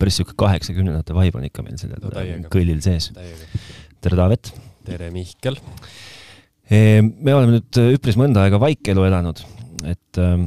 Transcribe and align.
päris 0.00 0.20
sihuke 0.20 0.36
kaheksakümnendate 0.40 1.14
vibe 1.16 1.40
on 1.40 1.48
ikka 1.48 1.64
meil 1.64 1.76
sellel 1.80 2.00
no, 2.02 2.50
kõllil 2.52 2.80
sees. 2.84 3.10
tere, 4.00 4.16
Taavet! 4.16 4.52
tere, 4.86 5.10
Mihkel! 5.14 5.58
me 6.70 7.34
oleme 7.34 7.58
nüüd 7.58 7.80
üpris 7.96 8.16
mõnda 8.20 8.44
aega 8.46 8.60
vaikelu 8.62 9.04
elanud, 9.08 9.42
et, 9.90 10.20
ähm, 10.22 10.46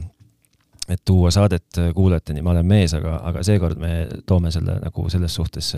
et 0.88 1.02
tuua 1.06 1.34
saadet 1.36 1.82
kuulajateni, 1.96 2.44
ma 2.46 2.54
olen 2.56 2.70
mees, 2.70 2.96
aga, 2.98 3.18
aga 3.32 3.44
seekord 3.44 3.82
me 3.82 4.06
toome 4.30 4.52
selle 4.56 4.80
nagu 4.84 5.06
selles 5.12 5.36
suhtes, 5.36 5.74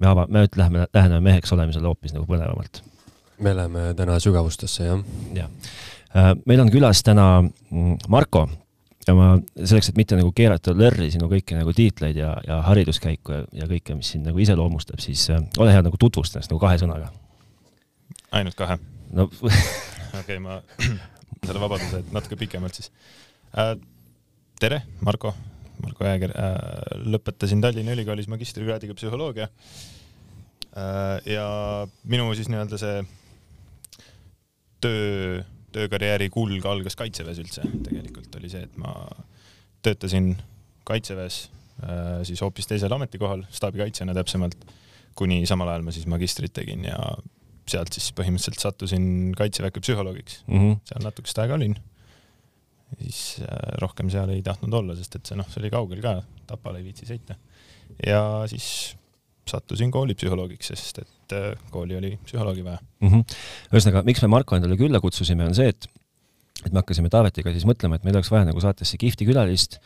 me 0.00 0.08
ava-, 0.08 0.26
me 0.28 0.46
nüüd 0.46 0.56
läheme, 0.58 0.88
läheneme 0.94 1.20
meheks 1.28 1.52
olemisele 1.54 1.90
hoopis 1.90 2.16
nagu 2.16 2.26
põnevamalt. 2.30 2.82
me 3.42 3.54
läheme 3.56 3.92
täna 3.98 4.18
sügavustesse, 4.22 4.88
jah. 4.88 5.04
jah. 5.36 5.52
Äh, 6.16 6.32
meil 6.46 6.60
on 6.60 6.70
külas 6.72 7.00
täna 7.04 7.42
mm, 7.42 8.08
Marko 8.08 8.46
ja 9.06 9.14
ma 9.16 9.28
selleks, 9.56 9.90
et 9.90 9.98
mitte 9.98 10.16
nagu 10.18 10.32
keerata 10.36 10.74
lörri 10.76 11.10
sinu 11.12 11.28
kõiki 11.30 11.56
nagu 11.58 11.74
tiitleid 11.76 12.18
ja, 12.18 12.32
ja 12.46 12.60
hariduskäiku 12.68 13.34
ja, 13.34 13.42
ja 13.62 13.68
kõike, 13.70 13.96
mis 13.98 14.12
sind 14.14 14.28
nagu 14.28 14.40
iseloomustab, 14.42 15.02
siis 15.02 15.24
äh, 15.34 15.42
ole 15.62 15.74
hea, 15.74 15.82
nagu 15.84 15.98
tutvusta 16.00 16.38
ennast 16.38 16.52
nagu 16.52 16.62
kahe 16.62 16.78
sõnaga. 16.80 17.10
ainult 18.38 18.58
kahe? 18.58 18.78
no 19.12 19.28
okei 19.32 20.20
okay,, 20.22 20.38
ma 20.42 20.60
selle 21.46 21.62
vabaduse, 21.62 22.04
natuke 22.14 22.38
pikemalt 22.44 22.78
siis 22.78 22.92
äh,. 23.58 23.74
tere, 24.60 24.82
Marko, 25.00 25.34
Marko 25.82 26.06
Jääger 26.06 26.36
äh,. 26.36 26.54
lõpetasin 27.02 27.64
Tallinna 27.64 27.96
Ülikoolis 27.96 28.30
magistrikraadiga 28.30 28.94
psühholoogia 28.98 29.48
äh,. 29.48 31.18
ja 31.26 31.48
minu 32.04 32.30
siis 32.38 32.52
nii-öelda 32.52 32.78
see 32.78 33.02
töö 34.82 35.42
töökarjääri 35.74 36.28
kulg 36.32 36.66
algas 36.68 36.96
Kaitseväes 36.98 37.40
üldse, 37.42 37.64
tegelikult 37.86 38.38
oli 38.38 38.50
see, 38.52 38.64
et 38.66 38.78
ma 38.80 38.94
töötasin 39.84 40.34
Kaitseväes 40.88 41.44
äh, 41.82 42.22
siis 42.28 42.42
hoopis 42.44 42.68
teisel 42.70 42.92
ametikohal, 42.94 43.44
staabikaitsjana 43.54 44.14
täpsemalt, 44.16 44.56
kuni 45.18 45.42
samal 45.48 45.70
ajal 45.70 45.86
ma 45.86 45.94
siis 45.94 46.08
magistrit 46.10 46.54
tegin 46.56 46.86
ja 46.88 46.98
sealt 47.68 47.94
siis 47.94 48.10
põhimõtteliselt 48.16 48.62
sattusin 48.62 49.04
Kaitseväkke 49.38 49.82
psühholoogiks 49.84 50.42
mm. 50.46 50.58
-hmm. 50.58 50.80
seal 50.88 51.04
natukest 51.06 51.38
aega 51.38 51.54
olin. 51.58 51.76
siis 52.98 53.40
äh, 53.40 53.76
rohkem 53.82 54.10
seal 54.10 54.30
ei 54.34 54.42
tahtnud 54.42 54.74
olla, 54.74 54.96
sest 54.96 55.16
et 55.16 55.26
see 55.26 55.38
noh, 55.38 55.48
see 55.48 55.62
oli 55.62 55.70
kaugel 55.72 56.02
ka, 56.04 56.20
Tapale 56.46 56.82
ei 56.82 56.84
viitsi 56.90 57.06
sõita. 57.08 57.38
ja 58.06 58.44
siis 58.50 58.96
sattusin 59.48 59.90
koolipsühholoogiks, 59.90 60.72
sest 60.74 60.98
et 60.98 61.08
äh, 61.32 61.66
kooli 61.74 61.98
oli 61.98 62.12
psühholoogi 62.26 62.64
vaja 62.66 62.78
mm. 63.00 63.08
-hmm. 63.08 63.36
ühesõnaga, 63.72 64.04
miks 64.08 64.22
me 64.22 64.30
Marko 64.32 64.56
endale 64.56 64.78
külla 64.80 65.00
kutsusime, 65.00 65.48
on 65.48 65.58
see, 65.58 65.72
et 65.72 65.88
et 66.62 66.72
me 66.72 66.82
hakkasime 66.82 67.10
Taavetiga 67.10 67.52
siis 67.54 67.66
mõtlema, 67.66 67.96
et 67.96 68.04
meil 68.06 68.16
oleks 68.18 68.30
vaja 68.30 68.46
nagu 68.46 68.60
saatesse 68.62 68.98
kihvti 69.00 69.26
külalist 69.26 69.80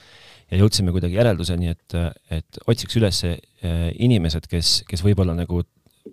ja 0.51 0.61
jõudsime 0.61 0.93
kuidagi 0.95 1.19
järelduseni, 1.19 1.73
et, 1.73 1.97
et 2.31 2.61
otsiks 2.67 2.99
üles 3.01 3.23
äh, 3.27 3.39
inimesed, 3.95 4.47
kes, 4.51 4.83
kes 4.89 5.05
võib-olla 5.07 5.35
nagu 5.39 5.63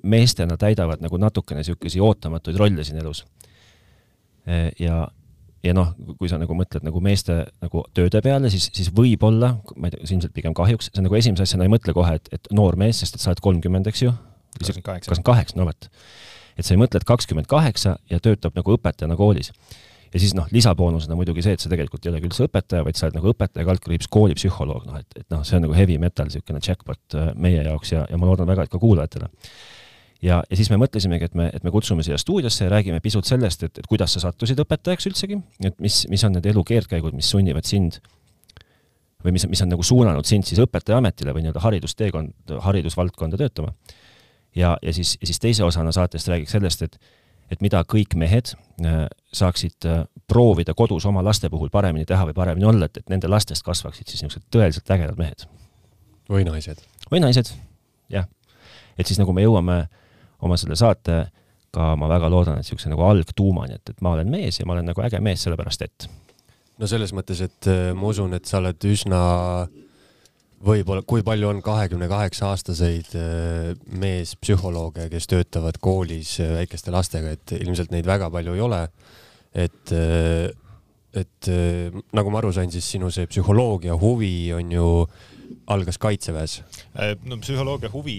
meestena 0.04 0.58
täidavad 0.58 1.04
nagu 1.04 1.20
natukene 1.22 1.62
niisuguseid 1.62 2.02
ootamatuid 2.02 2.58
rolle 2.58 2.86
siin 2.88 3.02
elus. 3.02 3.24
Äh, 4.48 4.72
ja, 4.82 5.04
ja 5.64 5.76
noh, 5.78 5.94
kui 6.18 6.32
sa 6.32 6.40
nagu 6.42 6.58
mõtled 6.58 6.86
nagu 6.88 7.04
meeste 7.04 7.44
nagu 7.62 7.86
tööde 7.94 8.24
peale, 8.26 8.52
siis, 8.54 8.70
siis 8.74 8.90
võib-olla, 8.96 9.56
ma 9.76 9.90
ei 9.90 9.96
tea, 9.96 10.06
ilmselt 10.10 10.36
pigem 10.36 10.56
kahjuks, 10.58 10.90
sa 10.96 11.06
nagu 11.06 11.20
esimese 11.20 11.46
asjana 11.46 11.68
ei 11.68 11.74
mõtle 11.74 11.96
kohe, 11.96 12.18
et, 12.18 12.32
et 12.34 12.54
noor 12.56 12.80
mees, 12.80 13.04
sest 13.04 13.20
et 13.20 13.24
sa 13.24 13.34
oled 13.34 13.44
kolmkümmend, 13.44 13.90
eks 13.92 14.08
ju. 14.08 14.16
Kakskümmend 14.60 15.26
kaheksa, 15.32 15.58
no 15.60 15.68
vot. 15.70 15.90
et 16.58 16.68
sa 16.68 16.76
ei 16.76 16.82
mõtle, 16.82 17.02
et 17.02 17.08
kakskümmend 17.08 17.50
kaheksa 17.50 17.98
ja 18.12 18.22
töötab 18.24 18.56
nagu 18.60 18.78
õpetajana 18.78 19.18
koolis. 19.20 19.52
ja 20.14 20.22
siis 20.22 20.36
noh, 20.38 20.48
lisaboonusena 20.54 21.18
muidugi 21.18 21.46
see, 21.46 21.58
et 21.58 21.64
sa 21.64 21.72
tegelikult 21.72 22.06
ei 22.06 22.14
olegi 22.14 22.30
üldse 22.30 22.48
õpetaja, 22.48 22.86
vaid 22.86 23.00
sa 23.00 23.08
oled 23.08 23.20
nagu 23.20 23.32
õpetaja, 23.34 23.66
kaldkriips 23.70 24.10
koolipsühholoog, 24.14 24.88
noh 24.90 25.00
et, 25.02 25.22
et 25.22 25.30
noh, 25.34 25.46
see 25.48 25.58
on 25.58 25.68
nagu 25.68 25.78
heavy 25.78 26.00
metal, 26.02 26.30
niisugune 26.30 26.62
jackpot 26.64 27.18
äh, 27.20 27.32
meie 27.36 27.64
jaoks 27.64 27.96
ja, 27.96 28.08
ja 28.10 28.20
ma 28.22 28.30
loodan 28.30 28.50
väga, 28.50 28.68
et 28.68 28.74
ka 28.74 28.82
kuulajatele 28.82 29.32
ja, 30.24 30.42
ja 30.50 30.58
siis 30.58 30.70
me 30.72 30.80
mõtlesimegi, 30.82 31.30
et 31.30 31.38
me, 31.38 31.50
et 31.54 31.64
me 31.66 31.72
kutsume 31.74 32.04
siia 32.06 32.18
stuudiosse 32.22 32.68
ja 32.68 32.72
räägime 32.74 33.02
pisut 33.04 33.28
sellest, 33.28 33.66
et, 33.68 33.80
et 33.82 33.88
kuidas 33.90 34.16
sa 34.16 34.24
sattusid 34.24 34.60
õpetajaks 34.64 35.10
üldsegi, 35.12 35.40
et 35.66 35.80
mis, 35.84 36.04
mis 36.12 36.24
on 36.28 36.38
need 36.38 36.48
elu 36.54 36.64
keerdkäigud, 36.68 37.16
mis 37.18 37.30
sunnivad 37.34 37.68
sind 37.68 38.00
või 39.24 39.36
mis, 39.36 39.46
mis 39.50 39.62
on 39.64 39.72
nagu 39.72 39.84
suunanud 39.88 40.28
sind 40.28 40.48
siis 40.48 40.62
õpetajaametile 40.64 41.36
või 41.36 41.46
nii-öelda 41.46 41.64
haridusteekond, 41.64 42.56
haridusvaldkonda 42.66 43.40
töötama. 43.40 43.72
Ja, 44.56 44.78
ja 44.82 44.94
siis, 44.94 45.18
ja 45.22 45.28
siis 45.28 45.40
teise 45.40 45.64
osana 45.64 45.92
saatest 45.92 46.28
räägiks 46.28 46.52
sellest, 46.52 46.82
et, 46.82 47.00
et 47.52 47.62
mida 47.62 47.84
kõik 47.90 48.16
mehed 48.20 48.54
äh, 48.86 49.06
saaksid 49.34 49.90
äh, 49.90 50.06
proovida 50.28 50.74
kodus 50.74 51.06
oma 51.06 51.24
laste 51.24 51.50
puhul 51.50 51.70
paremini 51.74 52.06
teha 52.06 52.26
või 52.30 52.38
paremini 52.38 52.70
olla, 52.70 52.86
et, 52.86 53.02
et 53.04 53.10
nende 53.14 53.32
lastest 53.32 53.66
kasvaksid 53.66 54.08
siis 54.08 54.24
niisugused 54.24 54.50
tõeliselt 54.54 54.96
ägedad 54.96 55.20
mehed. 55.20 55.48
või 56.30 56.46
naised. 56.48 56.82
või 57.12 57.24
naised, 57.24 57.52
jah. 58.10 58.30
et 58.98 59.08
siis 59.08 59.20
nagu 59.20 59.34
me 59.34 59.46
jõuame 59.46 59.82
äh, 59.84 59.92
oma 60.44 60.58
selle 60.60 60.78
saate 60.80 61.24
ka 61.74 61.94
ma 61.98 62.10
väga 62.12 62.30
loodan, 62.30 62.60
et 62.60 62.68
niisuguse 62.68 62.92
nagu 62.92 63.06
algtuumani, 63.08 63.80
et, 63.80 63.94
et 63.96 64.04
ma 64.06 64.14
olen 64.14 64.30
mees 64.30 64.60
ja 64.60 64.68
ma 64.70 64.76
olen 64.76 64.92
nagu 64.92 65.06
äge 65.06 65.22
mees, 65.24 65.42
sellepärast 65.46 65.88
et. 65.88 66.08
no 66.78 66.90
selles 66.90 67.16
mõttes, 67.16 67.42
et 67.46 67.70
äh, 67.72 67.86
ma 67.98 68.12
usun, 68.12 68.36
et 68.38 68.50
sa 68.50 68.60
oled 68.62 68.90
üsna 68.90 69.22
võib-olla, 70.64 71.04
kui 71.08 71.24
palju 71.26 71.50
on 71.50 71.62
kahekümne 71.64 72.08
kaheksa 72.12 72.52
aastaseid 72.54 73.14
äh, 73.20 73.74
meespsühholooge, 74.00 75.10
kes 75.12 75.28
töötavad 75.32 75.80
koolis 75.84 76.38
äh, 76.44 76.54
väikeste 76.60 76.94
lastega, 76.94 77.34
et 77.36 77.56
ilmselt 77.60 77.94
neid 77.94 78.08
väga 78.10 78.32
palju 78.34 78.56
ei 78.58 78.64
ole. 78.64 78.82
et, 79.54 79.92
et 81.14 81.48
nagu 82.18 82.32
ma 82.34 82.40
aru 82.40 82.50
sain, 82.56 82.72
siis 82.74 82.88
sinu 82.96 83.12
see 83.14 83.28
psühholoogia 83.30 83.94
huvi 84.02 84.50
on 84.58 84.72
ju 84.74 84.88
algas 85.70 86.00
kaitseväes? 86.02 86.56
no 87.30 87.38
psühholoogia 87.38 87.92
huvi 87.94 88.16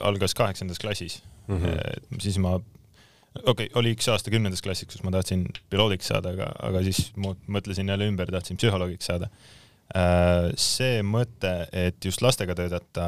algas 0.00 0.32
kaheksandas 0.34 0.80
klassis 0.80 1.18
mm. 1.48 1.58
-hmm. 1.58 2.20
siis 2.24 2.38
ma, 2.38 2.54
okei 2.56 3.66
okay,, 3.66 3.68
oli 3.74 3.92
üks 3.92 4.08
aasta 4.08 4.32
kümnendas 4.32 4.62
klassis, 4.64 4.88
kus 4.88 5.04
ma 5.04 5.12
tahtsin 5.12 5.44
piloodiks 5.70 6.08
saada, 6.08 6.32
aga, 6.32 6.48
aga 6.70 6.82
siis 6.82 7.12
mõtlesin 7.16 7.92
jälle 7.92 8.08
ümber, 8.08 8.32
tahtsin 8.32 8.56
psühholoogiks 8.56 9.12
saada. 9.12 9.28
Äh, 9.28 9.59
see 9.90 11.00
mõte, 11.02 11.54
et 11.72 12.04
just 12.04 12.22
lastega 12.22 12.54
töötada, 12.54 13.06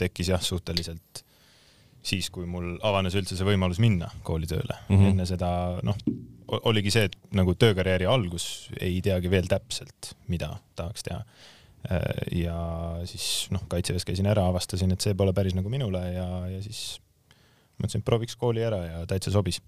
tekkis 0.00 0.28
jah, 0.34 0.42
suhteliselt 0.44 1.22
siis, 2.02 2.30
kui 2.32 2.48
mul 2.48 2.74
avanes 2.86 3.16
üldse 3.18 3.36
see 3.36 3.46
võimalus 3.46 3.80
minna 3.82 4.10
koolitööle 4.26 4.76
mm. 4.88 4.96
-hmm. 4.96 5.12
enne 5.12 5.26
seda, 5.28 5.50
noh, 5.86 5.96
oligi 6.68 6.92
see, 6.94 7.06
et 7.10 7.16
nagu 7.36 7.54
töökarjääri 7.54 8.08
algus 8.10 8.70
ei 8.80 9.00
teagi 9.04 9.30
veel 9.30 9.48
täpselt, 9.50 10.14
mida 10.32 10.54
tahaks 10.78 11.06
teha. 11.06 11.20
Äh, 11.90 12.08
ja 12.42 12.56
siis 13.08 13.48
noh, 13.54 13.62
kaitseväes 13.68 14.04
käisin 14.08 14.28
ära, 14.28 14.48
avastasin, 14.50 14.92
et 14.92 15.00
see 15.04 15.14
pole 15.16 15.32
päris 15.36 15.56
nagu 15.56 15.72
minule 15.72 16.02
ja, 16.12 16.28
ja 16.50 16.62
siis 16.64 17.00
mõtlesin, 17.80 18.02
et 18.02 18.06
prooviks 18.06 18.36
kooli 18.40 18.64
ära 18.64 18.80
ja 18.84 19.04
täitsa 19.10 19.32
sobis. 19.34 19.60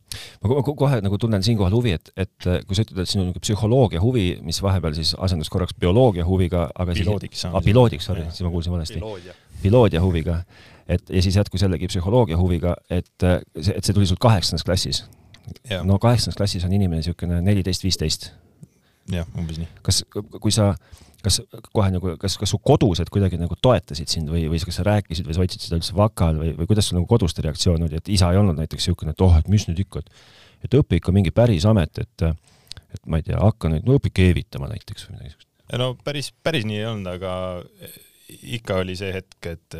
ma 0.42 0.62
kohe 0.62 1.00
nagu 1.04 1.18
tunnen 1.18 1.42
siinkohal 1.42 1.74
huvi, 1.74 1.94
et, 1.98 2.12
et 2.16 2.48
kui 2.66 2.76
sa 2.76 2.84
ütled, 2.86 3.02
et 3.02 3.10
sinu 3.10 3.24
niisugune 3.26 3.44
psühholoogia 3.46 4.02
huvi, 4.02 4.26
mis 4.44 4.60
vahepeal 4.62 4.96
siis 4.98 5.14
asendus 5.18 5.50
korraks 5.52 5.76
bioloogia 5.78 6.26
huviga, 6.28 6.68
aga 6.74 6.96
piloodiks 6.98 7.40
siis, 7.44 7.52
ah, 7.52 7.64
piloodiks, 7.64 8.10
sorry, 8.10 8.26
siis 8.30 8.46
ma 8.46 8.52
kuulsin 8.54 8.74
valesti. 8.74 9.00
piloodia 9.62 10.02
huviga, 10.02 10.42
et 10.88 11.10
ja 11.10 11.22
siis 11.22 11.36
jätkus 11.36 11.62
jällegi 11.62 11.88
psühholoogia 11.90 12.38
huviga, 12.38 12.76
et 12.90 13.10
see, 13.22 13.74
et 13.76 13.84
see 13.84 13.94
tuli 13.94 14.06
sul 14.06 14.20
kaheksandas 14.20 14.64
klassis. 14.66 15.04
no 15.84 15.98
kaheksandas 15.98 16.38
klassis 16.38 16.64
on 16.64 16.72
inimene 16.72 17.02
niisugune 17.02 17.40
neliteist, 17.42 17.84
viisteist. 17.84 18.32
Jah, 19.10 19.26
umbes 19.38 19.58
nii. 19.58 19.70
kas, 19.82 20.02
kui 20.12 20.52
sa 20.54 20.72
kas 21.22 21.38
kohe 21.70 21.90
nagu, 21.94 22.14
kas, 22.20 22.36
kas 22.40 22.50
su 22.50 22.58
kodused 22.62 23.10
kuidagi 23.12 23.38
nagu 23.38 23.56
toetasid 23.62 24.10
sind 24.10 24.30
või, 24.32 24.44
või 24.50 24.60
kas 24.62 24.80
sa 24.80 24.86
rääkisid 24.86 25.28
või 25.28 25.36
sa 25.36 25.42
hoidsid 25.44 25.66
seda 25.66 25.78
üldse 25.78 25.94
vakal 25.98 26.40
või, 26.40 26.52
või 26.58 26.68
kuidas 26.70 26.88
sul 26.90 26.98
nagu 26.98 27.06
koduste 27.10 27.44
reaktsioon 27.46 27.86
oli, 27.86 28.00
et 28.00 28.10
isa 28.12 28.32
ei 28.32 28.40
olnud 28.40 28.58
näiteks 28.58 28.88
niisugune, 28.88 29.14
et 29.14 29.22
oh, 29.22 29.36
et 29.38 29.50
mis 29.52 29.68
nüüd 29.68 29.84
ikka, 29.84 30.02
et 30.02 30.66
et 30.66 30.74
õpi 30.78 31.00
ikka 31.00 31.14
mingi 31.14 31.32
päris 31.34 31.66
amet, 31.66 32.02
et 32.02 32.26
et 32.92 33.06
ma 33.08 33.18
ei 33.18 33.24
tea, 33.26 33.38
hakka 33.40 33.70
nüüd, 33.72 33.86
no 33.86 33.96
õpi 33.98 34.12
keevitama 34.14 34.68
näiteks 34.70 35.06
või 35.06 35.14
midagi 35.14 35.30
niisugust. 35.30 35.48
no 35.80 35.92
päris, 36.04 36.32
päris 36.42 36.66
nii 36.68 36.80
ei 36.80 36.88
olnud, 36.90 37.08
aga 37.14 37.32
ikka 38.58 38.82
oli 38.82 38.98
see 38.98 39.14
hetk, 39.14 39.46
et 39.46 39.78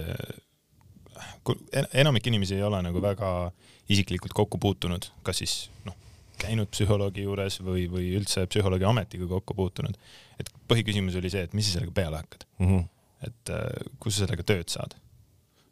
enamik 2.03 2.27
inimesi 2.31 2.57
ei 2.57 2.65
ole 2.67 2.81
nagu 2.85 3.03
väga 3.03 3.51
isiklikult 3.93 4.33
kokku 4.37 4.59
puutunud, 4.63 5.11
kas 5.27 5.43
siis 5.43 5.57
noh, 5.87 5.97
käinud 6.41 6.71
psühholoogi 6.73 7.27
juures 7.27 7.59
või, 7.65 7.87
või 7.91 8.11
üldse 8.19 8.47
psühholoogi 8.51 8.87
ametiga 8.89 9.29
kokku 9.31 9.55
puutunud. 9.59 9.97
et 10.41 10.51
põhiküsimus 10.71 11.17
oli 11.21 11.31
see, 11.33 11.45
et 11.47 11.55
mis 11.57 11.69
sa 11.69 11.79
sellega 11.79 11.95
peale 11.95 12.21
hakkad 12.23 12.47
mm. 12.59 12.69
-hmm. 12.69 12.85
et 13.29 13.55
äh, 13.55 13.91
kus 14.01 14.17
sa 14.17 14.27
sellega 14.27 14.47
tööd 14.47 14.73
saad. 14.73 14.97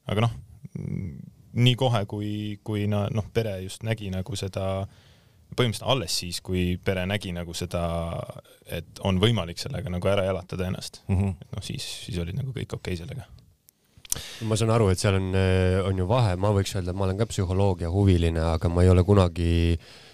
aga 0.06 0.26
noh, 0.26 0.34
nii 1.52 1.76
kohe, 1.76 2.04
kui, 2.06 2.32
kui 2.64 2.86
noh, 2.90 3.30
pere 3.34 3.60
just 3.62 3.82
nägi 3.82 4.10
nagu 4.10 4.36
seda, 4.36 4.86
põhimõtteliselt 5.56 5.90
alles 5.90 6.18
siis, 6.22 6.40
kui 6.40 6.78
pere 6.84 7.06
nägi 7.06 7.32
nagu 7.34 7.54
seda, 7.54 7.82
et 8.66 9.02
on 9.04 9.18
võimalik 9.18 9.58
sellega 9.58 9.90
nagu 9.90 10.08
ära 10.08 10.24
elatada 10.30 10.66
ennast 10.66 11.02
mm, 11.08 11.16
-hmm. 11.16 11.36
et 11.42 11.52
noh, 11.56 11.62
siis, 11.62 11.86
siis 12.06 12.18
olid 12.18 12.38
nagu 12.38 12.50
kõik 12.50 12.74
okei 12.74 12.94
okay 12.94 12.96
sellega 12.96 13.26
ma 14.42 14.56
saan 14.56 14.70
aru, 14.74 14.88
et 14.90 14.98
seal 14.98 15.14
on, 15.14 15.34
on 15.86 15.98
ju 15.98 16.06
vahe, 16.08 16.36
ma 16.36 16.50
võiks 16.50 16.74
öelda, 16.74 16.90
et 16.90 16.96
ma 16.96 17.04
olen 17.04 17.18
ka 17.18 17.26
psühholoogia 17.30 17.90
huviline, 17.90 18.40
aga 18.40 18.68
ma 18.68 18.82
ei 18.82 18.88
ole 18.90 19.04
kunagi 19.06 19.78
äh, 19.78 20.09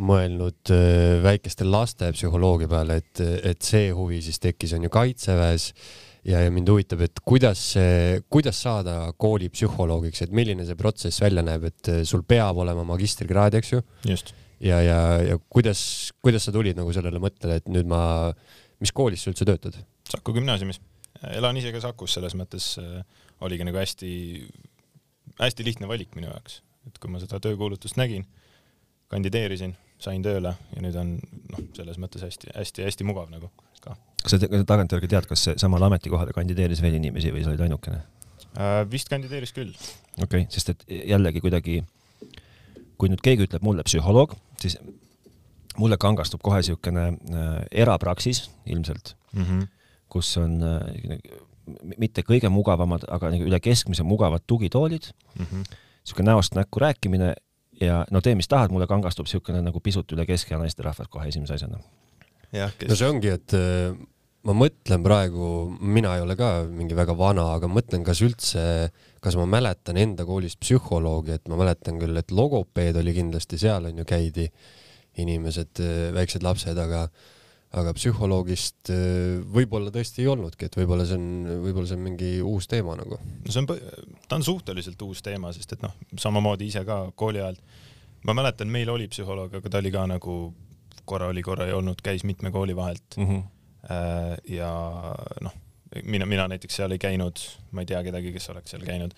mõelnud 0.00 0.72
äh, 0.74 1.18
väikeste 1.24 1.66
laste 1.68 2.10
psühholoogia 2.16 2.70
peale, 2.70 3.00
et, 3.02 3.22
et 3.52 3.64
see 3.64 3.90
huvi 3.94 4.20
siis 4.24 4.40
tekkis, 4.42 4.74
on 4.76 4.86
ju 4.86 4.92
Kaitseväes 4.92 5.70
ja, 6.24 6.42
ja 6.44 6.50
mind 6.52 6.68
huvitab, 6.72 7.04
et 7.06 7.22
kuidas 7.24 7.62
see, 7.74 8.20
kuidas 8.32 8.60
saada 8.64 9.12
koolipsühholoogiks, 9.20 10.24
et 10.24 10.36
milline 10.36 10.66
see 10.68 10.78
protsess 10.78 11.22
välja 11.22 11.44
näeb, 11.46 11.68
et 11.70 11.92
sul 12.08 12.24
peab 12.28 12.60
olema 12.64 12.84
magistrikraad, 12.88 13.56
eks 13.60 13.74
ju? 13.74 13.82
ja, 14.60 14.80
ja, 14.84 14.98
ja 15.24 15.38
kuidas, 15.48 15.82
kuidas 16.22 16.46
sa 16.46 16.54
tulid 16.54 16.78
nagu 16.78 16.92
sellele 16.96 17.22
mõttele, 17.22 17.60
et 17.60 17.68
nüüd 17.72 17.88
ma, 17.90 18.02
mis 18.82 18.92
koolis 18.96 19.24
sa 19.24 19.32
üldse 19.32 19.48
töötad? 19.48 19.78
Saku 20.10 20.34
gümnaasiumis. 20.36 20.80
elan 21.36 21.56
ise 21.60 21.72
ka 21.72 21.82
Sakus, 21.84 22.16
selles 22.16 22.36
mõttes 22.38 22.72
äh, 22.80 23.00
oligi 23.44 23.66
nagu 23.66 23.80
hästi, 23.80 24.12
hästi 25.40 25.66
lihtne 25.66 25.88
valik 25.88 26.16
minu 26.16 26.28
jaoks, 26.28 26.60
et 26.88 26.98
kui 27.00 27.12
ma 27.12 27.20
seda 27.22 27.40
töökuulutust 27.42 27.96
nägin, 28.00 28.26
kandideerisin, 29.10 29.74
sain 30.04 30.22
tööle 30.24 30.54
ja 30.74 30.84
nüüd 30.84 30.96
on 31.00 31.16
noh, 31.52 31.66
selles 31.76 31.98
mõttes 32.02 32.24
hästi-hästi-hästi 32.26 33.06
mugav 33.08 33.30
nagu 33.32 33.50
ka. 33.84 33.96
kas 34.22 34.36
sa 34.36 34.40
tagantjärgi 34.40 35.10
tead, 35.10 35.28
kas 35.30 35.48
samale 35.60 35.88
ametikohale 35.90 36.34
kandideeris 36.36 36.82
veel 36.84 36.98
inimesi 37.00 37.32
või 37.34 37.44
sa 37.44 37.52
olid 37.52 37.66
ainukene 37.66 38.00
äh,? 38.56 38.82
vist 38.90 39.12
kandideeris 39.12 39.54
küll. 39.56 39.74
okei 40.16 40.24
okay,, 40.24 40.46
sest 40.52 40.74
et 40.74 40.86
jällegi 41.12 41.42
kuidagi, 41.44 41.82
kui 43.00 43.12
nüüd 43.12 43.22
keegi 43.24 43.48
ütleb 43.48 43.66
mulle 43.66 43.84
psühholoog, 43.86 44.36
siis 44.60 44.78
mulle 45.80 45.98
kangastub 46.00 46.42
kohe 46.44 46.60
niisugune 46.60 47.06
äh, 47.10 47.52
erapraksis 47.84 48.48
ilmselt 48.66 49.14
mm, 49.32 49.44
-hmm. 49.44 49.68
kus 50.08 50.36
on 50.40 50.58
äh, 50.62 51.20
mitte 51.98 52.24
kõige 52.26 52.50
mugavamad, 52.50 53.04
aga 53.08 53.30
nagu 53.30 53.46
üle 53.46 53.60
keskmise 53.60 54.02
mugavad 54.02 54.42
tugitoolid 54.46 55.12
mm 55.38 55.44
-hmm., 55.44 55.78
niisugune 56.02 56.32
näost 56.32 56.54
näkku 56.54 56.80
rääkimine 56.80 57.34
ja 57.80 58.04
no 58.10 58.22
tee, 58.24 58.36
mis 58.38 58.48
tahad, 58.50 58.72
mulle 58.74 58.88
kangastub 58.90 59.28
niisugune 59.28 59.62
nagu 59.64 59.82
pisut 59.84 60.12
üle 60.14 60.26
keskea 60.28 60.58
naisterahvas 60.60 61.10
kohe 61.10 61.28
esimese 61.30 61.56
asjana. 61.56 61.80
Kes... 62.50 62.88
no 62.90 62.96
see 62.98 63.08
ongi, 63.08 63.30
et 63.32 63.54
äh, 63.56 63.94
ma 64.48 64.56
mõtlen 64.56 65.04
praegu, 65.04 65.46
mina 65.80 66.16
ei 66.16 66.24
ole 66.24 66.36
ka 66.38 66.50
mingi 66.66 66.96
väga 66.98 67.14
vana, 67.16 67.46
aga 67.56 67.70
mõtlen, 67.70 68.04
kas 68.06 68.22
üldse, 68.26 68.62
kas 69.22 69.36
ma 69.38 69.46
mäletan 69.50 70.00
enda 70.00 70.26
koolist 70.28 70.60
psühholoogi, 70.62 71.36
et 71.38 71.50
ma 71.52 71.58
mäletan 71.60 72.00
küll, 72.00 72.16
et 72.18 72.32
logopeed 72.34 72.98
oli 73.00 73.14
kindlasti 73.16 73.60
seal 73.60 73.90
on 73.90 74.02
ju 74.02 74.08
käidi 74.08 74.48
inimesed, 75.20 75.82
äh, 75.84 76.08
väiksed 76.16 76.46
lapsed, 76.46 76.78
aga 76.78 77.06
aga 77.70 77.92
psühholoogist 77.94 78.90
äh, 78.90 79.42
võib-olla 79.54 79.92
tõesti 79.94 80.24
ei 80.24 80.30
olnudki, 80.32 80.66
et 80.66 80.78
võib-olla 80.78 81.06
see 81.06 81.18
on, 81.18 81.28
võib-olla 81.66 81.86
see 81.86 81.98
on 81.98 82.02
mingi 82.02 82.30
uus 82.42 82.66
teema 82.70 82.96
nagu. 82.98 83.20
no 83.20 83.54
see 83.54 83.62
on, 83.62 83.70
ta 84.26 84.38
on 84.40 84.46
suhteliselt 84.46 85.02
uus 85.06 85.22
teema, 85.26 85.52
sest 85.54 85.76
et 85.76 85.84
noh, 85.86 85.94
samamoodi 86.18 86.66
ise 86.70 86.82
ka 86.88 87.04
kooli 87.18 87.42
ajal, 87.42 87.60
ma 88.26 88.34
mäletan, 88.40 88.72
meil 88.74 88.90
oli 88.90 89.06
psühholoog, 89.12 89.54
aga 89.60 89.72
ta 89.72 89.82
oli 89.82 89.94
ka 89.94 90.06
nagu 90.10 90.36
korra 91.10 91.30
oli, 91.30 91.44
korra 91.46 91.68
ei 91.70 91.76
olnud, 91.76 92.02
käis 92.02 92.26
mitme 92.26 92.50
kooli 92.54 92.74
vahelt 92.76 93.18
mm. 93.18 93.28
-hmm. 93.28 94.50
ja 94.56 94.72
noh, 95.46 95.54
mina, 96.04 96.26
mina 96.26 96.48
näiteks 96.50 96.82
seal 96.82 96.90
ei 96.94 97.02
käinud, 97.02 97.38
ma 97.70 97.84
ei 97.84 97.90
tea 97.90 98.02
kedagi, 98.02 98.34
kes 98.34 98.50
oleks 98.50 98.74
seal 98.74 98.82
käinud. 98.86 99.14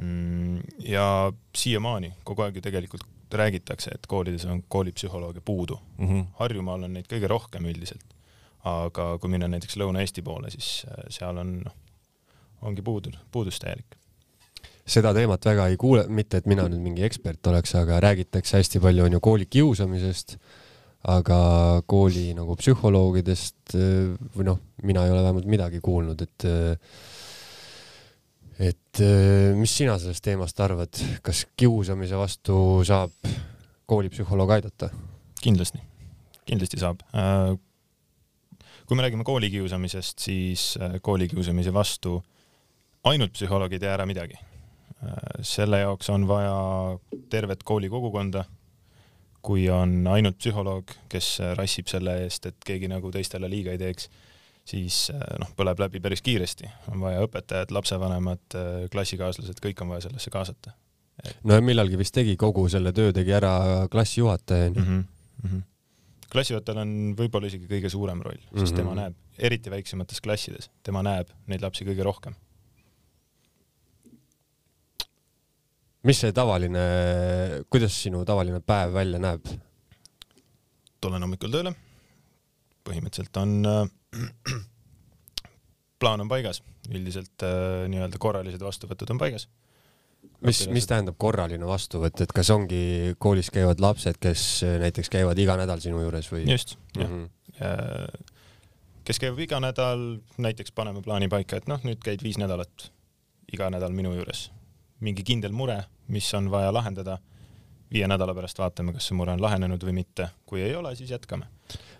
Mm, 0.00 0.60
ja 0.86 1.32
siiamaani 1.56 2.12
kogu 2.24 2.42
aeg 2.42 2.58
ju 2.58 2.62
tegelikult 2.62 3.06
räägitakse, 3.34 3.94
et 3.94 4.06
koolides 4.06 4.44
on 4.44 4.62
koolipsühholooge 4.68 5.40
puudu 5.44 5.78
mm. 5.98 6.08
-hmm. 6.08 6.24
Harjumaal 6.38 6.82
on 6.82 6.92
neid 6.92 7.06
kõige 7.10 7.28
rohkem 7.28 7.64
üldiselt. 7.64 8.04
aga 8.64 9.18
kui 9.18 9.30
minna 9.30 9.48
näiteks 9.48 9.76
Lõuna-Eesti 9.80 10.22
poole, 10.22 10.50
siis 10.50 10.84
äh, 10.84 11.04
seal 11.08 11.36
on, 11.40 11.62
noh, 11.64 11.72
ongi 12.62 12.82
puudu, 12.82 13.10
puudus 13.32 13.58
täielik. 13.58 13.96
seda 14.86 15.14
teemat 15.14 15.44
väga 15.44 15.66
ei 15.66 15.76
kuule, 15.76 16.04
mitte 16.08 16.36
et 16.36 16.46
mina 16.46 16.66
nüüd 16.68 16.82
mingi 16.82 17.02
ekspert 17.02 17.46
oleks, 17.46 17.74
aga 17.74 18.00
räägitakse 18.00 18.56
hästi 18.56 18.80
palju 18.80 19.04
on 19.04 19.12
ju 19.12 19.20
koolikiusamisest, 19.20 20.36
aga 21.08 21.82
kooli 21.86 22.34
nagu 22.34 22.56
psühholoogidest 22.56 23.74
äh, 23.74 24.12
või 24.36 24.44
noh, 24.44 24.60
mina 24.82 25.04
ei 25.04 25.10
ole 25.10 25.22
vähemalt 25.22 25.46
midagi 25.46 25.80
kuulnud, 25.80 26.20
et 26.20 26.44
äh, 26.44 26.76
et 28.60 29.00
äh, 29.00 29.54
mis 29.56 29.72
sina 29.72 29.96
sellest 29.98 30.24
teemast 30.24 30.58
arvad, 30.60 31.00
kas 31.24 31.46
kiusamise 31.56 32.18
vastu 32.20 32.56
saab 32.86 33.14
koolipsühholoog 33.88 34.52
aidata? 34.58 34.90
kindlasti, 35.40 35.80
kindlasti 36.44 36.80
saab. 36.82 37.00
Äh, 37.16 37.54
kui 38.84 38.98
me 38.98 39.06
räägime 39.06 39.24
koolikiusamisest, 39.24 40.18
siis 40.20 40.74
äh, 40.76 40.98
koolikiusamise 41.02 41.72
vastu 41.72 42.18
ainult 43.08 43.32
psühholoog 43.32 43.72
ei 43.72 43.80
tee 43.80 43.92
ära 43.92 44.06
midagi. 44.06 44.36
selle 45.40 45.78
jaoks 45.80 46.10
on 46.12 46.26
vaja 46.28 46.98
tervet 47.32 47.62
kooli 47.64 47.88
kogukonda. 47.88 48.44
kui 49.40 49.70
on 49.72 50.06
ainult 50.06 50.36
psühholoog, 50.36 50.90
kes 51.08 51.38
rassib 51.56 51.88
selle 51.88 52.18
eest, 52.24 52.46
et 52.46 52.56
keegi 52.66 52.88
nagu 52.92 53.10
teistele 53.10 53.48
liiga 53.48 53.72
ei 53.72 53.78
teeks 53.80 54.10
siis 54.70 54.98
äh, 55.14 55.24
noh, 55.42 55.50
põleb 55.58 55.80
läbi 55.82 56.02
päris 56.02 56.22
kiiresti, 56.26 56.68
on 56.92 57.02
vaja 57.02 57.24
õpetajad, 57.26 57.72
lapsevanemad, 57.74 58.44
äh, 58.58 58.84
klassikaaslased, 58.92 59.58
kõik 59.62 59.82
on 59.84 59.94
vaja 59.94 60.06
sellesse 60.08 60.32
kaasata 60.32 60.74
et.... 61.24 61.40
no 61.44 61.56
ja 61.58 61.64
millalgi 61.64 61.98
vist 62.00 62.14
tegi 62.16 62.36
kogu 62.40 62.66
selle 62.72 62.92
töö 62.96 63.14
tegi 63.16 63.34
ära 63.36 63.54
klassijuhataja 63.92 64.70
onju 64.70 64.84
mm 64.84 65.00
-hmm.. 65.42 65.64
klassijuhatajal 66.32 66.82
on 66.84 66.94
võib-olla 67.18 67.50
isegi 67.50 67.68
kõige 67.70 67.90
suurem 67.92 68.22
roll, 68.22 68.38
sest 68.38 68.54
mm 68.54 68.66
-hmm. 68.66 68.76
tema 68.76 68.94
näeb, 68.94 69.18
eriti 69.38 69.70
väiksemates 69.70 70.20
klassides, 70.20 70.70
tema 70.82 71.02
näeb 71.02 71.28
neid 71.46 71.62
lapsi 71.62 71.84
kõige 71.84 72.06
rohkem. 72.06 72.34
mis 76.02 76.20
see 76.20 76.32
tavaline, 76.32 76.80
kuidas 77.70 78.02
sinu 78.02 78.24
tavaline 78.24 78.60
päev 78.60 78.94
välja 78.94 79.18
näeb? 79.18 79.46
tulen 81.00 81.22
hommikul 81.22 81.50
tööle. 81.50 81.74
Põhimõtteliselt 82.86 83.40
on 83.40 83.56
äh, 83.68 83.80
plaan 86.00 86.24
on 86.24 86.30
paigas, 86.30 86.62
üldiselt 86.90 87.44
äh, 87.46 87.86
nii-öelda 87.92 88.20
korralised 88.22 88.62
vastuvõtud 88.64 89.12
on 89.14 89.20
paigas. 89.20 89.48
mis, 90.44 90.66
mis 90.72 90.88
tähendab 90.88 91.18
korraline 91.20 91.66
vastuvõtt, 91.68 92.20
et 92.24 92.32
kas 92.36 92.50
ongi 92.54 93.14
koolis 93.18 93.50
käivad 93.54 93.80
lapsed, 93.80 94.20
kes 94.20 94.46
äh, 94.66 94.78
näiteks 94.82 95.12
käivad 95.12 95.38
iga 95.38 95.56
nädal 95.60 95.82
sinu 95.84 96.02
juures 96.04 96.30
või? 96.32 96.44
just, 96.48 96.76
jah 96.96 97.08
mm. 97.08 97.26
-hmm. 97.56 98.30
kes 99.04 99.20
käivad 99.20 99.44
iga 99.46 99.60
nädal, 99.60 100.06
näiteks 100.38 100.72
paneme 100.72 101.02
plaani 101.02 101.28
paika, 101.28 101.60
et 101.60 101.68
noh, 101.68 101.82
nüüd 101.84 102.02
käid 102.04 102.24
viis 102.24 102.38
nädalat 102.40 102.90
iga 103.52 103.70
nädal 103.70 103.92
minu 103.92 104.14
juures. 104.14 104.50
mingi 105.00 105.24
kindel 105.24 105.52
mure, 105.52 105.84
mis 106.08 106.34
on 106.34 106.50
vaja 106.50 106.72
lahendada 106.72 107.18
viie 107.92 108.06
nädala 108.10 108.34
pärast 108.36 108.58
vaatame, 108.60 108.94
kas 108.94 109.08
see 109.10 109.18
mure 109.18 109.34
on 109.34 109.42
lahenenud 109.42 109.82
või 109.86 109.96
mitte. 110.00 110.30
kui 110.46 110.62
ei 110.62 110.74
ole, 110.74 110.94
siis 110.96 111.10
jätkame. 111.10 111.46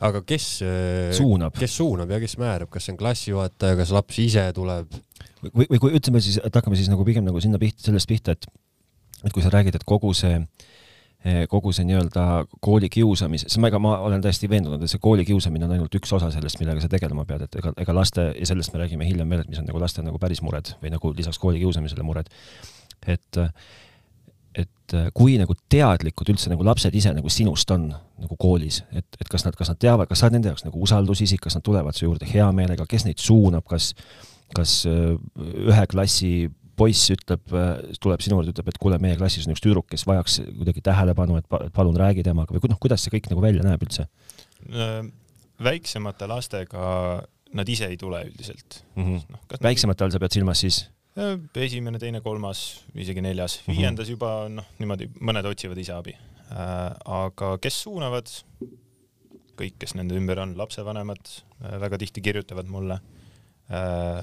aga 0.00 0.22
kes 0.26 0.46
äh, 0.62 1.12
suunab, 1.16 1.54
kes 1.58 1.76
suunab 1.76 2.10
ja 2.10 2.20
kes 2.22 2.36
määrab, 2.38 2.70
kas 2.70 2.86
see 2.86 2.94
on 2.94 2.98
klassijuhataja, 3.00 3.78
kas 3.80 3.94
laps 3.94 4.18
ise 4.22 4.50
tuleb? 4.54 4.98
või, 5.44 5.66
või 5.66 5.78
kui 5.78 5.94
ütleme 5.98 6.22
siis, 6.22 6.40
et 6.44 6.54
hakkame 6.54 6.78
siis 6.78 6.90
nagu 6.92 7.04
pigem 7.06 7.26
nagu 7.26 7.40
sinna 7.40 7.58
pihta, 7.58 7.82
sellest 7.88 8.10
pihta, 8.10 8.36
et 8.36 8.46
et 9.24 9.32
kui 9.32 9.42
sa 9.44 9.52
räägid, 9.52 9.76
et 9.76 9.84
kogu 9.84 10.12
see 10.16 10.38
eh, 11.24 11.42
kogu 11.50 11.74
see 11.76 11.84
nii-öelda 11.88 12.46
kooli 12.64 12.88
kiusamise, 12.92 13.50
siis 13.50 13.60
ma, 13.60 13.68
ega 13.68 13.80
ma 13.82 13.98
olen 14.06 14.22
täiesti 14.24 14.48
veendunud, 14.48 14.80
et 14.80 14.92
see 14.92 15.02
kooli 15.02 15.26
kiusamine 15.28 15.66
on 15.66 15.74
ainult 15.76 15.98
üks 15.98 16.14
osa 16.16 16.30
sellest, 16.32 16.60
millega 16.62 16.80
sa 16.80 16.88
tegelema 16.92 17.26
pead, 17.28 17.44
et 17.44 17.60
ega, 17.60 17.74
ega 17.84 17.96
laste, 17.96 18.30
ja 18.38 18.48
sellest 18.48 18.72
me 18.72 18.80
räägime 18.84 19.08
hiljem 19.08 19.28
veel, 19.28 19.44
et 19.44 19.52
mis 19.52 19.60
on 19.60 19.68
nagu 19.68 19.82
laste 19.82 20.04
nagu 20.06 20.22
päris 20.22 20.40
mured 20.46 20.72
või 20.80 20.94
nagu 20.94 21.12
lisaks 21.18 21.40
kooli 21.42 21.60
kiusamisele 21.60 22.06
mured. 22.06 22.32
et 23.08 23.42
et 24.54 24.94
äh, 24.96 25.08
kui 25.14 25.36
nagu 25.40 25.54
teadlikud 25.70 26.32
üldse 26.32 26.50
nagu 26.52 26.64
lapsed 26.66 26.94
ise 26.96 27.12
nagu 27.14 27.30
sinust 27.32 27.70
on 27.74 27.90
nagu 27.90 28.38
koolis, 28.40 28.82
et, 28.92 29.06
et 29.20 29.28
kas 29.30 29.46
nad, 29.46 29.56
kas 29.58 29.70
nad 29.72 29.80
teavad, 29.80 30.08
kas 30.10 30.22
sa 30.22 30.28
oled 30.28 30.38
nende 30.38 30.50
jaoks 30.50 30.66
nagu 30.66 30.82
usaldusisik, 30.84 31.42
kas 31.44 31.56
nad 31.58 31.64
tulevad 31.66 31.96
su 31.96 32.06
juurde 32.06 32.28
hea 32.28 32.48
meelega, 32.56 32.86
kes 32.88 33.06
neid 33.06 33.22
suunab, 33.22 33.66
kas, 33.70 33.92
kas 34.56 34.80
äh, 34.90 35.14
ühe 35.70 35.86
klassi 35.92 36.32
poiss 36.80 37.12
ütleb, 37.12 37.44
äh, 37.54 37.72
tuleb 38.02 38.24
sinu 38.24 38.40
juurde, 38.40 38.54
ütleb, 38.54 38.70
et 38.72 38.80
kuule, 38.82 38.98
meie 39.02 39.18
klassis 39.20 39.46
on 39.46 39.54
üks 39.54 39.64
tüdruk, 39.64 39.88
kes 39.92 40.06
vajaks 40.08 40.40
kuidagi 40.48 40.84
tähelepanu, 40.90 41.40
et 41.40 41.74
palun 41.76 41.98
räägi 42.00 42.24
temaga 42.26 42.56
või 42.56 42.72
noh, 42.72 42.80
kuidas 42.82 43.04
see 43.04 43.14
kõik 43.14 43.30
nagu 43.32 43.44
välja 43.44 43.66
näeb 43.66 43.86
üldse? 43.86 44.08
väiksemate 45.60 46.26
lastega 46.28 46.88
nad 47.56 47.68
ise 47.68 47.88
ei 47.90 47.96
tule 48.00 48.22
üldiselt 48.24 48.82
mm. 48.94 49.04
-hmm. 49.04 49.20
No, 49.28 49.38
väiksemate 49.62 50.04
all 50.04 50.14
sa 50.14 50.20
pead 50.22 50.36
silmas 50.36 50.60
siis? 50.60 50.84
Esimene, 51.16 51.98
teine, 51.98 52.20
kolmas, 52.24 52.84
isegi 52.94 53.22
neljas, 53.24 53.60
mhm. 53.64 53.76
viiendas 53.76 54.06
mm 54.06 54.10
-hmm. 54.10 54.18
juba 54.18 54.48
noh, 54.48 54.66
niimoodi 54.78 55.10
mõned 55.20 55.46
otsivad 55.46 55.78
ise 55.78 55.92
abi 55.92 56.14
äh,. 56.14 56.94
aga 57.04 57.58
kes 57.58 57.82
suunavad? 57.82 58.26
kõik, 59.60 59.74
kes 59.78 59.92
nende 59.94 60.16
ümber 60.16 60.38
on, 60.40 60.54
lapsevanemad 60.56 61.20
äh, 61.20 61.80
väga 61.80 61.98
tihti 61.98 62.20
kirjutavad 62.20 62.66
mulle 62.66 63.00
äh,. 63.70 64.22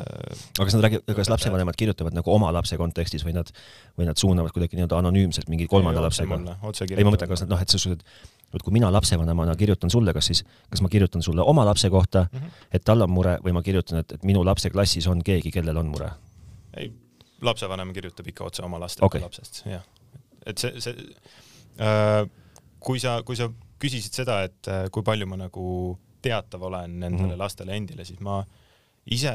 aga 0.58 0.66
kas 0.66 0.74
nad 0.74 0.84
räägivad, 0.88 1.16
kas 1.16 1.30
lapsevanemad 1.30 1.76
kirjutavad 1.76 2.14
nagu 2.14 2.32
oma 2.32 2.54
lapse 2.54 2.78
kontekstis 2.78 3.26
või 3.26 3.36
nad, 3.36 3.52
või 3.98 4.08
nad 4.08 4.18
suunavad 4.18 4.52
kuidagi 4.56 4.80
nii-öelda 4.80 4.98
anonüümselt 4.98 5.50
mingi 5.50 5.68
kolmanda 5.68 6.02
lapsega? 6.02 6.40
ei, 6.98 7.04
ma 7.04 7.12
mõtlen, 7.12 7.28
kas 7.28 7.44
nad 7.44 7.50
noh, 7.50 7.62
et 7.62 7.70
sa 7.70 7.78
ütled, 7.78 8.04
et 8.56 8.64
kui 8.64 8.74
mina 8.74 8.90
lapsevanemana 8.92 9.56
kirjutan 9.56 9.92
sulle, 9.92 10.14
kas 10.14 10.26
siis, 10.32 10.44
kas 10.72 10.82
ma 10.82 10.90
kirjutan 10.90 11.22
sulle 11.22 11.44
oma 11.44 11.66
lapse 11.66 11.90
kohta 11.90 12.28
mm, 12.32 12.40
-hmm. 12.40 12.64
et 12.72 12.84
tal 12.84 13.02
on 13.02 13.12
mure 13.12 13.38
või 13.44 13.54
ma 13.54 13.62
kirjutan, 13.62 14.00
et, 14.00 14.12
et 14.12 14.24
minu 14.24 14.46
lapse 14.46 14.70
klassis 14.70 15.08
on 15.08 15.24
keegi, 15.24 15.52
kellel 15.52 15.78
on 15.78 15.92
mure? 15.92 16.12
Ei, 16.78 16.92
lapsevanem 17.42 17.94
kirjutab 17.94 18.28
ikka 18.28 18.48
otse 18.48 18.66
oma 18.66 18.80
lastele 18.82 19.06
okay. 19.06 19.22
lapsest, 19.22 19.64
jah. 19.66 19.86
et 20.46 20.58
see, 20.58 20.82
see 20.82 20.96
äh,, 21.84 22.24
kui 22.80 23.00
sa, 23.04 23.22
kui 23.28 23.38
sa 23.40 23.50
küsisid 23.82 24.16
seda, 24.24 24.42
et 24.48 24.72
äh, 24.72 24.88
kui 24.94 25.06
palju 25.06 25.28
ma 25.30 25.38
nagu 25.40 25.68
teatav 26.22 26.64
olen 26.70 27.00
nendele 27.00 27.28
mm 27.28 27.34
-hmm. 27.34 27.40
lastele 27.40 27.76
endile, 27.76 28.06
siis 28.06 28.20
ma 28.20 28.44
ise 29.06 29.34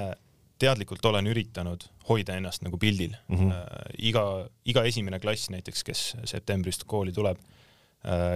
teadlikult 0.62 1.04
olen 1.04 1.26
üritanud 1.26 1.86
hoida 2.08 2.36
ennast 2.38 2.62
nagu 2.62 2.78
pildil 2.78 3.14
mm. 3.28 3.38
-hmm. 3.38 3.96
iga, 3.98 4.48
iga 4.64 4.84
esimene 4.84 5.20
klass 5.20 5.50
näiteks, 5.50 5.82
kes 5.84 6.16
septembrist 6.24 6.84
kooli 6.84 7.12
tuleb, 7.12 7.38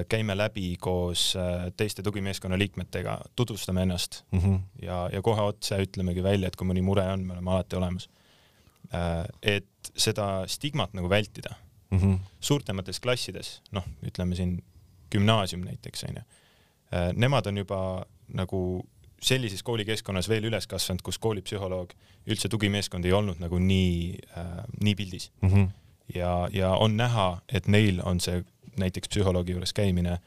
käime 0.09 0.37
läbi 0.37 0.77
koos 0.81 1.35
teiste 1.77 2.03
tugimeeskonna 2.03 2.59
liikmetega, 2.59 3.21
tutvustame 3.37 3.83
ennast 3.83 4.23
mm 4.31 4.39
-hmm. 4.39 4.61
ja, 4.83 5.09
ja 5.13 5.23
kohe 5.23 5.43
otse 5.43 5.79
ütlemegi 5.83 6.23
välja, 6.23 6.49
et 6.49 6.57
kui 6.57 6.67
mõni 6.67 6.83
mure 6.83 7.07
on, 7.13 7.27
me 7.27 7.33
oleme 7.33 7.51
alati 7.51 7.77
olemas. 7.77 8.09
Et 9.43 9.91
seda 9.97 10.45
stigmat 10.47 10.93
nagu 10.95 11.09
vältida 11.11 11.55
mm. 11.91 11.99
-hmm. 11.99 12.19
suurtemates 12.41 13.01
klassides, 13.01 13.63
noh, 13.73 13.85
ütleme 14.03 14.37
siin 14.37 14.63
gümnaasium 15.11 15.65
näiteks 15.65 16.05
onju, 16.09 16.23
nemad 17.15 17.47
on 17.47 17.59
juba 17.59 18.07
nagu 18.29 18.61
sellises 19.23 19.63
koolikeskkonnas 19.63 20.29
veel 20.29 20.45
üles 20.45 20.67
kasvanud, 20.67 21.03
kus 21.03 21.19
koolipsühholoog, 21.19 21.93
üldse 22.27 22.49
tugimeeskond 22.49 23.05
ei 23.05 23.13
olnud 23.13 23.41
nagu 23.43 23.59
nii 23.59 24.19
äh,, 24.37 24.65
nii 24.81 24.95
pildis 24.95 25.31
mm. 25.41 25.49
-hmm. 25.49 25.69
ja, 26.15 26.49
ja 26.53 26.71
on 26.71 26.97
näha, 26.97 27.41
et 27.49 27.67
neil 27.67 28.01
on 28.05 28.21
see 28.21 28.45
näiteks 28.77 29.09
psühholoogi 29.09 29.53
juures 29.53 29.73
käimine 29.73 30.19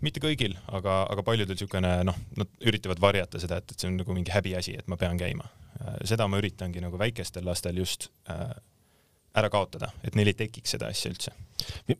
mitte 0.00 0.20
kõigil, 0.20 0.56
aga, 0.66 1.02
aga 1.10 1.22
paljudel 1.22 1.54
niisugune 1.54 1.92
noh, 2.04 2.16
nad 2.36 2.48
üritavad 2.66 3.00
varjata 3.00 3.40
seda, 3.42 3.60
et, 3.62 3.70
et 3.70 3.78
see 3.78 3.90
on 3.90 4.00
nagu 4.00 4.14
mingi 4.16 4.34
häbiasi, 4.34 4.74
et 4.78 4.88
ma 4.90 4.96
pean 4.96 5.18
käima. 5.18 5.46
Seda 6.08 6.28
ma 6.30 6.38
üritangi 6.42 6.82
nagu 6.82 6.98
väikestel 7.00 7.46
lastel 7.46 7.78
just 7.80 8.10
äh, 8.30 8.52
ära 9.38 9.48
kaotada, 9.52 9.88
et 10.04 10.16
neil 10.18 10.28
ei 10.32 10.36
tekiks 10.36 10.74
seda 10.74 10.90
asja 10.92 11.12
üldse. 11.12 11.32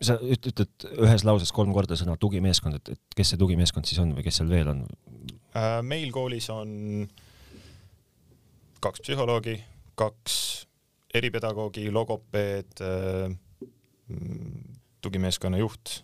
sa 0.05 0.19
ütled 0.21 0.87
ühes 1.01 1.25
lauses 1.25 1.53
kolm 1.55 1.73
korda 1.73 1.97
sõna 1.97 2.17
tugimeeskond, 2.21 2.81
et, 2.81 2.93
et 2.97 3.17
kes 3.17 3.33
see 3.33 3.41
tugimeeskond 3.41 3.89
siis 3.89 4.01
on 4.03 4.12
või 4.17 4.27
kes 4.27 4.41
seal 4.41 4.51
veel 4.53 4.73
on? 4.73 4.85
Äh, 5.57 5.81
meil 5.87 6.12
koolis 6.12 6.51
on 6.53 7.09
kaks 8.83 9.05
psühholoogi, 9.05 9.57
kaks 9.99 10.37
eripedagoogi, 11.15 11.87
logopeed, 11.93 12.85
äh, 12.85 13.33
tugimeeskonna 15.05 15.61
juht, 15.61 16.01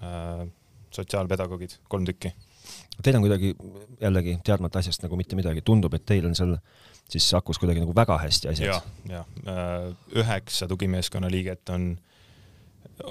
äh, 0.00 0.46
sotsiaalpedagoogid, 0.94 1.80
kolm 1.88 2.06
tükki. 2.08 2.32
Teil 3.02 3.18
on 3.18 3.26
kuidagi 3.26 3.52
jällegi 4.00 4.38
teadmata 4.44 4.80
asjast 4.80 5.04
nagu 5.04 5.18
mitte 5.20 5.36
midagi, 5.38 5.62
tundub, 5.66 5.94
et 5.94 6.06
teil 6.08 6.26
on 6.26 6.34
seal 6.34 6.56
siis 7.10 7.28
akus 7.34 7.60
kuidagi 7.62 7.82
nagu 7.82 7.94
väga 7.94 8.18
hästi 8.18 8.48
asjad. 8.48 8.82
ja, 9.06 9.24
ja 9.44 9.54
üheksa 10.14 10.68
tugimeeskonna 10.68 11.30
liiget 11.30 11.68
on 11.74 11.94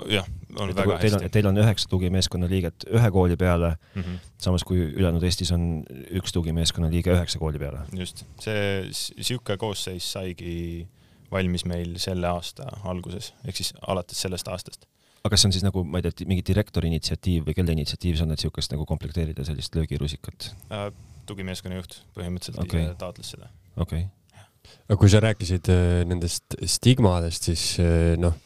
jah, 0.10 0.26
on 0.60 0.72
et, 0.72 0.78
väga 0.78 0.98
teil 1.02 1.16
hästi. 1.18 1.30
teil 1.34 1.50
on 1.50 1.60
üheksa 1.62 1.90
tugimeeskonna 1.92 2.50
liiget 2.50 2.88
ühe 2.90 3.12
kooli 3.12 3.38
peale 3.38 3.76
mm, 3.76 4.02
-hmm. 4.02 4.18
samas 4.38 4.64
kui 4.64 4.80
ülejäänud 4.88 5.24
Eestis 5.24 5.52
on 5.52 5.84
üks 6.20 6.34
tugimeeskonna 6.34 6.90
liige 6.92 7.14
üheksa 7.14 7.40
kooli 7.40 7.60
peale. 7.60 7.86
just, 7.94 8.26
see 8.40 8.90
sihuke 8.92 9.58
koosseis 9.58 10.12
saigi 10.12 10.88
valmis 11.32 11.66
meil 11.66 11.98
selle 12.02 12.28
aasta 12.28 12.68
alguses, 12.84 13.34
ehk 13.48 13.58
siis 13.58 13.74
alates 13.88 14.22
sellest 14.22 14.48
aastast. 14.48 14.86
aga 15.24 15.34
kas 15.34 15.42
see 15.42 15.50
on 15.50 15.58
siis 15.58 15.66
nagu, 15.66 15.84
ma 15.84 16.02
ei 16.02 16.08
tea, 16.08 16.28
mingi 16.30 16.46
direktori 16.48 16.92
initsiatiiv 16.94 17.50
või 17.50 17.58
kelle 17.58 17.76
initsiatiiv 17.78 18.18
see 18.18 18.28
on, 18.28 18.32
et 18.36 18.42
niisugust 18.42 18.74
nagu 18.76 18.86
komplekteerida 18.86 19.46
sellist 19.48 19.76
löögirusikat 19.76 20.52
äh,? 20.72 20.90
tugimeeskonna 21.26 21.80
juht 21.80 22.02
põhimõtteliselt 22.18 22.62
okay. 22.62 22.90
taotles 23.02 23.32
seda. 23.34 23.50
Okei 23.76 24.06
okay. 24.06 24.44
aga 24.88 24.98
kui 25.00 25.12
sa 25.12 25.22
rääkisid 25.24 25.70
äh, 25.74 26.02
nendest 26.08 26.58
stigmadest, 26.76 27.50
siis 27.52 27.76
äh, 27.84 28.16
noh 28.20 28.38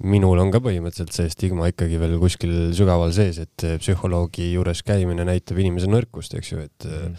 minul 0.00 0.40
on 0.40 0.48
ka 0.52 0.62
põhimõtteliselt 0.64 1.12
see 1.12 1.32
stigma 1.32 1.68
ikkagi 1.68 1.98
veel 2.00 2.16
kuskil 2.20 2.70
sügaval 2.76 3.12
sees, 3.12 3.40
et 3.42 3.64
äh, 3.68 3.78
psühholoogi 3.82 4.52
juures 4.54 4.84
käimine 4.86 5.26
näitab 5.28 5.60
inimese 5.60 5.90
nõrkust, 5.90 6.36
eks 6.38 6.52
ju, 6.54 6.62
et 6.64 6.86
mm. 6.88 7.16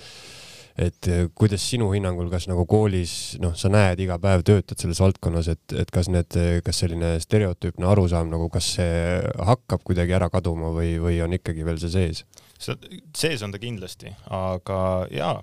et 0.82 1.10
kuidas 1.38 1.62
sinu 1.68 1.92
hinnangul, 1.92 2.30
kas 2.32 2.48
nagu 2.50 2.64
koolis, 2.66 3.36
noh, 3.44 3.52
sa 3.60 3.70
näed 3.70 4.00
iga 4.02 4.16
päev, 4.24 4.42
töötad 4.48 4.80
selles 4.82 5.02
valdkonnas, 5.04 5.52
et, 5.52 5.76
et 5.78 5.92
kas 5.94 6.10
need, 6.10 6.38
kas 6.66 6.80
selline 6.82 7.12
stereotüüpne 7.22 7.86
arusaam 7.92 8.32
nagu, 8.32 8.48
kas 8.50 8.72
see 8.80 9.20
hakkab 9.52 9.84
kuidagi 9.86 10.16
ära 10.18 10.32
kaduma 10.34 10.72
või, 10.74 10.96
või 11.04 11.20
on 11.22 11.36
ikkagi 11.38 11.68
veel 11.68 11.78
see 11.84 11.92
sees? 11.94 12.26
sees 12.62 13.42
on 13.42 13.54
ta 13.54 13.62
kindlasti, 13.62 14.16
aga 14.30 14.82
jaa, 15.14 15.38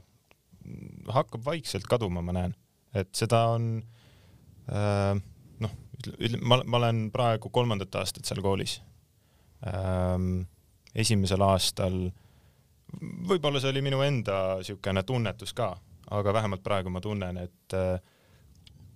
hakkab 1.12 1.44
vaikselt 1.44 1.86
kaduma, 1.90 2.22
ma 2.24 2.34
näen, 2.36 2.54
et 2.96 3.10
seda 3.16 3.44
on 3.54 3.70
äh, 4.72 5.20
ütleme, 6.06 6.44
ma, 6.46 6.60
ma 6.64 6.80
olen 6.80 7.08
praegu 7.14 7.50
kolmandat 7.50 7.94
aastat 8.00 8.28
seal 8.28 8.42
koolis 8.44 8.78
ähm,. 9.66 10.46
esimesel 10.94 11.42
aastal, 11.44 12.08
võib-olla 13.28 13.60
see 13.60 13.70
oli 13.70 13.82
minu 13.84 14.00
enda 14.02 14.58
niisugune 14.58 15.02
tunnetus 15.06 15.52
ka, 15.54 15.72
aga 16.16 16.32
vähemalt 16.34 16.62
praegu 16.64 16.90
ma 16.90 17.02
tunnen, 17.04 17.36
et 17.44 17.76
äh, 17.76 17.98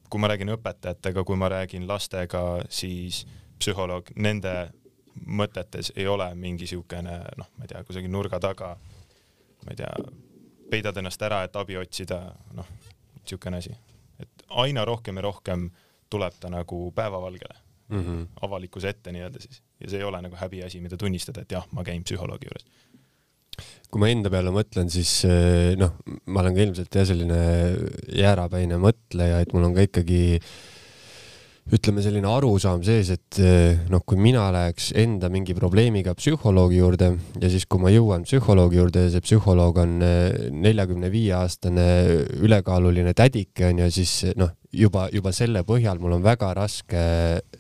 kui 0.08 0.20
ma 0.20 0.30
räägin 0.32 0.54
õpetajatega, 0.54 1.24
kui 1.24 1.36
ma 1.40 1.50
räägin 1.52 1.86
lastega, 1.88 2.62
siis 2.72 3.22
psühholoog, 3.60 4.10
nende 4.16 4.72
mõtetes 5.26 5.92
ei 5.96 6.08
ole 6.08 6.30
mingi 6.34 6.66
niisugune 6.66 7.18
noh, 7.38 7.52
ma 7.56 7.66
ei 7.66 7.70
tea, 7.70 7.84
kusagil 7.86 8.10
nurga 8.12 8.40
taga, 8.42 8.74
ma 9.62 9.74
ei 9.74 9.78
tea, 9.78 9.92
peidad 10.72 10.98
ennast 11.00 11.22
ära, 11.22 11.42
et 11.46 11.56
abi 11.60 11.78
otsida, 11.80 12.22
noh, 12.56 12.68
niisugune 13.20 13.60
asi. 13.62 13.74
et 14.22 14.46
aina 14.62 14.84
rohkem 14.88 15.18
ja 15.18 15.26
rohkem 15.28 15.68
tuleb 16.12 16.36
ta 16.40 16.50
nagu 16.52 16.84
päevavalgele 16.94 17.54
mm 17.88 18.02
-hmm. 18.02 18.26
avalikkuse 18.46 18.88
ette 18.88 19.12
nii-öelda 19.12 19.40
siis 19.40 19.62
ja 19.80 19.90
see 19.90 19.98
ei 19.98 20.04
ole 20.04 20.22
nagu 20.22 20.36
häbiasi, 20.36 20.80
mida 20.80 20.96
tunnistada, 20.96 21.42
et 21.42 21.52
jah, 21.52 21.66
ma 21.72 21.84
käin 21.84 22.04
psühholoogi 22.04 22.50
juures. 22.50 22.66
kui 23.90 24.00
ma 24.00 24.08
enda 24.08 24.30
peale 24.30 24.50
mõtlen, 24.50 24.90
siis 24.90 25.24
eh, 25.24 25.76
noh, 25.76 25.96
ma 26.26 26.40
olen 26.40 26.54
ka 26.54 26.62
ilmselt 26.62 26.94
jah, 26.94 27.06
selline 27.06 27.40
jäärapäine 28.08 28.78
mõtleja, 28.80 29.40
et 29.40 29.52
mul 29.52 29.64
on 29.68 29.74
ka 29.74 29.84
ikkagi 29.88 30.22
äh, 30.38 30.46
ütleme, 31.70 32.02
selline 32.02 32.26
arusaam 32.26 32.82
sees, 32.82 33.12
et 33.14 33.38
eh, 33.38 33.84
noh, 33.92 34.02
kui 34.04 34.18
mina 34.20 34.48
läheks 34.52 34.90
enda 34.98 35.28
mingi 35.32 35.54
probleemiga 35.54 36.14
psühholoogi 36.18 36.80
juurde 36.80 37.12
ja 37.38 37.50
siis, 37.52 37.68
kui 37.70 37.80
ma 37.80 37.92
jõuan 37.92 38.26
psühholoogi 38.26 38.80
juurde 38.80 39.04
ja 39.06 39.12
see 39.12 39.22
psühholoog 39.22 39.78
on 39.84 39.92
eh, 40.02 40.48
neljakümne 40.50 41.10
viie 41.12 41.36
aastane 41.38 41.86
ülekaaluline 42.42 43.14
tädike 43.14 43.68
onju, 43.70 43.90
siis 43.94 44.16
noh, 44.40 44.50
juba, 44.74 45.06
juba 45.14 45.32
selle 45.36 45.62
põhjal 45.68 46.00
mul 46.02 46.16
on 46.18 46.24
väga 46.24 46.50
raske 46.58 47.04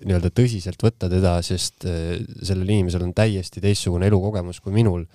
nii-öelda 0.02 0.32
tõsiselt 0.34 0.82
võtta 0.82 1.10
teda, 1.12 1.36
sest 1.46 1.86
eh, 1.86 2.16
sellel 2.42 2.66
inimesel 2.66 3.04
on 3.06 3.14
täiesti 3.14 3.62
teistsugune 3.62 4.10
elukogemus 4.10 4.58
kui 4.64 4.74
minul. 4.74 5.06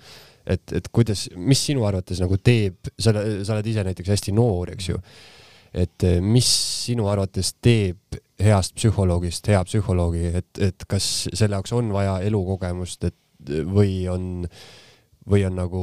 Et, 0.48 0.62
et 0.72 0.86
kuidas, 0.88 1.26
mis 1.36 1.60
sinu 1.60 1.84
arvates 1.84 2.22
nagu 2.22 2.38
teeb, 2.40 2.88
sa, 2.96 3.12
sa 3.12 3.52
oled 3.52 3.66
ise 3.68 3.84
näiteks 3.84 4.14
hästi 4.14 4.32
noor, 4.32 4.72
eks 4.72 4.88
ju. 4.88 5.02
Et 5.76 6.06
eh, 6.08 6.22
mis 6.24 6.48
sinu 6.88 7.10
arvates 7.12 7.52
teeb 7.60 8.16
heast 8.42 8.76
psühholoogist 8.78 9.48
hea 9.50 9.60
psühholoogi, 9.66 10.30
et, 10.40 10.50
et 10.62 10.84
kas 10.88 11.28
selle 11.32 11.58
jaoks 11.58 11.74
on 11.76 11.90
vaja 11.94 12.18
elukogemust, 12.26 13.08
et 13.08 13.52
või 13.66 14.06
on, 14.10 14.46
või 15.28 15.44
on 15.46 15.58
nagu 15.58 15.82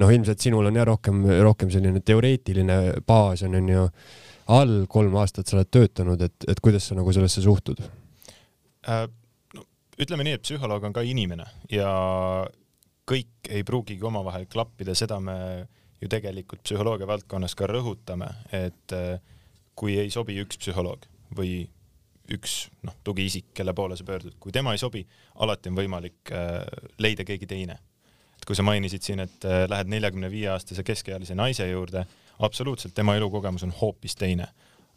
noh, 0.00 0.12
ilmselt 0.12 0.40
sinul 0.40 0.70
on 0.70 0.78
jah 0.80 0.88
rohkem, 0.88 1.22
rohkem 1.44 1.72
selline 1.72 2.02
teoreetiline 2.04 2.80
baas 3.06 3.44
on, 3.46 3.56
on 3.60 3.72
ju 3.72 3.86
all, 4.50 4.76
kolm 4.90 5.16
aastat 5.20 5.48
sa 5.48 5.58
oled 5.58 5.70
töötanud, 5.72 6.22
et, 6.24 6.48
et 6.48 6.60
kuidas 6.60 6.88
sa 6.88 6.98
nagu 6.98 7.12
sellesse 7.14 7.44
suhtud 7.44 7.82
äh,? 8.88 9.04
no 9.56 9.66
ütleme 10.00 10.26
nii, 10.26 10.38
et 10.38 10.46
psühholoog 10.46 10.88
on 10.88 10.96
ka 10.96 11.04
inimene 11.06 11.46
ja 11.72 11.90
kõik 13.10 13.50
ei 13.50 13.64
pruugigi 13.66 14.06
omavahel 14.06 14.46
klappida, 14.50 14.94
seda 14.96 15.18
me 15.20 15.36
ju 16.00 16.08
tegelikult 16.08 16.62
psühholoogia 16.64 17.08
valdkonnas 17.08 17.56
ka 17.58 17.68
rõhutame, 17.68 18.30
et 18.56 18.94
äh, 18.96 19.20
kui 19.76 19.98
ei 20.00 20.12
sobi 20.12 20.38
üks 20.40 20.60
psühholoog 20.60 21.04
või 21.36 21.64
üks 22.34 22.70
noh, 22.86 22.96
tugiisik, 23.04 23.50
kelle 23.54 23.74
poole 23.74 23.96
sa 23.98 24.06
pöördud, 24.06 24.36
kui 24.40 24.52
tema 24.52 24.74
ei 24.74 24.80
sobi, 24.82 25.04
alati 25.42 25.70
on 25.70 25.78
võimalik 25.78 26.32
äh, 26.34 26.60
leida 26.98 27.26
keegi 27.26 27.48
teine. 27.50 27.78
et 28.36 28.46
kui 28.48 28.56
sa 28.56 28.64
mainisid 28.64 29.04
siin, 29.04 29.20
et 29.20 29.44
äh, 29.44 29.64
lähed 29.68 29.90
neljakümne 29.92 30.30
viie 30.30 30.48
aastase 30.52 30.82
keskealise 30.86 31.34
naise 31.34 31.68
juurde, 31.70 32.06
absoluutselt, 32.38 32.94
tema 32.94 33.16
elukogemus 33.16 33.66
on 33.66 33.74
hoopis 33.80 34.16
teine 34.16 34.48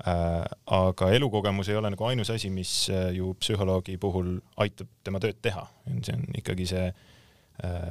äh,. 0.08 0.46
aga 0.66 1.12
elukogemus 1.12 1.70
ei 1.70 1.76
ole 1.76 1.90
nagu 1.90 2.06
ainus 2.06 2.30
asi, 2.30 2.50
mis 2.50 2.90
ju 3.14 3.34
psühholoogi 3.40 3.98
puhul 3.98 4.40
aitab 4.58 4.88
tema 5.04 5.20
tööd 5.20 5.42
teha, 5.42 5.68
see 6.02 6.16
on 6.16 6.26
ikkagi 6.38 6.66
see 6.70 6.88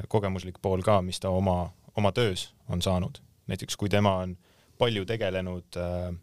kogemuslik 0.09 0.59
pool 0.63 0.83
ka, 0.83 0.97
mis 1.03 1.21
ta 1.23 1.31
oma 1.31 1.71
oma 1.97 2.13
töös 2.13 2.55
on 2.69 2.83
saanud. 2.83 3.19
näiteks 3.47 3.77
kui 3.77 3.89
tema 3.89 4.17
on 4.17 4.37
palju 4.79 5.05
tegelenud 5.05 5.77
äh, 5.77 6.15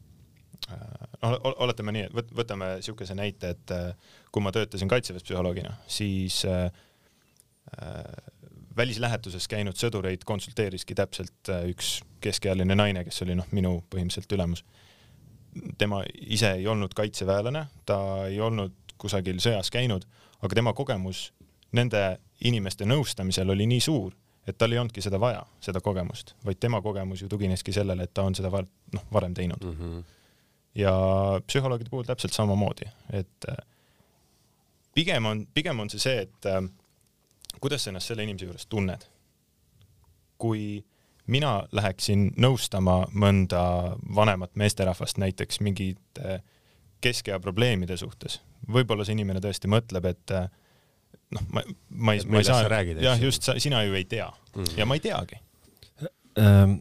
oletame 1.22 1.94
nii, 1.96 2.08
et 2.10 2.34
võtame 2.36 2.76
niisuguse 2.78 3.16
näite, 3.18 3.54
et 3.56 3.72
äh, 3.76 4.12
kui 4.32 4.44
ma 4.44 4.52
töötasin 4.56 4.90
kaitseväes 4.92 5.26
psühholoogina, 5.26 5.74
siis 5.88 6.44
äh, 6.46 6.70
välislähetuses 8.78 9.48
käinud 9.52 9.78
sõdureid 9.80 10.24
konsulteeriski 10.26 10.96
täpselt 10.96 11.52
üks 11.70 12.00
keskealine 12.24 12.76
naine, 12.76 13.04
kes 13.08 13.22
oli 13.26 13.36
noh, 13.38 13.48
minu 13.56 13.80
põhimõtteliselt 13.92 14.38
ülemus. 14.38 14.64
tema 15.78 16.04
ise 16.14 16.52
ei 16.62 16.68
olnud 16.68 16.94
kaitseväelane, 16.96 17.66
ta 17.86 18.00
ei 18.28 18.40
olnud 18.40 18.74
kusagil 18.98 19.40
sõjas 19.44 19.72
käinud, 19.74 20.06
aga 20.42 20.56
tema 20.56 20.74
kogemus 20.74 21.32
nende 21.72 22.20
inimeste 22.46 22.86
nõustamisel 22.86 23.50
oli 23.50 23.68
nii 23.68 23.82
suur, 23.82 24.14
et 24.48 24.58
tal 24.58 24.72
ei 24.72 24.80
olnudki 24.80 25.02
seda 25.02 25.20
vaja, 25.20 25.44
seda 25.62 25.82
kogemust, 25.82 26.36
vaid 26.46 26.60
tema 26.60 26.82
kogemus 26.82 27.22
ju 27.22 27.30
tugineski 27.30 27.74
sellele, 27.74 28.08
et 28.08 28.14
ta 28.14 28.24
on 28.24 28.36
seda 28.36 28.52
var, 28.52 28.66
noh, 28.94 29.06
varem 29.14 29.34
teinud 29.34 29.66
mm. 29.66 29.76
-hmm 29.76 30.19
ja 30.76 30.94
psühholoogide 31.48 31.90
puhul 31.90 32.08
täpselt 32.08 32.34
samamoodi, 32.34 32.90
et 33.14 33.50
äh, 33.50 33.58
pigem 34.94 35.26
on, 35.26 35.48
pigem 35.54 35.80
on 35.80 35.90
see 35.90 36.02
see, 36.02 36.22
et 36.28 36.50
äh, 36.50 36.62
kuidas 37.60 37.84
sa 37.84 37.94
ennast 37.94 38.12
selle 38.12 38.24
inimese 38.24 38.50
juures 38.50 38.68
tunned. 38.70 39.08
kui 40.40 40.86
mina 41.28 41.68
läheksin 41.76 42.30
nõustama 42.40 43.02
mõnda 43.12 43.62
vanemat 44.16 44.56
meesterahvast 44.56 45.18
näiteks 45.20 45.60
mingite 45.60 46.40
keskea 47.02 47.40
probleemide 47.40 47.98
suhtes, 47.98 48.40
võib-olla 48.72 49.04
see 49.06 49.18
inimene 49.18 49.42
tõesti 49.44 49.68
mõtleb, 49.68 50.06
et 50.06 50.32
äh, 50.32 50.48
noh, 51.36 51.46
ma, 51.54 51.64
ma 51.90 52.16
ei, 52.16 52.24
ma 52.26 52.42
ei 52.42 52.48
saa, 52.48 52.64
jah, 53.04 53.22
just 53.22 53.46
sa, 53.46 53.58
sina 53.62 53.84
ju 53.86 53.98
ei 53.98 54.06
tea 54.10 54.30
mm. 54.56 54.74
ja 54.78 54.88
ma 54.90 54.98
ei 54.98 55.04
teagi 55.04 55.40
ähm,. 56.40 56.80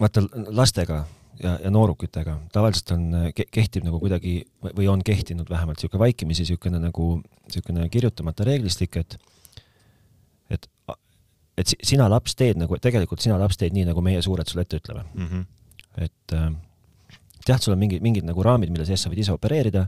vaata 0.00 0.24
lastega 0.50 1.04
ja, 1.42 1.54
ja 1.64 1.70
noorukitega 1.70 2.36
tavaliselt 2.52 2.92
on, 2.94 3.06
kehtib 3.34 3.86
nagu 3.86 4.00
kuidagi 4.02 4.36
või 4.64 4.88
on 4.90 5.02
kehtinud 5.04 5.50
vähemalt 5.50 5.80
niisugune 5.80 6.04
vaikimisi 6.06 6.44
niisugune 6.44 6.80
nagu 6.82 7.08
niisugune 7.46 7.88
kirjutamata 7.92 8.46
reeglistik, 8.48 8.96
et 9.02 9.18
et, 10.50 10.68
et 11.58 11.74
sina 11.82 12.08
laps 12.10 12.36
teed 12.38 12.60
nagu, 12.60 12.78
tegelikult 12.82 13.24
sina 13.24 13.38
laps 13.40 13.58
teed 13.60 13.74
nii, 13.74 13.88
nagu 13.90 14.04
meie 14.04 14.22
suured 14.22 14.48
sulle 14.48 14.66
ette 14.66 14.80
ütleme 14.82 15.04
mm. 15.14 15.28
-hmm. 15.28 15.44
et 16.06 16.36
äh, 16.38 16.50
jah, 17.48 17.60
sul 17.60 17.74
on 17.74 17.80
mingid, 17.82 18.02
mingid 18.04 18.26
nagu 18.26 18.42
raamid, 18.42 18.72
mille 18.72 18.86
sees 18.88 19.04
sa 19.04 19.12
võid 19.12 19.22
ise 19.24 19.34
opereerida, 19.34 19.86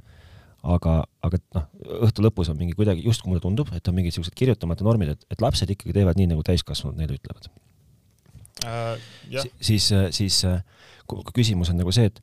aga, 0.66 0.96
aga 1.26 1.40
noh, 1.56 1.68
õhtu 2.08 2.24
lõpus 2.24 2.50
on 2.52 2.58
mingi 2.58 2.76
kuidagi, 2.76 3.04
justkui 3.06 3.32
mulle 3.32 3.44
tundub, 3.44 3.70
et 3.76 3.88
on 3.88 3.96
mingid 3.96 4.12
niisugused 4.12 4.36
kirjutamata 4.36 4.84
normid, 4.86 5.14
et, 5.14 5.24
et 5.30 5.44
lapsed 5.44 5.70
ikkagi 5.70 5.94
teevad 5.96 6.18
nii, 6.18 6.32
nagu 6.34 6.44
täiskasvanud 6.46 6.98
neile 7.00 7.18
ütlevad 7.20 7.50
äh,. 8.64 8.96
Si 9.30 9.50
siis, 9.60 9.90
siis 10.16 10.40
äh, 10.48 10.62
küsimus 11.34 11.70
on 11.72 11.80
nagu 11.80 11.92
see, 11.94 12.10
et, 12.10 12.20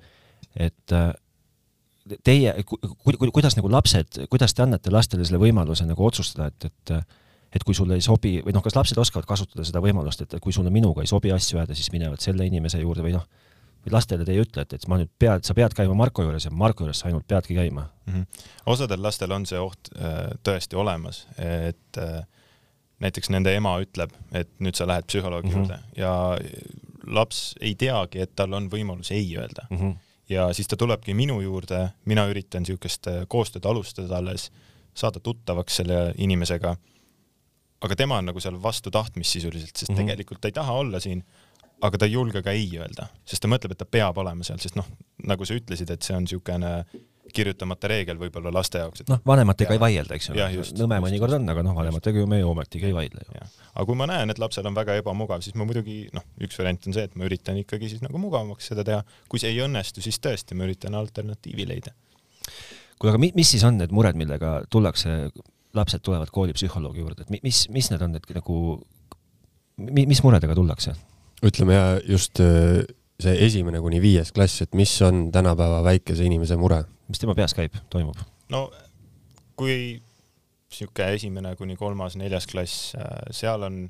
et 0.69 0.95
äh, 0.95 1.11
teie 2.23 2.55
ku,, 2.67 2.77
ku, 2.77 3.31
kuidas 3.31 3.57
nagu 3.57 3.71
lapsed, 3.71 4.25
kuidas 4.29 4.53
te 4.53 4.63
annate 4.65 4.91
lastele 4.91 5.25
selle 5.25 5.41
võimaluse 5.41 5.87
nagu 5.89 6.05
otsustada, 6.05 6.51
et, 6.51 6.71
et 6.71 7.19
et 7.53 7.61
kui 7.63 7.75
sulle 7.77 7.93
ei 7.93 8.01
sobi 8.01 8.39
või 8.41 8.53
noh, 8.55 8.63
kas 8.65 8.73
lapsed 8.73 8.97
oskavad 8.97 9.27
kasutada 9.29 9.61
seda 9.67 9.81
võimalust, 9.83 10.23
et 10.25 10.39
kui 10.41 10.53
sulle 10.55 10.71
minuga 10.73 11.03
ei 11.03 11.09
sobi 11.09 11.29
asju 11.29 11.59
ajada, 11.59 11.75
siis 11.77 11.91
minevad 11.93 12.23
selle 12.23 12.47
inimese 12.49 12.79
juurde 12.81 13.05
või 13.05 13.13
noh, 13.13 13.27
või 13.83 13.93
lastele 13.93 14.25
te 14.25 14.33
ei 14.33 14.41
ütle, 14.41 14.63
et, 14.63 14.73
et 14.73 14.87
ma 14.89 14.97
nüüd 14.99 15.11
pead, 15.19 15.43
sa 15.45 15.55
pead 15.57 15.75
käima 15.77 15.95
Marko 15.97 16.25
juures 16.25 16.47
ja 16.47 16.51
Marko 16.55 16.87
juures 16.87 17.03
sa 17.03 17.09
ainult 17.09 17.27
peadki 17.29 17.57
käima 17.57 17.85
mm. 18.05 18.13
-hmm. 18.13 18.45
osadel 18.73 19.03
lastel 19.03 19.31
on 19.35 19.45
see 19.45 19.59
oht 19.59 19.91
äh, 19.97 20.31
tõesti 20.43 20.79
olemas, 20.79 21.27
et 21.37 22.01
äh, 22.01 22.23
näiteks 23.03 23.29
nende 23.29 23.55
ema 23.55 23.75
ütleb, 23.83 24.13
et 24.31 24.49
nüüd 24.59 24.79
sa 24.79 24.87
lähed 24.87 25.05
psühholoogi 25.05 25.49
mm 25.49 25.53
-hmm. 25.53 25.59
juurde 25.59 25.79
ja 25.97 26.13
laps 27.07 27.53
ei 27.61 27.75
teagi, 27.75 28.23
et 28.23 28.35
tal 28.35 28.53
on 28.53 28.69
võimalus 28.71 29.11
ei 29.11 29.27
öelda 29.37 29.67
mm. 29.69 29.77
-hmm. 29.77 29.95
ja 30.29 30.47
siis 30.53 30.67
ta 30.67 30.77
tulebki 30.77 31.13
minu 31.13 31.41
juurde, 31.41 31.89
mina 32.05 32.25
üritan 32.29 32.63
niisugust 32.63 33.07
äh, 33.07 33.23
koostööd 33.27 33.65
alustada 33.65 34.17
alles, 34.17 34.51
saada 34.93 35.19
tuttavaks 35.19 35.75
selle 35.75 36.13
inimesega. 36.17 36.75
aga 37.81 37.95
tema 37.95 38.17
on 38.17 38.25
nagu 38.25 38.39
seal 38.39 38.61
vastu 38.63 38.91
tahtmist 38.91 39.31
sisuliselt, 39.31 39.75
sest 39.75 39.91
mm 39.91 39.95
-hmm. 39.95 40.05
tegelikult 40.05 40.41
ta 40.41 40.47
ei 40.47 40.51
taha 40.51 40.73
olla 40.73 40.99
siin, 40.99 41.23
aga 41.81 41.97
ta 41.97 42.05
ei 42.05 42.11
julge 42.11 42.41
ka 42.41 42.51
ei 42.51 42.69
öelda, 42.77 43.07
sest 43.25 43.41
ta 43.41 43.47
mõtleb, 43.47 43.71
et 43.71 43.77
ta 43.77 43.85
peab 43.85 44.17
olema 44.17 44.43
seal, 44.43 44.59
sest 44.59 44.75
noh, 44.75 44.87
nagu 45.23 45.45
sa 45.45 45.53
ütlesid, 45.53 45.91
et 45.91 46.01
see 46.01 46.15
on 46.15 46.23
niisugune 46.23 46.85
kirjutamata 47.33 47.89
reegel 47.91 48.19
võib-olla 48.21 48.51
laste 48.53 48.81
jaoks, 48.81 49.03
et 49.03 49.11
noh, 49.11 49.21
vanematega 49.27 49.71
ja, 49.71 49.77
ei 49.77 49.81
vaielda, 49.81 50.17
eks 50.17 50.29
ju. 50.29 50.65
nõme 50.79 50.99
mõnikord 51.03 51.37
on, 51.37 51.47
aga 51.53 51.63
noh, 51.65 51.75
vanematega 51.77 52.21
ju 52.21 52.29
me 52.29 52.39
ju 52.39 52.49
ometigi 52.51 52.89
ei 52.89 52.95
vaidle 52.95 53.25
ju. 53.25 53.47
aga 53.73 53.85
kui 53.89 53.99
ma 53.99 54.07
näen, 54.09 54.33
et 54.33 54.41
lapsel 54.41 54.67
on 54.69 54.77
väga 54.77 54.97
ebamugav, 55.01 55.43
siis 55.45 55.57
ma 55.59 55.67
muidugi 55.69 55.97
noh, 56.15 56.25
üks 56.45 56.59
variant 56.59 56.89
on 56.89 56.97
see, 56.97 57.07
et 57.09 57.17
ma 57.19 57.27
üritan 57.29 57.59
ikkagi 57.61 57.91
siis 57.93 58.03
nagu 58.05 58.21
mugavamaks 58.21 58.71
seda 58.71 58.85
teha. 58.87 59.01
kui 59.31 59.41
see 59.41 59.53
ei 59.53 59.61
õnnestu, 59.65 60.03
siis 60.05 60.21
tõesti 60.23 60.57
ma 60.57 60.67
üritan 60.67 60.97
alternatiivi 60.99 61.67
leida. 61.69 61.93
kuule, 62.99 63.15
aga 63.15 63.21
mis 63.25 63.55
siis 63.55 63.65
on 63.67 63.81
need 63.81 63.93
mured, 63.95 64.19
millega 64.19 64.59
tullakse, 64.73 65.17
lapsed 65.73 66.05
tulevad 66.05 66.31
koolipsühholoogi 66.33 67.01
juurde, 67.01 67.25
et 67.25 67.43
mis, 67.43 67.65
mis 67.73 67.89
need 67.91 68.05
on 68.05 68.13
need 68.17 68.35
nagu, 68.37 68.59
mis 69.77 70.23
muredega 70.25 70.57
tullakse? 70.57 70.95
ütleme 71.43 71.75
ja 71.75 71.87
just 72.07 72.39
äh, 72.39 72.85
see 73.21 73.35
esimene 73.45 73.81
kuni 73.83 74.01
viies 74.01 74.31
klass, 74.35 74.63
et 74.65 74.73
mis 74.77 74.93
on 75.05 75.27
tänapäeva 75.31 75.83
väikese 75.85 76.25
inimese 76.25 76.57
mure? 76.59 76.83
mis 77.07 77.21
tema 77.21 77.35
peas 77.37 77.53
käib, 77.53 77.75
toimub? 77.93 78.17
no 78.53 78.65
kui 79.59 80.01
niisugune 80.73 81.13
esimene 81.13 81.55
kuni 81.55 81.75
kolmas, 81.77 82.17
neljas 82.17 82.47
klass, 82.49 82.93
äh, 82.97 83.27
seal 83.31 83.65
on 83.67 83.85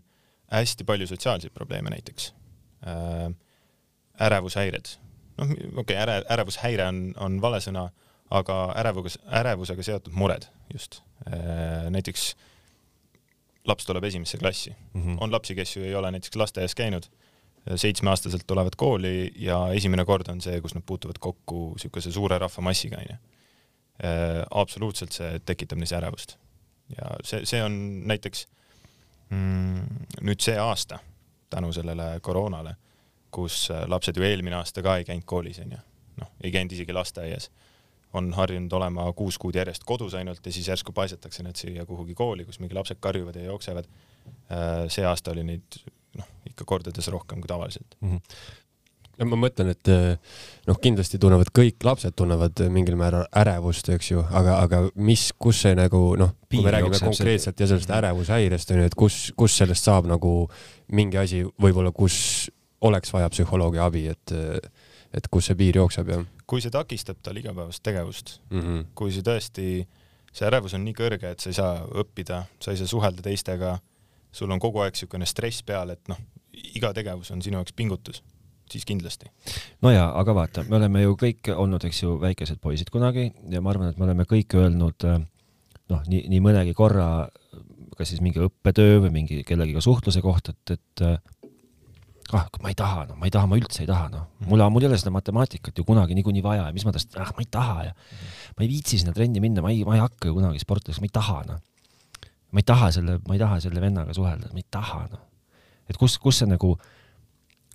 hästi 0.53 0.83
palju 0.83 1.07
sotsiaalseid 1.07 1.53
probleeme 1.55 1.93
näiteks 1.93 2.33
äh,. 2.87 3.31
ärevushäired, 4.21 4.95
noh, 5.37 5.51
okei 5.51 5.79
okay,, 5.81 5.95
äre, 5.95 6.23
ärevushäire 6.29 6.85
on, 6.87 6.99
on 7.17 7.39
vale 7.41 7.61
sõna, 7.63 7.87
aga 8.33 8.57
ärevus, 8.77 9.17
ärevusega 9.39 9.85
seotud 9.85 10.13
mured 10.13 10.49
just 10.73 11.01
äh,. 11.27 11.89
näiteks 11.89 12.33
laps 13.65 13.87
tuleb 13.87 14.03
esimesse 14.03 14.37
klassi 14.37 14.75
mm, 14.93 15.01
-hmm. 15.01 15.17
on 15.23 15.31
lapsi, 15.31 15.55
kes 15.55 15.77
ju 15.77 15.83
ei 15.83 15.95
ole 15.95 16.11
näiteks 16.11 16.35
lasteaias 16.35 16.75
käinud 16.75 17.07
seitsmeaastaselt 17.75 18.43
tulevad 18.47 18.75
kooli 18.77 19.31
ja 19.39 19.59
esimene 19.73 20.05
kord 20.05 20.27
on 20.31 20.41
see, 20.43 20.59
kus 20.61 20.75
nad 20.75 20.83
puutuvad 20.85 21.19
kokku 21.19 21.69
niisuguse 21.77 22.11
suure 22.11 22.37
rahvamassiga, 22.41 22.99
onju. 22.99 23.19
Äh, 24.03 24.41
absoluutselt 24.51 25.13
see 25.15 25.39
tekitab 25.45 25.79
neis 25.79 25.93
ärevust. 25.93 26.37
ja 26.97 27.13
see, 27.23 27.45
see 27.47 27.61
on 27.63 27.75
näiteks 28.09 28.47
mm, 29.29 30.07
nüüd 30.27 30.41
see 30.43 30.57
aasta 30.59 30.99
tänu 31.53 31.71
sellele 31.73 32.19
koroonale, 32.21 32.75
kus 33.31 33.69
äh, 33.71 33.85
lapsed 33.87 34.17
ju 34.17 34.25
eelmine 34.25 34.57
aasta 34.59 34.81
ka 34.83 34.97
ei 34.97 35.05
käinud 35.07 35.25
koolis, 35.29 35.61
onju. 35.63 35.79
noh, 36.19 36.33
ei 36.43 36.51
käinud 36.51 36.73
isegi 36.73 36.93
lasteaias. 36.93 37.51
on 38.13 38.33
harjunud 38.33 38.73
olema 38.73 39.07
kuus 39.13 39.37
kuud 39.41 39.55
järjest 39.55 39.83
kodus 39.89 40.13
ainult 40.13 40.45
ja 40.45 40.51
siis 40.51 40.67
järsku 40.67 40.91
paisatakse 40.93 41.43
nad 41.43 41.55
siia 41.55 41.85
kuhugi 41.85 42.13
kooli, 42.13 42.45
kus 42.45 42.59
mingi 42.59 42.75
lapsed 42.75 42.97
karjuvad 42.99 43.35
ja 43.35 43.43
jooksevad. 43.43 43.85
Äh, 44.51 44.89
see 44.89 45.05
aasta 45.05 45.31
oli 45.31 45.43
neid 45.43 45.79
noh, 46.19 46.27
ikka 46.49 46.67
kordades 46.69 47.07
rohkem 47.13 47.41
kui 47.41 47.51
tavaliselt 47.51 47.97
mm. 48.01 48.11
-hmm 48.11 48.59
no 49.19 49.27
ma 49.29 49.37
mõtlen, 49.45 49.71
et 49.73 49.91
eh, 49.93 50.37
noh, 50.69 50.79
kindlasti 50.81 51.19
tunnevad 51.21 51.51
kõik 51.55 51.85
lapsed 51.85 52.15
tunnevad 52.17 52.63
mingil 52.73 52.97
määral 52.99 53.27
ärevust, 53.43 53.89
eks 53.93 54.11
ju, 54.11 54.23
aga, 54.25 54.57
aga 54.65 54.81
mis, 54.95 55.27
kus 55.37 55.61
see 55.65 55.75
nagu 55.77 56.01
noh, 56.19 56.33
kui 56.49 56.63
me 56.65 56.73
räägime 56.73 56.99
konkreetselt 57.03 57.61
ja 57.61 57.69
sellest 57.69 57.93
ärevushäirest 57.93 58.73
onju, 58.73 58.87
et 58.89 58.97
kus, 58.97 59.19
kus 59.37 59.57
sellest 59.61 59.85
saab 59.89 60.09
nagu 60.09 60.33
mingi 60.93 61.19
asi 61.21 61.43
võib-olla, 61.61 61.93
kus 61.95 62.49
oleks 62.83 63.13
vaja 63.13 63.29
psühholoogi 63.33 63.81
abi, 63.83 64.07
et 64.13 64.35
et 65.13 65.27
kus 65.29 65.45
see 65.49 65.57
piir 65.57 65.77
jookseb 65.77 66.09
ja. 66.09 66.15
kui 66.49 66.61
see 66.63 66.73
takistab 66.73 67.19
tal 67.21 67.37
igapäevast 67.37 67.83
tegevust 67.85 68.39
mm, 68.49 68.61
-hmm. 68.61 68.85
kui 68.97 69.13
see 69.13 69.21
tõesti, 69.21 69.67
see 70.33 70.47
ärevus 70.47 70.73
on 70.73 70.81
nii 70.87 70.95
kõrge, 70.97 71.35
et 71.35 71.39
sa 71.39 71.51
ei 71.51 71.57
saa 71.57 71.73
õppida, 71.85 72.43
sa 72.59 72.73
ei 72.73 72.81
saa 72.81 72.89
suhelda 72.89 73.21
teistega 73.21 73.77
sul 74.33 74.51
on 74.51 74.61
kogu 74.61 74.83
aeg 74.83 74.95
niisugune 74.95 75.27
stress 75.29 75.63
peal, 75.65 75.93
et 75.93 76.11
noh, 76.11 76.19
iga 76.73 76.93
tegevus 76.95 77.31
on 77.33 77.43
sinu 77.45 77.59
jaoks 77.59 77.75
pingutus, 77.77 78.23
siis 78.71 78.85
kindlasti. 78.89 79.29
no 79.85 79.93
jaa, 79.93 80.09
aga 80.19 80.35
vaata, 80.35 80.65
me 80.69 80.79
oleme 80.79 81.03
ju 81.05 81.17
kõik 81.19 81.53
olnud, 81.55 81.85
eks 81.89 82.03
ju, 82.03 82.17
väikesed 82.21 82.61
poisid 82.63 82.91
kunagi 82.93 83.29
ja 83.51 83.61
ma 83.61 83.73
arvan, 83.73 83.93
et 83.93 84.01
me 84.01 84.07
oleme 84.09 84.27
kõik 84.29 84.57
öelnud 84.59 85.07
noh, 85.07 86.01
nii, 86.07 86.25
nii 86.31 86.41
mõnegi 86.43 86.75
korra 86.77 87.27
kas 87.97 88.09
siis 88.09 88.23
mingi 88.25 88.41
õppetöö 88.41 89.03
või 89.05 89.13
mingi 89.13 89.43
kellegiga 89.45 89.81
suhtluse 89.83 90.21
kohta, 90.23 90.55
et, 90.55 90.77
et 90.77 91.03
ah, 92.33 92.47
ma 92.63 92.71
ei 92.71 92.77
taha, 92.77 93.03
no 93.09 93.17
ma 93.19 93.29
ei 93.29 93.33
taha, 93.33 93.49
ma 93.49 93.59
üldse 93.59 93.83
ei 93.83 93.89
taha, 93.89 94.07
noh. 94.13 94.23
mul, 94.49 94.63
mul 94.73 94.85
ei 94.85 94.89
ole 94.89 94.97
seda 94.97 95.13
matemaatikat 95.13 95.77
ju 95.77 95.85
kunagi 95.85 96.17
niikuinii 96.17 96.41
vaja 96.45 96.65
ja 96.65 96.73
mis 96.75 96.87
ma 96.87 96.95
tast, 96.95 97.13
ah, 97.21 97.29
ma 97.35 97.45
ei 97.45 97.51
taha 97.53 97.77
ja 97.89 97.93
ma 97.93 98.65
ei 98.65 98.71
viitsi 98.71 98.97
sinna 99.01 99.13
trenni 99.13 99.43
minna, 99.43 99.61
ma 99.61 99.73
ei, 99.73 99.83
ma 99.85 99.99
ei 99.99 100.01
hakka 100.01 100.31
ju 100.31 100.39
kunagi 100.39 100.63
sportlaseks, 100.63 101.03
ma 101.03 101.09
ei 101.11 101.13
taha, 101.21 101.43
noh 101.51 101.61
ma 102.53 102.61
ei 102.61 102.67
taha 102.67 102.89
selle, 102.93 103.17
ma 103.27 103.35
ei 103.35 103.41
taha 103.41 103.59
selle 103.63 103.81
vennaga 103.81 104.13
suhelda, 104.15 104.51
ma 104.53 104.61
ei 104.61 104.67
taha, 104.71 105.05
noh. 105.11 105.23
et 105.89 105.97
kus, 105.99 106.19
kus 106.21 106.43
see 106.43 106.49
nagu, 106.49 106.75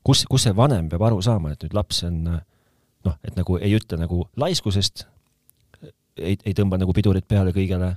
kus, 0.07 0.25
kus 0.31 0.47
see 0.47 0.55
vanem 0.57 0.91
peab 0.93 1.05
aru 1.11 1.19
saama, 1.25 1.53
et 1.55 1.67
nüüd 1.67 1.75
laps 1.77 2.05
on 2.09 2.21
noh, 2.29 3.17
et 3.27 3.35
nagu 3.39 3.59
ei 3.59 3.75
ütle 3.79 3.99
nagu 4.01 4.23
laiskusest, 4.39 5.07
ei, 6.19 6.39
ei 6.39 6.55
tõmba 6.55 6.79
nagu 6.81 6.95
pidurit 6.95 7.27
peale 7.29 7.55
kõigele, 7.57 7.93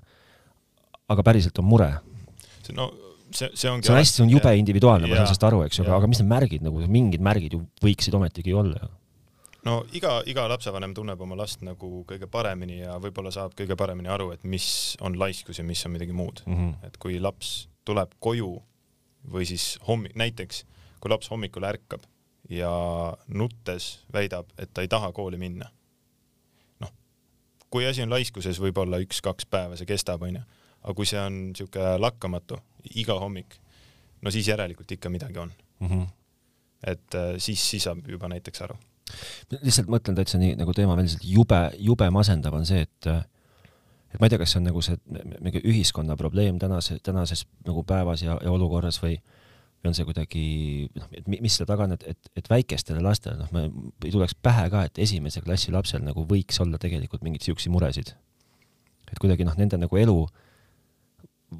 aga 1.11 1.25
päriselt 1.25 1.61
on 1.61 1.69
mure. 1.69 1.91
no 2.77 2.89
see, 3.35 3.49
see 3.53 3.69
ongi 3.69 3.87
see 3.87 3.93
on 3.93 3.99
hästi, 3.99 4.17
see 4.17 4.25
on 4.25 4.33
jube 4.33 4.55
individuaalne, 4.57 5.09
ma 5.09 5.21
saan 5.21 5.29
sellest 5.29 5.45
aru, 5.49 5.61
eks 5.67 5.79
ju, 5.79 5.85
aga, 5.85 6.01
aga 6.01 6.09
mis 6.09 6.21
need 6.21 6.31
märgid 6.31 6.65
nagu, 6.65 6.81
mingid 6.91 7.23
märgid 7.23 7.57
ju 7.57 7.61
võiksid 7.83 8.17
ometigi 8.17 8.57
olla 8.57 8.81
ju 8.81 8.91
no 9.67 9.81
iga, 9.93 10.19
iga 10.29 10.47
lapsevanem 10.49 10.93
tunneb 10.97 11.21
oma 11.21 11.37
last 11.37 11.63
nagu 11.65 12.03
kõige 12.09 12.29
paremini 12.31 12.81
ja 12.81 12.97
võib-olla 13.01 13.33
saab 13.33 13.53
kõige 13.57 13.77
paremini 13.77 14.09
aru, 14.11 14.31
et 14.35 14.43
mis 14.43 14.97
on 15.05 15.17
laiskus 15.19 15.61
ja 15.61 15.65
mis 15.67 15.83
on 15.85 15.95
midagi 15.95 16.15
muud 16.15 16.43
mm. 16.45 16.55
-hmm. 16.55 16.87
et 16.87 16.97
kui 16.97 17.19
laps 17.19 17.69
tuleb 17.85 18.15
koju 18.19 18.55
või 19.31 19.45
siis 19.45 19.77
hommik, 19.87 20.15
näiteks 20.17 20.65
kui 21.01 21.09
laps 21.13 21.29
hommikul 21.29 21.65
ärkab 21.65 22.05
ja 22.49 22.71
nuttes 23.27 24.01
väidab, 24.13 24.49
et 24.57 24.73
ta 24.73 24.81
ei 24.81 24.87
taha 24.87 25.11
kooli 25.11 25.37
minna. 25.37 25.69
noh, 26.79 26.91
kui 27.69 27.85
asi 27.87 28.01
on 28.01 28.09
laiskuses, 28.09 28.59
võib-olla 28.59 28.97
üks-kaks 28.97 29.45
päeva 29.49 29.77
see 29.77 29.85
kestab, 29.85 30.21
onju, 30.21 30.41
aga 30.81 30.93
kui 30.93 31.05
see 31.05 31.19
on 31.19 31.33
niisugune 31.51 31.97
lakkamatu 31.99 32.57
iga 32.95 33.19
hommik, 33.19 33.59
no 34.21 34.31
siis 34.31 34.47
järelikult 34.47 34.91
ikka 34.91 35.09
midagi 35.09 35.37
on 35.37 35.51
mm. 35.79 35.87
-hmm. 35.87 36.07
et 36.83 37.15
äh, 37.15 37.35
siis, 37.37 37.69
siis 37.69 37.83
saab 37.83 38.07
juba 38.07 38.27
näiteks 38.27 38.61
aru 38.61 38.77
lihtsalt 39.61 39.91
mõtlen 39.91 40.17
täitsa 40.17 40.39
nii 40.41 40.55
nagu 40.59 40.73
teemaväliselt 40.77 41.25
jube, 41.27 41.61
jube 41.79 42.09
masendav 42.13 42.55
on 42.57 42.65
see, 42.67 42.85
et 42.87 43.11
et 44.11 44.19
ma 44.19 44.27
ei 44.27 44.33
tea, 44.33 44.41
kas 44.41 44.53
see 44.53 44.59
on 44.59 44.67
nagu 44.67 44.81
see 44.83 44.97
mingi 45.39 45.61
ühiskonna 45.63 46.17
probleem 46.19 46.59
tänase, 46.59 46.99
tänases 47.03 47.45
nagu 47.67 47.83
päevas 47.87 48.25
ja, 48.25 48.37
ja 48.43 48.51
olukorras 48.51 48.99
või 49.03 49.15
või 49.81 49.89
on 49.89 49.97
see 49.97 50.05
kuidagi 50.05 50.43
noh, 50.93 51.07
et 51.17 51.29
mis 51.31 51.55
selle 51.57 51.65
taga 51.71 51.87
on, 51.87 51.95
et, 51.95 52.03
et, 52.13 52.31
et 52.37 52.49
väikestele 52.51 53.01
lastele, 53.01 53.39
noh, 53.39 53.49
ma 53.49 53.63
ei 54.05 54.13
tuleks 54.13 54.35
pähe 54.37 54.67
ka, 54.69 54.83
et 54.85 54.99
esimese 55.01 55.41
klassi 55.41 55.73
lapsel 55.73 56.03
nagu 56.05 56.25
võiks 56.29 56.61
olla 56.61 56.77
tegelikult 56.81 57.25
mingeid 57.25 57.47
siukseid 57.47 57.73
muresid. 57.73 58.13
et 59.09 59.19
kuidagi 59.19 59.47
noh, 59.47 59.57
nende 59.57 59.79
nagu 59.81 59.97
elu 59.97 60.17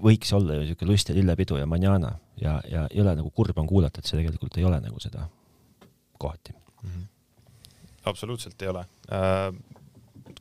võiks 0.06 0.32
olla 0.38 0.56
ju 0.56 0.66
niisugune 0.66 0.92
lust 0.92 1.10
ja 1.10 1.16
lillepidu 1.18 1.58
ja 1.60 1.66
manjana 1.68 2.14
ja, 2.40 2.60
ja 2.70 2.86
ei 2.92 3.02
ole 3.02 3.16
nagu 3.18 3.32
kurb 3.36 3.58
on 3.58 3.68
kuulata, 3.68 4.00
et 4.00 4.08
see 4.08 4.20
tegelikult 4.22 4.58
ei 4.58 4.68
ole 4.70 4.80
nagu 4.84 5.02
seda 5.04 5.26
kohati 6.22 6.54
mm. 6.54 6.90
-hmm. 6.90 7.08
Absoluutselt 8.06 8.62
ei 8.62 8.68
ole 8.68 8.86
äh, 9.12 9.54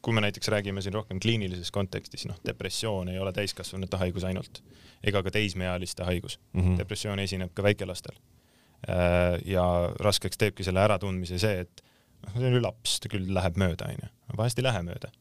kui 0.02 0.14
me 0.14 0.20
näiteks 0.20 0.48
räägime 0.48 0.82
siin 0.82 0.94
rohkem 0.94 1.20
kliinilises 1.20 1.70
kontekstis, 1.70 2.26
noh, 2.26 2.38
depressioon 2.46 3.08
ei 3.08 3.18
ole 3.18 3.32
täiskasvanute 3.32 3.96
haigus 4.00 4.24
ainult 4.24 4.62
ega 5.04 5.22
ka 5.22 5.30
teismeealiste 5.30 6.04
haigus 6.04 6.40
mm. 6.52 6.60
-hmm. 6.60 6.78
depressioon 6.78 7.18
esineb 7.18 7.54
ka 7.54 7.62
väikelastel. 7.62 8.16
Äh, 8.88 9.40
ja 9.44 9.92
raskeks 10.00 10.38
teebki 10.38 10.64
selle 10.64 10.80
äratundmise 10.80 11.38
see, 11.38 11.60
et 11.60 11.82
noh, 12.26 12.36
see 12.36 12.46
on 12.46 12.54
ju 12.54 12.62
laps, 12.62 13.00
ta 13.00 13.08
küll 13.12 13.34
läheb 13.34 13.56
mööda, 13.56 13.88
onju, 13.92 14.12
vahest 14.36 14.58
ei 14.58 14.64
lähe 14.64 14.82
mööda. 14.82 15.12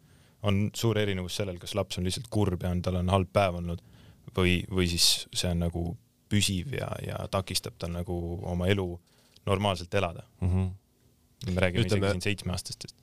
on 0.43 0.69
suur 0.73 0.97
erinevus 0.97 1.36
sellel, 1.36 1.58
kas 1.60 1.75
laps 1.75 1.97
on 1.97 2.04
lihtsalt 2.04 2.28
kurb 2.30 2.62
ja 2.63 2.69
on, 2.69 2.82
tal 2.82 2.95
on 2.95 3.10
halb 3.10 3.28
päev 3.34 3.56
olnud 3.56 3.82
või, 4.38 4.63
või 4.71 4.88
siis 4.88 5.28
see 5.36 5.52
on 5.52 5.60
nagu 5.60 5.97
püsiv 6.30 6.71
ja, 6.78 6.88
ja 7.04 7.17
takistab 7.32 7.75
tal 7.78 7.91
nagu 7.91 8.39
oma 8.47 8.67
elu 8.67 8.99
normaalselt 9.45 9.93
elada 9.93 10.23
mm. 10.41 10.47
-hmm. 10.47 10.69
Me 11.47 11.62
räägime 11.62 11.86
Ütleme... 11.86 12.06
isegi 12.06 12.12
siin 12.12 12.28
seitsmeaastastest 12.30 12.97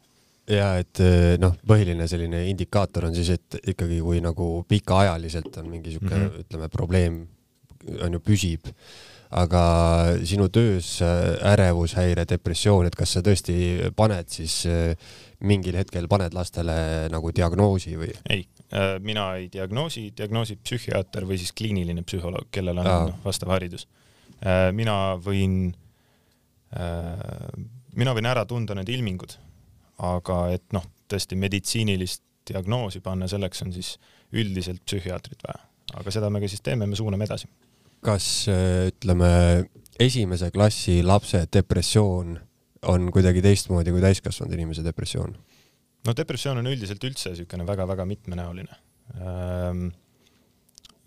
ja 0.50 0.68
et 0.80 1.02
eh, 1.02 1.34
noh, 1.42 1.56
põhiline 1.66 2.06
selline 2.10 2.44
indikaator 2.50 3.08
on 3.08 3.16
siis, 3.16 3.32
et 3.34 3.58
ikkagi 3.74 3.98
kui 4.04 4.22
nagu 4.24 4.62
pikaajaliselt 4.68 5.60
on 5.62 5.70
mingi 5.72 5.94
sihuke 5.94 6.14
mm 6.14 6.22
-hmm. 6.22 6.46
ütleme 6.46 6.68
probleem 6.68 7.26
on 8.02 8.12
ju 8.12 8.20
püsib, 8.20 8.66
aga 9.30 9.62
sinu 10.24 10.48
töös 10.48 11.00
eh, 11.02 11.52
ärevushäire, 11.52 12.24
depressioon, 12.28 12.86
et 12.86 12.94
kas 12.94 13.12
sa 13.12 13.20
tõesti 13.20 13.90
paned 13.96 14.28
siis 14.28 14.66
eh, 14.66 14.96
mingil 15.40 15.76
hetkel 15.76 16.08
paned 16.08 16.34
lastele 16.34 17.08
nagu 17.10 17.30
diagnoosi 17.34 17.96
või? 17.96 18.12
ei, 18.30 18.46
mina 19.00 19.34
ei 19.36 19.48
diagnoosi, 19.52 20.12
diagnoosib 20.16 20.62
psühhiaater 20.62 21.26
või 21.26 21.38
siis 21.38 21.52
kliiniline 21.52 22.02
psühholoog, 22.02 22.48
kellel 22.50 22.78
on 22.78 22.84
no, 22.84 23.14
vastav 23.24 23.48
haridus. 23.48 23.86
mina 24.72 25.16
võin, 25.16 25.74
mina 27.96 28.14
võin 28.16 28.28
ära 28.28 28.44
tunda 28.48 28.76
need 28.76 28.88
ilmingud 28.92 29.36
aga 30.04 30.40
et 30.56 30.66
noh, 30.76 30.84
tõesti 31.08 31.38
meditsiinilist 31.38 32.22
diagnoosi 32.46 33.00
panna, 33.02 33.28
selleks 33.30 33.64
on 33.64 33.72
siis 33.74 33.94
üldiselt 34.36 34.82
psühhiaatrit 34.86 35.42
vaja, 35.46 35.62
aga 35.98 36.12
seda 36.14 36.30
me 36.30 36.42
ka 36.42 36.50
siis 36.50 36.62
teeme, 36.64 36.86
me 36.86 36.98
suuname 36.98 37.26
edasi. 37.26 37.48
kas 38.06 38.26
ütleme, 38.50 39.30
esimese 39.98 40.50
klassi 40.54 41.00
lapse 41.02 41.46
depressioon 41.52 42.36
on 42.92 43.10
kuidagi 43.10 43.42
teistmoodi 43.42 43.94
kui 43.94 44.04
täiskasvanud 44.04 44.54
inimese 44.54 44.84
depressioon? 44.86 45.36
no 46.06 46.16
depressioon 46.16 46.60
on 46.62 46.70
üldiselt 46.70 47.02
üldse 47.08 47.32
niisugune 47.32 47.66
väga-väga 47.66 48.06
mitmenäoline 48.06 48.76
ähm,. 49.16 49.88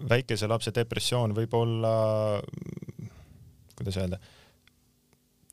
väikese 0.10 0.48
lapse 0.48 0.74
depressioon 0.76 1.36
võib 1.38 1.54
olla, 1.56 1.94
kuidas 3.78 4.02
öelda, 4.02 4.20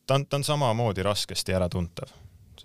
ta 0.07 0.15
on, 0.15 0.27
ta 0.27 0.39
on 0.41 0.45
samamoodi 0.45 1.03
raskesti 1.03 1.55
äratuntav 1.55 2.13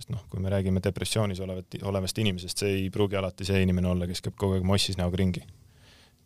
sest 0.01 0.11
noh, 0.13 0.23
kui 0.29 0.41
me 0.41 0.49
räägime 0.49 0.81
depressioonis 0.83 1.39
olevat, 1.39 1.77
olevast 1.83 2.17
inimesest, 2.17 2.63
see 2.63 2.75
ei 2.77 2.89
pruugi 2.93 3.17
alati 3.19 3.45
see 3.47 3.61
inimene 3.61 3.91
olla, 3.91 4.07
kes 4.09 4.23
käib 4.25 4.37
kogu 4.39 4.57
aeg 4.57 4.67
mossis 4.67 4.97
näoga 4.99 5.19
ringi. 5.21 5.43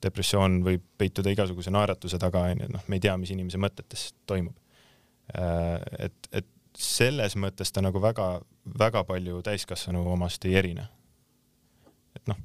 depressioon 0.06 0.60
võib 0.62 0.84
peituda 1.00 1.32
igasuguse 1.34 1.72
naeratuse 1.72 2.20
taga, 2.22 2.44
onju, 2.52 2.68
noh, 2.70 2.84
me 2.92 2.98
ei 2.98 3.02
tea, 3.02 3.16
mis 3.18 3.32
inimese 3.34 3.58
mõtetes 3.58 4.10
toimub. 4.30 4.54
Äh, 5.34 5.80
et, 6.08 6.28
et 6.32 6.50
selles 6.78 7.38
mõttes 7.42 7.72
ta 7.74 7.82
nagu 7.82 8.02
väga-väga 8.04 9.06
palju 9.08 9.42
täiskasvanu 9.48 10.04
omast 10.12 10.46
ei 10.46 10.60
erine. 10.60 10.88
et 12.16 12.28
noh, 12.28 12.38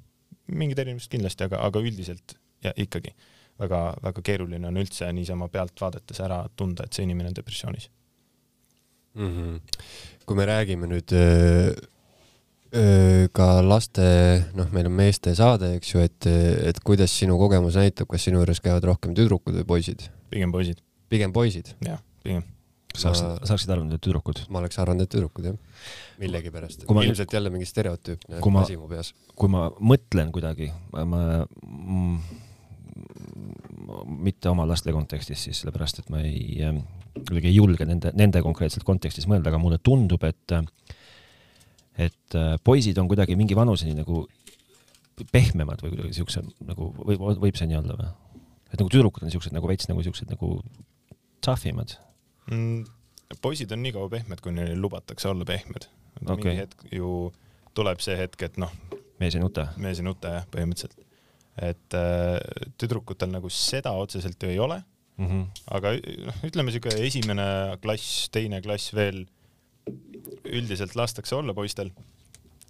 mingid 0.46 0.78
erinevused 0.78 1.10
kindlasti, 1.10 1.44
aga, 1.50 1.60
aga 1.66 1.82
üldiselt 1.84 2.38
ja 2.64 2.72
ikkagi 2.76 3.12
väga-väga 3.60 4.22
keeruline 4.24 4.70
on 4.70 4.80
üldse 4.80 5.12
niisama 5.12 5.48
pealt 5.48 5.80
vaadates 5.80 6.20
ära 6.20 6.46
tunda, 6.56 6.86
et 6.86 6.96
see 6.96 7.04
inimene 7.04 7.34
on 7.34 7.36
depressioonis 7.36 7.90
mm. 9.14 9.30
-hmm. 9.30 9.78
kui 10.26 10.36
me 10.36 10.46
räägime 10.46 10.86
nüüd 10.90 11.12
öö, 11.12 11.74
öö, 12.74 13.28
ka 13.32 13.48
laste, 13.62 14.06
noh, 14.54 14.70
meil 14.72 14.86
on 14.86 14.92
meeste 14.92 15.34
saade, 15.34 15.74
eks 15.78 15.94
ju, 15.94 16.04
et, 16.06 16.26
et 16.70 16.80
kuidas 16.84 17.18
sinu 17.18 17.38
kogemus 17.38 17.78
näitab, 17.80 18.08
kas 18.10 18.28
sinu 18.28 18.42
juures 18.42 18.60
käivad 18.60 18.86
rohkem 18.86 19.14
tüdrukud 19.14 19.60
või 19.60 19.66
poisid? 19.74 20.08
pigem 20.30 20.52
poisid. 20.52 20.82
pigem 21.08 21.32
poisid? 21.32 21.74
jah, 21.86 22.02
pigem. 22.22 22.44
kas 22.92 23.02
sa 23.02 23.14
ma... 23.14 23.38
saaksid 23.46 23.70
arvata, 23.70 23.98
et 23.98 24.06
tüdrukud? 24.06 24.44
ma 24.48 24.62
oleks 24.62 24.78
arvanud, 24.78 25.06
et 25.06 25.10
tüdrukud, 25.10 25.50
jah. 25.50 25.56
millegipärast. 26.22 26.86
Ma... 26.88 27.04
ilmselt 27.04 27.32
jälle 27.32 27.50
mingi 27.50 27.66
stereotüüpne 27.66 28.38
asi 28.62 28.78
mu 28.78 28.88
peas. 28.88 29.14
kui 29.34 29.50
ma 29.50 29.66
mõtlen 29.80 30.30
kuidagi, 30.34 30.70
ma, 30.92 31.04
ma 31.04 31.24
mm, 31.66 32.46
mitte 34.06 34.50
oma 34.50 34.66
laste 34.68 34.92
kontekstis 34.94 35.46
siis, 35.46 35.62
sellepärast 35.62 36.02
et 36.02 36.10
ma 36.12 36.22
ei, 36.24 36.60
ähm, 36.66 36.82
kuidagi 37.16 37.50
ei 37.50 37.56
julge 37.56 37.86
nende, 37.88 38.12
nende 38.16 38.42
konkreetselt 38.44 38.86
kontekstis 38.86 39.28
mõelda, 39.30 39.50
aga 39.52 39.60
mulle 39.62 39.80
tundub, 39.82 40.24
et 40.28 40.56
et 42.00 42.36
äh, 42.38 42.54
poisid 42.64 42.98
on 43.02 43.08
kuidagi 43.10 43.36
mingi 43.36 43.56
vanuseni 43.58 43.96
nagu 43.98 44.24
pehmemad 45.32 45.82
või 45.84 45.94
kuidagi 45.94 46.16
siukse 46.16 46.42
nagu 46.64 46.92
võib, 46.96 47.26
võib 47.42 47.58
see 47.58 47.68
nii 47.68 47.80
olla 47.80 47.98
või? 47.98 48.08
et 48.70 48.78
nagu 48.78 48.92
tüdrukud 48.92 49.26
on 49.26 49.34
siuksed 49.34 49.54
nagu 49.56 49.68
veits 49.68 49.90
nagu 49.90 50.02
siuksed 50.06 50.30
nagu 50.32 50.54
tough 51.44 51.66
imad 51.68 51.96
mm,. 52.48 52.86
poisid 53.42 53.72
on 53.74 53.82
nii 53.84 53.94
kaua 53.96 54.08
pehmed, 54.12 54.40
kuni 54.44 54.62
neile 54.62 54.78
lubatakse 54.80 55.28
olla 55.28 55.44
pehmed 55.48 55.90
okay.. 56.24 56.36
mingi 56.36 56.56
hetk 56.62 56.86
ju 56.94 57.12
tuleb 57.76 58.02
see 58.02 58.16
hetk, 58.18 58.42
et 58.48 58.58
noh. 58.60 58.72
mees 59.20 59.36
ei 59.36 59.42
nuta. 59.42 59.70
mees 59.80 60.00
ei 60.00 60.06
nuta 60.06 60.36
jah, 60.38 60.48
põhimõtteliselt 60.52 61.09
et 61.58 61.96
äh, 61.98 62.38
tüdrukutel 62.78 63.32
nagu 63.32 63.50
seda 63.52 63.92
otseselt 63.98 64.42
ju 64.42 64.52
ei 64.52 64.58
ole 64.62 64.80
mm. 65.16 65.26
-hmm. 65.26 65.44
aga 65.76 65.94
noh, 66.28 66.42
ütleme 66.46 66.72
siuke 66.74 66.94
esimene 67.06 67.76
klass, 67.82 68.28
teine 68.32 68.62
klass 68.62 68.94
veel 68.94 69.26
üldiselt 70.44 70.96
lastakse 70.96 71.36
olla 71.36 71.54
poistel. 71.54 71.90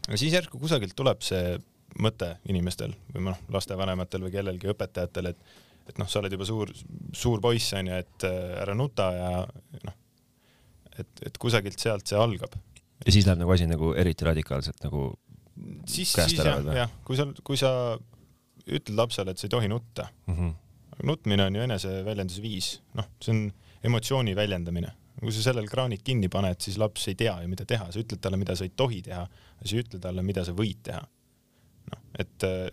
aga 0.08 0.16
siis 0.16 0.32
järsku 0.32 0.58
kusagilt 0.58 0.96
tuleb 0.96 1.22
see 1.22 1.58
mõte 2.00 2.36
inimestel 2.48 2.94
või 3.14 3.30
noh, 3.30 3.38
lastevanematel 3.50 4.22
või 4.26 4.34
kellelgi 4.36 4.70
õpetajatel, 4.72 5.34
et 5.34 5.58
et 5.90 5.98
noh, 5.98 6.06
sa 6.06 6.20
oled 6.20 6.30
juba 6.30 6.46
suur, 6.46 6.70
suur 7.16 7.40
poiss 7.42 7.72
onju, 7.74 7.96
et 7.98 8.26
äh, 8.28 8.62
ära 8.62 8.76
nuta 8.78 9.08
ja 9.16 9.30
noh, 9.88 9.96
et, 10.98 11.24
et 11.26 11.40
kusagilt 11.40 11.82
sealt 11.82 12.06
see 12.06 12.18
algab. 12.18 12.54
ja 13.04 13.12
siis 13.12 13.26
läheb 13.26 13.40
nagu 13.42 13.54
asi 13.54 13.66
nagu 13.66 13.92
eriti 13.98 14.28
radikaalselt 14.28 14.84
nagu 14.84 15.08
siis, 15.88 16.12
siis 16.12 16.38
jah, 16.38 16.62
jah, 16.76 16.92
kui 17.04 17.18
sa, 17.18 17.26
kui 17.44 17.58
sa 17.58 17.72
ütled 18.78 18.96
lapsele, 18.98 19.34
et 19.34 19.40
sa 19.40 19.48
ei 19.48 19.52
tohi 19.56 19.68
nutta 19.68 20.08
mm. 20.26 20.34
-hmm. 20.36 20.54
nutmine 21.08 21.44
on 21.44 21.56
ju 21.56 21.62
eneseväljendusviis, 21.66 22.70
noh, 22.94 23.08
see 23.22 23.34
on 23.34 23.44
emotsiooni 23.84 24.36
väljendamine. 24.36 24.92
kui 25.20 25.32
sa 25.36 25.42
sellel 25.42 25.66
kraanid 25.68 26.00
kinni 26.04 26.28
paned, 26.32 26.56
siis 26.64 26.78
laps 26.80 27.08
ei 27.08 27.14
tea 27.14 27.34
ju, 27.42 27.48
mida 27.48 27.64
teha, 27.68 27.90
sa 27.92 28.00
ütled 28.00 28.20
talle, 28.24 28.38
mida 28.40 28.54
sa 28.56 28.64
ei 28.64 28.72
tohi 28.76 29.02
teha, 29.04 29.26
sa 29.64 29.74
ei 29.76 29.82
ütle 29.82 29.98
talle, 30.00 30.22
mida 30.22 30.44
sa 30.44 30.52
võid 30.56 30.78
teha. 30.82 31.02
noh, 31.90 32.00
et 32.18 32.44
äh, 32.44 32.70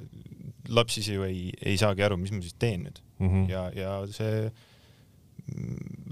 laps 0.70 0.94
siis 0.94 1.10
ju 1.12 1.24
ei, 1.24 1.52
ei 1.66 1.78
saagi 1.78 2.04
aru, 2.04 2.18
mis 2.18 2.32
ma 2.32 2.42
siis 2.42 2.56
teen 2.60 2.84
nüüd 2.88 3.02
mm. 3.20 3.28
-hmm. 3.28 3.50
ja, 3.52 3.70
ja 3.76 4.08
see 4.12 4.52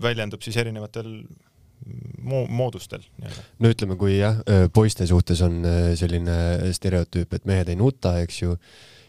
väljendub 0.02 0.42
siis 0.42 0.58
erinevatel 0.58 1.10
mo 2.26 2.46
moodustel 2.48 3.04
no 3.60 3.70
ütleme, 3.72 3.98
kui 4.00 4.18
jah, 4.18 4.40
poiste 4.74 5.08
suhtes 5.08 5.42
on 5.46 5.64
äh, 5.66 5.94
selline 6.00 6.38
stereotüüp, 6.74 7.34
et 7.34 7.46
mehed 7.46 7.70
ei 7.70 7.80
nuta, 7.80 8.18
eks 8.24 8.42
ju 8.42 8.56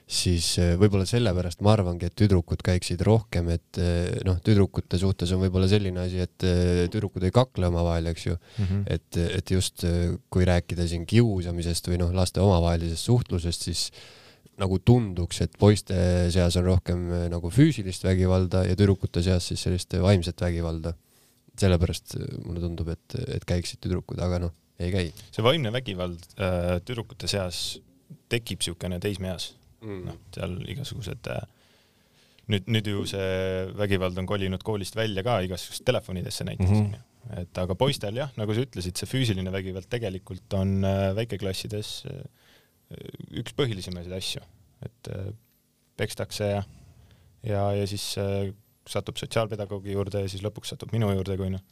siis 0.06 0.52
eh, 0.62 0.74
võib-olla 0.78 1.06
sellepärast 1.08 1.62
ma 1.66 1.72
arvangi, 1.74 2.06
et 2.06 2.14
tüdrukud 2.18 2.60
käiksid 2.64 3.00
rohkem, 3.06 3.48
et 3.56 3.80
eh, 3.82 4.20
noh, 4.26 4.38
tüdrukute 4.44 5.00
suhtes 5.02 5.32
on 5.34 5.42
võib-olla 5.42 5.66
selline 5.70 6.04
asi, 6.04 6.20
et 6.22 6.46
eh, 6.46 6.84
tüdrukud 6.92 7.26
ei 7.26 7.34
kakle 7.34 7.66
omavahel, 7.72 8.06
eks 8.12 8.28
ju 8.28 8.36
mm. 8.36 8.68
-hmm. 8.68 8.84
et, 8.86 9.18
et 9.40 9.50
just 9.50 9.82
kui 10.30 10.46
rääkida 10.46 10.86
siin 10.86 11.08
kiusamisest 11.10 11.90
või 11.90 11.98
noh, 12.04 12.14
laste 12.14 12.40
omavahelisest 12.40 13.10
suhtlusest, 13.10 13.66
siis 13.66 13.90
nagu 14.56 14.78
tunduks, 14.78 15.42
et 15.42 15.58
poiste 15.58 15.96
seas 16.32 16.54
on 16.56 16.64
rohkem 16.64 17.02
nagu 17.28 17.50
füüsilist 17.50 18.06
vägivalda 18.06 18.62
ja 18.64 18.78
tüdrukute 18.78 19.22
seas 19.26 19.50
siis 19.50 19.66
sellist 19.66 19.98
vaimset 20.00 20.40
vägivalda. 20.40 20.94
sellepärast 21.56 22.18
mulle 22.44 22.60
tundub, 22.60 22.88
et, 22.92 23.14
et 23.32 23.44
käiksid 23.44 23.80
tüdrukud, 23.80 24.18
aga 24.20 24.38
noh, 24.38 24.52
ei 24.78 24.92
käi. 24.92 25.12
see 25.32 25.42
vaimne 25.42 25.72
vägivald 25.72 26.20
äh, 26.38 26.80
tüdrukute 26.84 27.28
seas 27.28 27.80
tekib 28.28 28.60
niisugune 28.60 29.00
teismeeas 29.00 29.54
mm.. 29.82 30.04
noh, 30.08 30.20
seal 30.34 30.56
igasugused 30.72 31.30
äh, 31.32 31.42
nüüd, 32.52 32.70
nüüd 32.70 32.90
ju 32.92 33.04
see 33.10 33.66
vägivald 33.78 34.18
on 34.22 34.28
kolinud 34.28 34.64
koolist 34.66 34.96
välja 34.98 35.24
ka 35.26 35.40
igasugust 35.46 35.84
telefonidesse 35.88 36.46
näiteks 36.48 36.70
onju. 36.70 36.86
Mm 36.86 36.94
-hmm. 36.94 37.40
et 37.42 37.58
aga 37.58 37.74
poistel 37.74 38.16
jah, 38.16 38.30
nagu 38.36 38.54
sa 38.54 38.66
ütlesid, 38.66 38.98
see 38.98 39.10
füüsiline 39.10 39.52
vägivald 39.52 39.88
tegelikult 39.90 40.54
on 40.54 40.84
äh, 40.84 41.10
väikeklassides 41.16 42.04
äh, 42.10 42.22
üks 43.42 43.56
põhilisemaid 43.58 44.12
asju, 44.14 44.42
et 44.86 45.08
pekstakse 45.96 46.46
ja, 46.46 46.62
ja, 47.42 47.62
ja 47.74 47.86
siis 47.86 48.14
satub 48.86 49.16
sotsiaalpedagoogi 49.18 49.96
juurde 49.96 50.20
ja 50.22 50.28
siis 50.30 50.44
lõpuks 50.44 50.70
satub 50.70 50.92
minu 50.94 51.08
juurde, 51.10 51.34
kui 51.40 51.50
noh, 51.50 51.64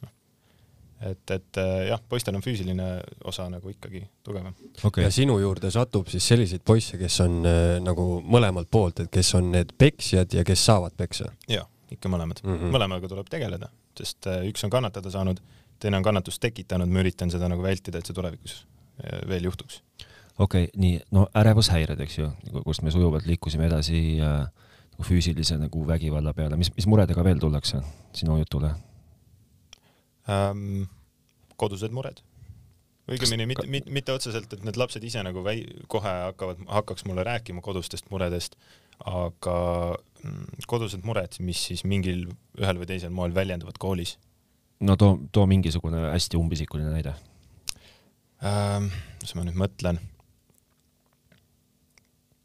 et, 1.01 1.31
et 1.31 1.59
jah, 1.89 2.01
poistel 2.09 2.35
on 2.37 2.43
füüsiline 2.43 2.85
osa 3.27 3.47
nagu 3.51 3.69
ikkagi 3.71 4.01
tugevam 4.23 4.53
okay.. 4.83 5.03
ja 5.03 5.11
sinu 5.11 5.37
juurde 5.41 5.71
satub 5.73 6.07
siis 6.11 6.27
selliseid 6.27 6.63
poisse, 6.65 6.97
kes 7.01 7.19
on 7.25 7.41
äh, 7.49 7.63
nagu 7.83 8.05
mõlemalt 8.23 8.69
poolt, 8.71 9.03
et 9.03 9.11
kes 9.11 9.33
on 9.39 9.51
need 9.53 9.73
peksjad 9.77 10.33
ja 10.37 10.45
kes 10.47 10.65
saavad 10.69 10.95
peksa? 10.97 11.31
jaa, 11.51 11.65
ikka 11.91 12.11
mõlemad 12.11 12.41
mm. 12.43 12.55
-hmm. 12.55 12.75
mõlemaga 12.77 13.11
tuleb 13.11 13.29
tegeleda, 13.31 13.69
sest 13.97 14.29
äh, 14.31 14.45
üks 14.49 14.63
on 14.67 14.73
kannatada 14.73 15.11
saanud, 15.11 15.41
teine 15.79 15.99
on 15.99 16.07
kannatust 16.07 16.41
tekitanud, 16.41 16.89
ma 16.89 17.03
üritan 17.03 17.31
seda 17.31 17.51
nagu 17.51 17.63
vältida, 17.63 17.99
et 17.99 18.07
see 18.07 18.15
tulevikus 18.15 18.61
äh, 19.03 19.19
veel 19.27 19.51
juhtuks. 19.51 19.81
okei 20.37 20.69
okay,, 20.69 20.71
nii, 20.79 20.99
no 21.11 21.27
ärevushäired, 21.35 21.99
eks 22.07 22.19
ju, 22.19 22.31
kust 22.63 22.81
me 22.87 22.91
sujuvalt 22.91 23.27
liikusime 23.27 23.67
edasi 23.67 24.21
äh, 24.23 24.47
nagu 24.95 25.03
füüsilise 25.03 25.59
nagu 25.59 25.87
vägivalla 25.87 26.33
peale, 26.33 26.55
mis, 26.55 26.71
mis 26.75 26.87
muredega 26.87 27.23
veel 27.23 27.39
tullakse 27.39 27.83
sinu 28.15 28.39
jutule 28.39 28.71
ähm,? 30.29 30.85
kodused 31.55 31.93
mured. 31.95 32.19
õigemini 33.07 33.45
mitte, 33.47 33.67
mitte, 33.71 33.91
mitte 33.93 34.15
otseselt, 34.15 34.51
et 34.51 34.63
need 34.65 34.75
lapsed 34.81 35.03
ise 35.05 35.21
nagu 35.23 35.43
väi-, 35.45 35.63
kohe 35.91 36.11
hakkavad, 36.25 36.63
hakkaks 36.67 37.05
mulle 37.07 37.23
rääkima 37.23 37.61
kodustest 37.63 38.09
muredest, 38.11 38.57
aga 39.07 39.55
mm, 40.23 40.65
kodused 40.67 41.05
mured, 41.07 41.37
mis 41.45 41.61
siis 41.69 41.85
mingil, 41.87 42.25
ühel 42.59 42.81
või 42.81 42.89
teisel 42.89 43.13
moel 43.15 43.35
väljenduvad 43.35 43.79
koolis. 43.79 44.17
no 44.83 44.97
too, 44.99 45.19
too 45.31 45.45
mingisugune 45.47 46.09
hästi 46.09 46.41
umbisikuline 46.41 46.91
näide 46.91 47.15
ähm,. 48.43 48.91
mis 49.21 49.35
ma 49.37 49.47
nüüd 49.47 49.63
mõtlen 49.63 50.01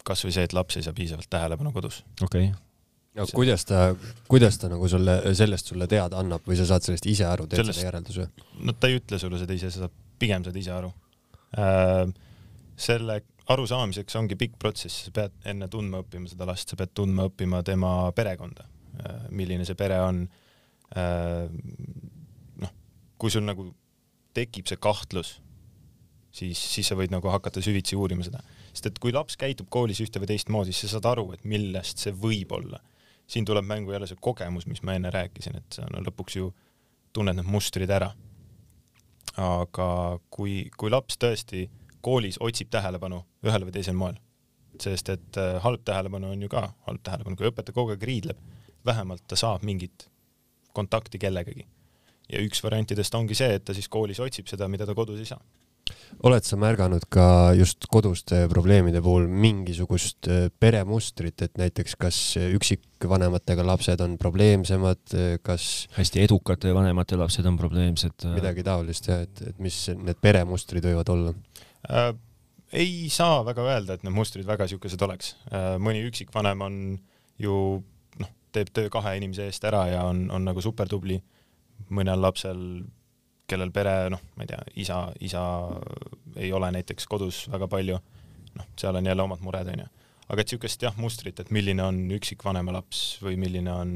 kasvõi 0.07 0.31
see, 0.33 0.47
et 0.47 0.53
laps 0.55 0.77
ei 0.77 0.85
saa 0.85 0.95
piisavalt 0.95 1.29
tähelepanu 1.29 1.73
kodus. 1.75 2.03
okei 2.23 2.51
okay 2.53 2.70
no 3.17 3.25
kuidas 3.35 3.65
ta, 3.67 3.91
kuidas 4.31 4.57
ta 4.61 4.69
nagu 4.71 4.87
sulle, 4.89 5.17
sellest 5.35 5.71
sulle 5.71 5.87
teada 5.91 6.19
annab 6.21 6.45
või 6.47 6.57
sa 6.59 6.67
saad 6.69 6.85
sellest 6.85 7.07
ise 7.11 7.27
aru, 7.27 7.47
teed 7.49 7.61
sellest, 7.61 7.79
selle 7.79 7.89
järelduse? 7.89 8.27
no 8.63 8.75
ta 8.77 8.91
ei 8.91 8.99
ütle 9.01 9.19
sulle 9.19 9.39
seda 9.41 9.55
ise, 9.55 9.71
sa 9.73 9.85
saad, 9.85 9.95
pigem 10.21 10.45
saad 10.47 10.59
ise 10.61 10.73
aru 10.75 10.91
äh,. 11.59 12.05
selle 12.81 13.21
arusaamiseks 13.51 14.15
ongi 14.15 14.37
pikk 14.39 14.55
protsess, 14.61 15.07
sa 15.07 15.15
pead 15.15 15.35
enne 15.51 15.67
tundma 15.71 16.05
õppima 16.05 16.29
seda 16.31 16.47
last, 16.47 16.71
sa 16.71 16.79
pead 16.79 16.93
tundma 16.95 17.27
õppima 17.27 17.63
tema 17.67 17.93
perekonda 18.15 18.67
äh,, 19.03 19.27
milline 19.35 19.67
see 19.67 19.79
pere 19.79 19.99
on 20.05 20.23
äh,. 20.95 21.47
noh, 22.63 22.75
kui 23.19 23.33
sul 23.33 23.43
nagu 23.47 23.67
tekib 24.31 24.69
see 24.71 24.79
kahtlus, 24.79 25.33
siis, 26.31 26.55
siis 26.55 26.87
sa 26.87 26.95
võid 26.95 27.11
nagu 27.11 27.27
hakata 27.27 27.59
süvitsi 27.63 27.99
uurima 27.99 28.23
seda, 28.23 28.39
sest 28.71 28.87
et 28.87 29.03
kui 29.03 29.11
laps 29.11 29.35
käitub 29.35 29.67
koolis 29.67 29.99
ühte 29.99 30.23
või 30.23 30.31
teistmoodi, 30.31 30.71
siis 30.71 30.87
sa 30.87 30.95
saad 30.95 31.11
aru, 31.11 31.27
et 31.35 31.43
millest 31.43 31.99
see 31.99 32.15
võib 32.15 32.55
olla 32.55 32.79
siin 33.31 33.45
tuleb 33.47 33.65
mängu 33.65 33.93
jälle 33.93 34.07
see 34.09 34.19
kogemus, 34.21 34.67
mis 34.67 34.83
ma 34.83 34.97
enne 34.97 35.11
rääkisin, 35.13 35.55
et 35.61 35.77
sa 35.77 35.87
no 35.91 36.03
lõpuks 36.03 36.35
ju 36.35 36.49
tunned 37.15 37.37
need 37.37 37.47
mustrid 37.47 37.89
ära. 37.89 38.11
aga 39.37 39.85
kui, 40.29 40.65
kui 40.77 40.89
laps 40.91 41.15
tõesti 41.15 41.69
koolis 42.03 42.35
otsib 42.43 42.67
tähelepanu 42.73 43.21
ühel 43.47 43.63
või 43.63 43.71
teisel 43.71 43.95
moel, 43.95 44.17
sest 44.83 45.09
et 45.13 45.37
äh, 45.39 45.59
halb 45.63 45.85
tähelepanu 45.87 46.33
on 46.33 46.41
ju 46.41 46.49
ka 46.51 46.65
halb 46.87 47.03
tähelepanu, 47.03 47.37
kui 47.39 47.47
õpetaja 47.47 47.75
kogu 47.75 47.93
aeg 47.93 48.03
riidleb, 48.03 48.41
vähemalt 48.85 49.23
ta 49.27 49.39
saab 49.39 49.63
mingit 49.63 50.09
kontakti 50.73 51.21
kellegagi. 51.21 51.67
ja 52.31 52.41
üks 52.43 52.63
variantidest 52.63 53.15
ongi 53.15 53.35
see, 53.35 53.55
et 53.55 53.63
ta 53.63 53.73
siis 53.73 53.87
koolis 53.87 54.19
otsib 54.19 54.47
seda, 54.51 54.67
mida 54.67 54.85
ta 54.85 54.95
kodus 54.95 55.19
ei 55.19 55.31
saa 55.31 55.39
oled 56.27 56.45
sa 56.45 56.57
märganud 56.59 57.05
ka 57.11 57.25
just 57.57 57.87
koduste 57.91 58.43
probleemide 58.51 59.01
puhul 59.01 59.27
mingisugust 59.27 60.29
äh, 60.29 60.47
peremustrit, 60.61 61.41
et 61.41 61.57
näiteks 61.57 61.95
kas 62.01 62.19
üksikvanematega 62.37 63.65
lapsed 63.65 64.03
on 64.05 64.17
probleemsemad, 64.21 65.01
äh, 65.17 65.37
kas 65.43 65.87
hästi 65.97 66.25
edukate 66.25 66.73
vanemate 66.77 67.17
lapsed 67.19 67.47
on 67.49 67.57
probleemsed? 67.59 68.17
Äh? 68.25 68.35
midagi 68.37 68.65
taolist 68.67 69.09
jah, 69.09 69.23
et, 69.25 69.45
et 69.49 69.63
mis 69.63 69.77
need 69.97 70.21
peremustrid 70.21 70.85
võivad 70.91 71.09
olla 71.13 71.33
äh,? 71.89 72.11
ei 72.71 73.09
saa 73.11 73.41
väga 73.43 73.65
öelda, 73.67 73.97
et 73.97 74.05
need 74.05 74.15
mustrid 74.15 74.47
väga 74.47 74.69
siukesed 74.69 75.01
oleks 75.07 75.35
äh,. 75.49 75.75
mõni 75.81 76.05
üksikvanem 76.07 76.65
on 76.67 76.79
ju 77.41 77.57
noh, 78.21 78.33
teeb 78.53 78.69
töö 78.75 78.93
kahe 78.93 79.17
inimese 79.17 79.49
eest 79.49 79.65
ära 79.67 79.87
ja 79.89 80.05
on, 80.07 80.27
on 80.31 80.45
nagu 80.45 80.61
supertubli. 80.61 81.21
mõnel 81.89 82.21
lapsel 82.21 82.59
kellel 83.51 83.73
pere, 83.75 83.95
noh, 84.13 84.21
ma 84.37 84.45
ei 84.45 84.51
tea, 84.51 84.61
isa, 84.83 85.01
isa 85.23 85.43
ei 86.39 86.51
ole 86.55 86.71
näiteks 86.77 87.07
kodus 87.11 87.43
väga 87.51 87.67
palju, 87.71 87.99
noh, 88.57 88.71
seal 88.79 88.97
on 88.99 89.09
jälle 89.11 89.25
omad 89.25 89.43
mured, 89.43 89.69
onju. 89.73 89.87
aga 90.31 90.41
et 90.41 90.47
niisugust 90.47 90.87
jah, 90.87 90.97
mustrit, 90.97 91.39
et 91.43 91.51
milline 91.51 91.83
on 91.83 92.01
üksikvanema 92.17 92.73
laps 92.75 93.19
või 93.23 93.37
milline 93.41 93.73
on 93.73 93.95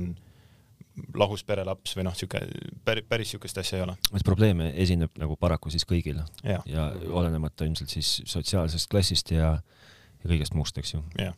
lahus 1.15 1.43
pere 1.43 1.65
laps 1.67 1.95
või 1.97 2.05
noh, 2.07 2.15
sihuke 2.15 2.41
päris, 2.87 3.07
päris 3.09 3.31
niisugust 3.31 3.57
asja 3.59 3.79
ei 3.79 3.85
ole. 3.85 3.95
et 4.15 4.27
probleeme 4.27 4.71
esineb 4.83 5.15
nagu 5.19 5.35
paraku 5.39 5.71
siis 5.73 5.87
kõigil 5.87 6.21
ja, 6.43 6.61
ja 6.69 6.89
olenemata 7.11 7.67
ilmselt 7.67 7.91
siis 7.91 8.21
sotsiaalsest 8.27 8.89
klassist 8.91 9.31
ja, 9.35 9.55
ja 9.59 10.29
kõigest 10.29 10.55
muust, 10.55 10.77
eks 10.79 10.95
ju. 10.95 11.03
jah. 11.19 11.35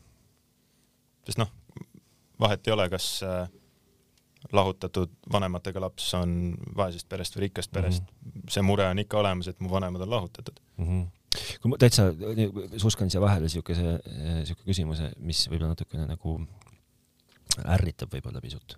sest 1.25 1.41
noh, 1.41 1.53
vahet 2.39 2.67
ei 2.67 2.75
ole, 2.75 2.89
kas 2.93 3.09
äh, 3.25 3.47
lahutatud 4.53 5.11
vanematega 5.31 5.81
laps 5.81 6.13
on 6.17 6.55
vaesest 6.77 7.09
perest 7.09 7.35
või 7.35 7.47
rikkast 7.47 7.71
perest 7.71 8.03
mm, 8.03 8.31
-hmm. 8.31 8.49
see 8.53 8.63
mure 8.65 8.87
on 8.87 8.99
ikka 8.99 9.19
olemas, 9.19 9.47
et 9.47 9.59
mu 9.59 9.71
vanemad 9.71 10.01
on 10.01 10.09
lahutatud 10.09 10.59
mm. 10.77 10.85
-hmm. 10.85 11.41
kui 11.61 11.71
ma 11.71 11.77
täitsa 11.77 12.09
suskan 12.77 13.09
siia 13.09 13.21
vahele 13.21 13.49
siukese, 13.49 13.99
siuke 14.43 14.63
küsimuse, 14.69 15.11
mis 15.19 15.47
võib-olla 15.49 15.75
natukene 15.75 16.07
nagu 16.07 16.39
ärritab 17.65 18.13
võib-olla 18.13 18.41
pisut. 18.41 18.77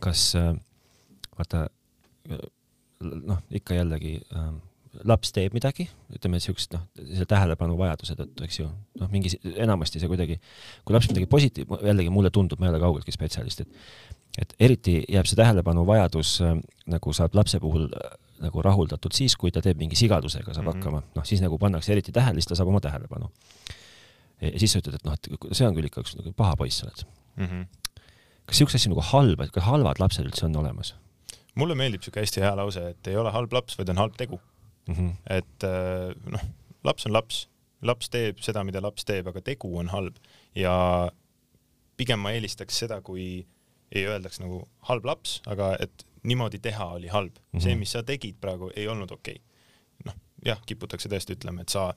kas 0.00 0.32
vaata 1.38 1.68
noh, 3.00 3.42
ikka 3.50 3.74
jällegi 3.74 4.20
äh, 4.36 4.50
laps 5.06 5.32
teeb 5.34 5.54
midagi, 5.54 5.86
ütleme 6.14 6.40
siukest 6.42 6.74
noh, 6.74 6.86
selle 6.98 7.26
tähelepanu 7.30 7.76
vajaduse 7.78 8.16
tõttu, 8.18 8.44
eks 8.46 8.58
ju, 8.58 8.68
noh, 9.00 9.10
mingi 9.12 9.32
enamasti 9.54 10.02
see 10.02 10.10
kuidagi, 10.10 10.40
kui 10.84 10.96
laps 10.96 11.10
midagi 11.12 11.28
positiivset, 11.30 11.84
jällegi 11.86 12.10
mulle 12.10 12.32
tundub, 12.34 12.58
ma 12.60 12.66
ei 12.66 12.74
ole 12.74 12.82
kaugeltki 12.82 13.14
spetsialist, 13.14 13.62
et 13.66 14.18
et 14.38 14.52
eriti 14.62 15.00
jääb 15.10 15.26
see 15.26 15.38
tähelepanu 15.38 15.82
vajadus 15.88 16.36
äh, 16.46 16.52
nagu 16.90 17.12
saab 17.16 17.34
lapse 17.34 17.58
puhul 17.60 17.88
äh, 17.90 18.12
nagu 18.44 18.62
rahuldatud 18.62 19.14
siis, 19.14 19.34
kui 19.36 19.50
ta 19.52 19.62
teeb 19.64 19.80
mingi 19.80 19.98
sigadusega, 19.98 20.54
saab 20.54 20.64
mm 20.64 20.70
-hmm. 20.70 20.76
hakkama, 20.78 21.02
noh 21.16 21.26
siis 21.26 21.42
nagu 21.42 21.58
pannakse 21.58 21.92
eriti 21.92 22.12
tähele, 22.12 22.38
siis 22.38 22.46
ta 22.46 22.54
saab 22.54 22.68
oma 22.68 22.80
tähelepanu. 22.80 23.30
ja 24.40 24.58
siis 24.58 24.72
sa 24.72 24.78
ütled, 24.78 24.94
et 24.94 25.04
noh, 25.04 25.12
et 25.12 25.28
see 25.52 25.66
on 25.66 25.74
küll 25.74 25.86
ikka 25.86 26.00
üks 26.00 26.16
nagu 26.16 26.32
paha 26.32 26.56
poiss 26.56 26.82
oled 26.84 27.02
mm. 27.36 27.46
-hmm. 27.46 27.66
kas 28.46 28.58
siukse 28.58 28.76
asja 28.76 28.90
nagu 28.90 29.00
halba, 29.00 29.44
et 29.44 29.50
kas 29.50 29.64
halvad 29.64 29.98
lapsed 29.98 30.24
üldse 30.24 30.46
on 30.46 30.56
olemas? 30.56 30.94
mulle 31.54 31.74
meeldib 31.74 32.02
siuke 32.02 32.20
hästi 32.20 32.40
hea 32.40 32.56
lause, 32.56 32.88
et 32.90 33.06
ei 33.06 33.16
ole 33.16 33.30
halb 33.30 33.52
laps, 33.52 33.78
vaid 33.78 33.88
on 33.88 33.96
halb 33.96 34.16
tegu 34.16 34.40
mm. 34.90 34.98
-hmm. 34.98 35.38
et 35.38 35.64
äh, 35.64 36.32
noh, 36.34 36.44
laps 36.84 37.06
on 37.06 37.12
laps, 37.12 37.48
laps 37.82 38.10
teeb 38.10 38.42
seda, 38.44 38.64
mida 38.64 38.82
laps 38.82 39.04
teeb, 39.08 39.28
aga 39.30 39.40
tegu 39.40 39.72
on 39.78 39.88
halb 39.88 40.18
ja 40.54 40.74
pigem 41.96 42.20
ma 42.20 42.32
eelistaks 42.36 42.78
seda, 42.84 43.00
kui 43.04 43.46
ei 43.90 44.06
öeldaks 44.06 44.40
nagu 44.40 44.62
halb 44.88 45.04
laps, 45.04 45.40
aga 45.50 45.74
et 45.80 46.06
niimoodi 46.22 46.60
teha 46.62 46.86
oli 46.96 47.08
halb 47.08 47.32
mm. 47.32 47.58
-hmm. 47.58 47.62
see, 47.62 47.76
mis 47.76 47.92
sa 47.92 48.02
tegid 48.02 48.36
praegu, 48.40 48.70
ei 48.76 48.88
olnud 48.88 49.10
okei 49.10 49.34
okay.. 49.34 49.44
noh, 50.04 50.16
jah, 50.44 50.60
kiputakse 50.66 51.08
tõesti 51.08 51.36
ütlema, 51.36 51.64
et 51.64 51.68
sa, 51.68 51.90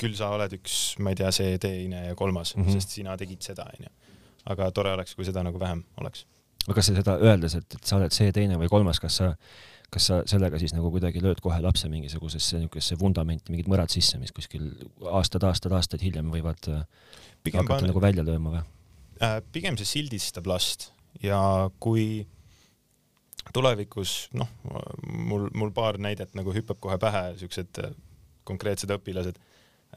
küll 0.00 0.14
sa 0.18 0.30
oled 0.34 0.54
üks, 0.58 0.98
ma 0.98 1.12
ei 1.12 1.18
tea, 1.18 1.30
see, 1.34 1.58
teine 1.62 2.06
ja 2.06 2.14
kolmas 2.14 2.56
mm, 2.56 2.62
-hmm. 2.62 2.78
sest 2.78 2.96
sina 2.98 3.16
tegid 3.16 3.42
seda, 3.42 3.66
onju. 3.78 3.90
aga 4.54 4.70
tore 4.70 4.92
oleks, 4.92 5.14
kui 5.14 5.24
seda 5.24 5.42
nagu 5.42 5.60
vähem 5.60 5.84
oleks. 6.00 6.26
aga 6.66 6.74
kas 6.74 6.86
sa 6.86 6.94
seda 6.94 7.18
öeldes, 7.18 7.54
et, 7.54 7.74
et 7.74 7.84
sa 7.84 7.96
oled 7.96 8.14
see, 8.14 8.32
teine 8.32 8.58
või 8.58 8.70
kolmas, 8.70 9.00
kas 9.00 9.16
sa 9.16 9.34
kas 9.92 10.06
sa 10.08 10.20
sellega 10.28 10.58
siis 10.60 10.72
nagu 10.72 10.90
kuidagi 10.90 11.20
lööd 11.20 11.40
kohe 11.44 11.58
lapse 11.60 11.88
mingisugusesse 11.92 12.62
niisugusesse 12.62 12.96
vundamenti 13.00 13.52
mingid 13.52 13.68
mõrad 13.68 13.92
sisse, 13.92 14.18
mis 14.18 14.32
kuskil 14.32 14.70
aastad, 15.12 15.44
aastad, 15.44 15.74
aastaid 15.76 16.04
hiljem 16.04 16.30
võivad 16.32 16.70
äh, 16.72 16.86
Pigem 17.42 17.66
hakata 17.66 17.90
nagu 17.90 18.00
välja 18.02 18.24
lööma 18.24 18.54
või? 18.54 18.62
Äh, 19.22 19.40
pigem 19.54 19.76
see 19.78 19.88
sildistab 19.88 20.46
last 20.50 20.90
ja 21.22 21.38
kui 21.82 22.24
tulevikus 23.54 24.30
noh, 24.38 24.48
mul, 25.10 25.48
mul 25.58 25.72
paar 25.74 25.98
näidet 26.00 26.36
nagu 26.38 26.54
hüppab 26.54 26.80
kohe 26.82 26.98
pähe, 27.02 27.24
siuksed 27.42 27.82
äh, 27.82 27.92
konkreetsed 28.48 28.90
õpilased, 28.94 29.38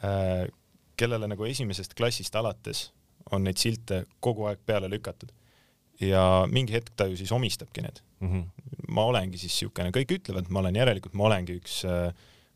äh, 0.02 0.46
kellele 1.00 1.30
nagu 1.30 1.48
esimesest 1.48 1.96
klassist 1.98 2.36
alates 2.36 2.90
on 3.34 3.46
neid 3.46 3.62
silte 3.62 4.04
kogu 4.24 4.50
aeg 4.50 4.62
peale 4.66 4.90
lükatud. 4.92 5.32
ja 6.02 6.44
mingi 6.52 6.74
hetk 6.76 6.92
ta 6.96 7.06
ju 7.08 7.16
siis 7.16 7.32
omistabki 7.32 7.82
need 7.82 8.02
mm. 8.20 8.32
-hmm. 8.32 8.75
Ma 8.88 9.06
olengi 9.10 9.40
siis 9.42 9.58
siukene, 9.64 9.94
kõik 9.96 10.18
ütlevad, 10.20 10.50
ma 10.50 10.62
olen 10.64 10.76
järelikult, 10.76 11.14
ma 11.18 11.30
olengi 11.30 11.58
üks, 11.60 11.82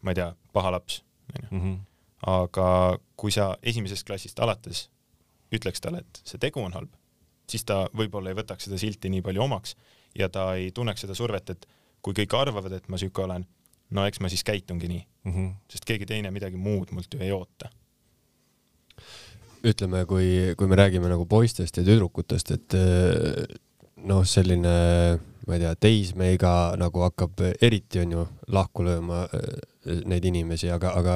ma 0.02 0.14
ei 0.14 0.20
tea, 0.22 0.30
paha 0.54 0.74
laps, 0.78 1.04
onju. 1.34 1.50
Mhm. 1.52 1.78
aga 2.30 3.00
kui 3.16 3.32
sa 3.32 3.54
esimesest 3.64 4.04
klassist 4.08 4.40
alates 4.44 4.90
ütleks 5.56 5.80
talle, 5.80 6.02
et 6.04 6.22
see 6.28 6.42
tegu 6.42 6.60
on 6.60 6.74
halb, 6.76 6.92
siis 7.50 7.64
ta 7.64 7.86
võib-olla 7.96 8.34
ei 8.34 8.38
võtaks 8.38 8.68
seda 8.68 8.78
silti 8.82 9.10
nii 9.10 9.24
palju 9.26 9.44
omaks 9.46 9.76
ja 10.18 10.30
ta 10.30 10.54
ei 10.60 10.72
tunneks 10.76 11.06
seda 11.06 11.16
survet, 11.18 11.54
et 11.56 11.66
kui 12.06 12.16
kõik 12.18 12.36
arvavad, 12.38 12.76
et 12.76 12.90
ma 12.92 13.00
sihuke 13.00 13.24
olen, 13.24 13.46
no 13.96 14.06
eks 14.08 14.22
ma 14.24 14.32
siis 14.32 14.44
käitungi 14.44 14.90
nii 14.92 15.02
mm. 15.02 15.32
-hmm. 15.32 15.54
sest 15.72 15.86
keegi 15.86 16.06
teine 16.10 16.32
midagi 16.32 16.58
muud 16.58 16.92
mult 16.92 17.14
ju 17.14 17.22
ei 17.24 17.32
oota. 17.32 17.70
ütleme, 19.64 20.06
kui, 20.06 20.54
kui 20.58 20.68
me 20.68 20.76
räägime 20.76 21.10
nagu 21.10 21.26
poistest 21.26 21.78
ja 21.78 21.84
tüdrukutest, 21.84 22.52
et 22.52 22.74
noh, 23.96 24.24
selline 24.24 25.20
ma 25.50 25.58
ei 25.58 25.64
tea, 25.64 25.74
teismeiga 25.82 26.54
nagu 26.78 27.02
hakkab 27.08 27.42
eriti 27.66 28.04
onju 28.04 28.26
lahku 28.54 28.86
lööma 28.86 29.24
äh, 29.26 29.48
neid 30.10 30.28
inimesi, 30.30 30.70
aga, 30.74 30.94
aga 31.00 31.16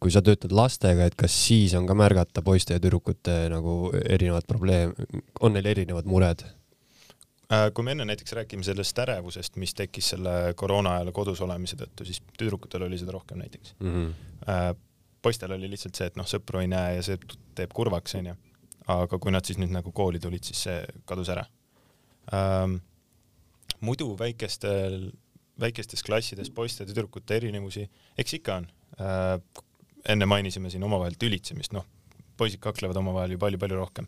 kui 0.00 0.12
sa 0.14 0.22
töötad 0.24 0.54
lastega, 0.54 1.08
et 1.08 1.16
kas 1.18 1.34
siis 1.34 1.74
on 1.76 1.86
ka 1.88 1.96
märgata 1.98 2.42
poiste 2.46 2.76
ja 2.76 2.82
tüdrukute 2.82 3.34
nagu 3.52 3.90
erinevad 4.00 4.46
probleem, 4.48 4.94
on 5.42 5.56
neil 5.56 5.68
erinevad 5.68 6.08
mured? 6.08 6.46
Äh, 7.52 7.68
kui 7.74 7.84
me 7.84 7.94
enne 7.96 8.04
näiteks 8.08 8.34
räägime 8.36 8.64
sellest 8.64 8.98
ärevusest, 9.04 9.56
mis 9.60 9.72
tekkis 9.76 10.12
selle 10.14 10.34
koroona 10.56 10.98
ajal 10.98 11.12
kodus 11.16 11.40
olemise 11.44 11.78
tõttu, 11.80 12.04
siis 12.08 12.20
tüdrukutel 12.36 12.84
oli 12.88 12.98
seda 13.00 13.14
rohkem 13.16 13.40
näiteks 13.40 13.74
mm. 13.80 13.94
-hmm. 13.94 14.82
poistel 15.22 15.52
oli 15.56 15.70
lihtsalt 15.70 15.96
see, 15.96 16.10
et 16.12 16.16
noh, 16.16 16.28
sõpru 16.28 16.60
ei 16.60 16.68
näe 16.68 16.98
ja 16.98 17.02
see 17.02 17.18
teeb 17.54 17.72
kurvaks, 17.74 18.14
onju. 18.20 18.34
aga 18.88 19.18
kui 19.18 19.32
nad 19.32 19.44
siis 19.44 19.58
nüüd 19.58 19.72
nagu 19.72 19.92
kooli 19.92 20.20
tulid, 20.20 20.44
siis 20.44 20.62
see 20.62 20.84
kadus 21.04 21.28
ära 21.28 21.44
ähm, 22.32 22.78
muidu 23.84 24.12
väikestel, 24.18 25.10
väikestes 25.60 26.02
klassides 26.06 26.50
poiste-tüdrukute 26.54 27.36
erinevusi, 27.38 27.88
eks 28.18 28.38
ikka 28.38 28.60
on 28.62 28.68
äh,. 29.00 29.64
enne 30.08 30.26
mainisime 30.30 30.70
siin 30.70 30.84
omavahel 30.86 31.16
tülitsemist, 31.18 31.74
noh, 31.74 31.84
poisid 32.38 32.62
kaklevad 32.62 32.96
omavahel 32.96 33.34
ju 33.34 33.40
palju-palju 33.42 33.76
rohkem 33.76 34.06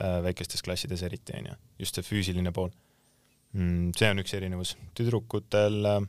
äh, 0.00 0.18
väikestes 0.24 0.64
klassides 0.64 1.04
eriti 1.06 1.36
onju, 1.36 1.56
just 1.78 1.94
see 1.94 2.06
füüsiline 2.06 2.52
pool 2.52 2.70
mm,. 3.52 3.92
see 3.96 4.10
on 4.10 4.22
üks 4.24 4.34
erinevus, 4.36 4.76
tüdrukutel 4.96 5.90
äh,, 5.92 6.00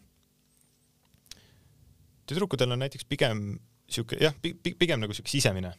tüdrukutel 2.27 2.71
on 2.73 2.83
näiteks 2.85 3.07
pigem 3.09 3.59
sihuke 3.87 4.19
jah, 4.21 4.35
pigem 4.41 5.03
nagu 5.03 5.15
sihuke 5.15 5.31
sisemine 5.31 5.73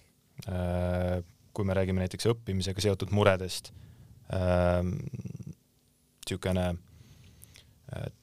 äh,. 0.46 1.24
kui 1.52 1.66
me 1.66 1.74
räägime 1.74 2.04
näiteks 2.04 2.28
õppimisega 2.30 2.84
seotud 2.84 3.10
muredest 3.16 3.72
äh,, 4.30 4.84
niisugune 6.28 6.68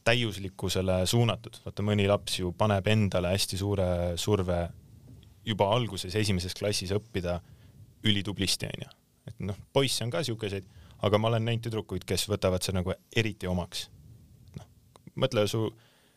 täiuslikkusele 0.06 1.00
suunatud, 1.10 1.58
vaata 1.66 1.84
mõni 1.86 2.06
laps 2.10 2.40
ju 2.40 2.52
paneb 2.58 2.86
endale 2.92 3.32
hästi 3.34 3.58
suure 3.58 3.88
surve 4.22 4.60
juba 5.46 5.70
alguses 5.74 6.16
esimeses 6.16 6.54
klassis 6.58 6.94
õppida 6.94 7.40
ülitublisti 8.06 8.70
onju, 8.70 8.92
et 9.30 9.40
noh, 9.48 9.58
poisse 9.74 10.06
on 10.06 10.14
ka 10.14 10.22
siukeseid, 10.26 10.68
aga 11.06 11.18
ma 11.18 11.32
olen 11.32 11.48
näinud 11.50 11.66
tüdrukuid, 11.66 12.06
kes 12.08 12.28
võtavad 12.30 12.66
seda 12.66 12.82
nagu 12.82 12.94
eriti 13.16 13.50
omaks. 13.50 13.88
noh, 14.60 14.68
mõtle 15.22 15.48
su, 15.50 15.64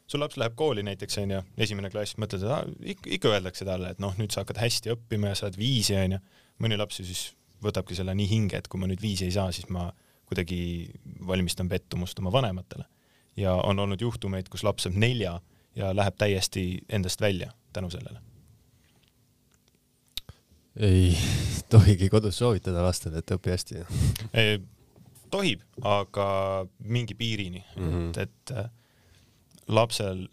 su 0.06 0.20
laps 0.20 0.36
läheb 0.40 0.56
kooli 0.58 0.84
näiteks 0.84 1.18
onju, 1.24 1.40
esimene 1.56 1.90
klass, 1.92 2.18
mõtled, 2.20 2.44
et 2.84 3.08
ikka 3.16 3.32
öeldakse 3.32 3.64
talle, 3.68 3.94
et 3.94 4.04
noh, 4.04 4.12
nüüd 4.20 4.32
sa 4.32 4.44
hakkad 4.44 4.60
hästi 4.60 4.92
õppima 4.96 5.32
ja 5.32 5.40
saad 5.40 5.56
viisi 5.56 5.96
onju, 5.96 6.20
mõni 6.60 6.76
laps 6.80 7.00
ju 7.00 7.08
siis 7.08 7.30
võtabki 7.64 7.96
selle 7.96 8.14
nii 8.14 8.28
hinge, 8.30 8.60
et 8.60 8.68
kui 8.68 8.80
ma 8.80 8.88
nüüd 8.90 9.02
viisi 9.02 9.26
ei 9.26 9.34
saa, 9.34 9.50
siis 9.56 9.68
ma 9.72 9.88
kuidagi 10.28 10.90
valmistan 11.26 11.68
pettumust 11.68 12.18
oma 12.20 12.32
vanematele. 12.32 12.84
Ja 13.38 13.54
on 13.54 13.78
olnud 13.78 14.00
juhtumeid, 14.00 14.48
kus 14.50 14.64
laps 14.66 14.86
saab 14.86 14.96
nelja 14.98 15.38
ja 15.76 15.92
läheb 15.96 16.16
täiesti 16.18 16.80
endast 16.88 17.20
välja 17.20 17.52
tänu 17.72 17.90
sellele. 17.90 18.20
ei 20.76 21.18
tohigi 21.70 22.08
kodus 22.08 22.38
soovitada 22.38 22.82
lastele, 22.82 23.18
et 23.18 23.30
õpi 23.34 23.50
hästi 23.50 23.84
tohib, 25.30 25.62
aga 25.82 26.66
mingi 26.78 27.14
piirini 27.14 27.64
mm, 27.76 27.90
-hmm. 27.90 28.08
et, 28.10 28.16
et 28.18 28.56
äh, 28.56 28.70
lapsel, 29.68 30.28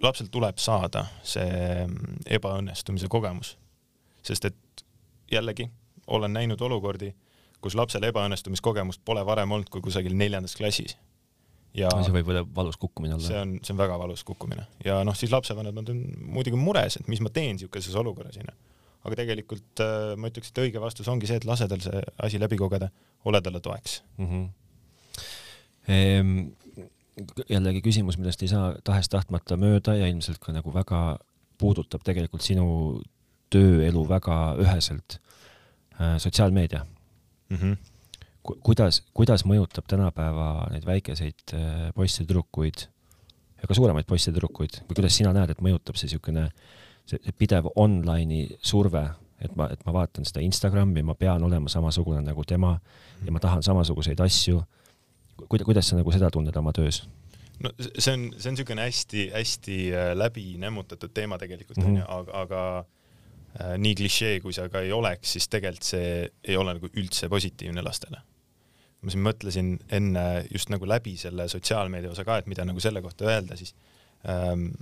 lapsel 0.00 0.26
tuleb 0.30 0.58
saada 0.58 1.06
see 1.22 1.86
mm, 1.86 2.20
ebaõnnestumise 2.26 3.08
kogemus, 3.08 3.58
sest 4.22 4.44
et 4.44 4.84
jällegi 5.32 5.70
olen 6.06 6.32
näinud 6.32 6.60
olukordi 6.60 7.14
kus 7.60 7.74
lapsel 7.74 8.06
ebaõnnestumiskogemust 8.08 9.02
pole 9.04 9.24
varem 9.26 9.52
olnud 9.52 9.70
kui 9.72 9.82
kusagil 9.82 10.14
neljandas 10.16 10.56
klassis. 10.56 10.96
Ja 11.76 11.90
see 12.02 12.14
võib 12.14 12.30
valus 12.54 12.78
kukkumine 12.80 13.16
olla. 13.16 13.26
see 13.26 13.40
on, 13.40 13.58
see 13.62 13.74
on 13.74 13.80
väga 13.80 13.98
valus 14.00 14.24
kukkumine 14.26 14.64
ja 14.84 15.02
noh, 15.06 15.16
siis 15.18 15.32
lapsevanemad 15.34 15.92
on 15.92 16.02
muidugi 16.36 16.60
mures, 16.60 16.98
et 17.00 17.08
mis 17.12 17.20
ma 17.24 17.32
teen 17.34 17.56
niisuguses 17.56 17.96
olukorras 18.00 18.38
onju. 18.40 18.54
aga 19.04 19.20
tegelikult 19.22 19.82
äh, 19.84 20.14
ma 20.16 20.30
ütleks, 20.32 20.52
et 20.52 20.62
õige 20.64 20.82
vastus 20.82 21.08
ongi 21.12 21.28
see, 21.30 21.40
et 21.40 21.48
lase 21.48 21.68
tal 21.70 21.82
see 21.84 22.02
asi 22.24 22.40
läbi 22.40 22.58
kogeda, 22.60 22.90
ole 23.24 23.42
talle 23.44 23.60
toeks 23.64 24.02
mm. 24.16 24.30
-hmm. 24.30 24.48
Ehm, 25.88 26.50
jällegi 27.48 27.80
küsimus, 27.80 28.18
millest 28.20 28.42
ei 28.44 28.50
saa 28.50 28.74
tahes-tahtmata 28.84 29.56
mööda 29.56 29.94
ja 29.96 30.06
ilmselt 30.10 30.36
ka 30.42 30.52
nagu 30.52 30.68
väga 30.74 31.18
puudutab 31.58 32.04
tegelikult 32.04 32.44
sinu 32.44 32.66
tööelu 33.50 34.02
väga 34.08 34.56
üheselt 34.60 35.18
äh,. 35.96 36.18
sotsiaalmeedia 36.18 36.84
mm. 37.48 37.56
-hmm. 37.56 37.76
Ku, 38.48 38.56
kuidas, 38.64 39.02
kuidas 39.16 39.44
mõjutab 39.48 39.84
tänapäeva 39.90 40.68
neid 40.72 40.86
väikeseid 40.88 41.52
äh, 41.52 41.88
poisse-tüdrukuid 41.96 42.86
ja 43.60 43.68
ka 43.68 43.76
suuremaid 43.76 44.08
poisse-tüdrukuid 44.08 44.80
või 44.86 44.96
kuidas 44.96 45.18
sina 45.18 45.34
näed, 45.36 45.52
et 45.52 45.60
mõjutab 45.64 45.98
see 45.98 46.08
niisugune, 46.08 46.46
see, 47.04 47.20
see 47.20 47.36
pidev 47.36 47.68
online'i 47.76 48.46
surve, 48.64 49.04
et 49.44 49.54
ma, 49.58 49.68
et 49.74 49.84
ma 49.84 49.94
vaatan 50.00 50.26
seda 50.28 50.40
Instagrami, 50.46 51.04
ma 51.04 51.16
pean 51.18 51.44
olema 51.44 51.68
samasugune 51.72 52.22
nagu 52.24 52.44
tema 52.48 52.78
ja 53.24 53.34
ma 53.34 53.42
tahan 53.42 53.64
samasuguseid 53.66 54.20
asju. 54.24 54.62
kuidas, 55.46 55.66
kuidas 55.68 55.92
sa 55.92 56.00
nagu 56.00 56.12
seda 56.14 56.30
tunned 56.32 56.56
oma 56.56 56.72
töös? 56.72 57.04
no 57.60 57.74
see 57.78 58.14
on, 58.14 58.30
see 58.38 58.48
on 58.48 58.56
niisugune 58.56 58.86
hästi-hästi 58.86 59.80
äh, 59.92 60.12
läbi 60.16 60.54
nämmutatud 60.62 61.12
teema 61.12 61.38
tegelikult 61.38 61.82
onju 61.82 61.90
mm 61.90 62.06
-hmm., 62.06 62.20
aga, 62.20 62.40
aga 62.42 62.62
Äh, 63.56 63.74
nii 63.80 63.94
klišee, 63.96 64.40
kui 64.44 64.52
see 64.54 64.66
aga 64.68 64.82
ei 64.84 64.90
oleks, 64.94 65.32
siis 65.34 65.48
tegelikult 65.50 65.86
see 65.88 66.10
ei 66.46 66.56
ole 66.60 66.76
nagu 66.76 66.90
üldse 67.00 67.30
positiivne 67.32 67.82
lastele. 67.82 68.20
Ma 69.02 69.12
siin 69.14 69.22
mõtlesin 69.22 69.74
enne 69.94 70.24
just 70.50 70.72
nagu 70.72 70.88
läbi 70.88 71.14
selle 71.20 71.48
sotsiaalmeedia 71.48 72.10
osa 72.10 72.24
ka, 72.26 72.40
et 72.40 72.48
mida 72.50 72.64
nagu 72.66 72.80
selle 72.82 73.02
kohta 73.04 73.28
öelda, 73.30 73.56
siis 73.56 73.74
ähm, 74.28 74.72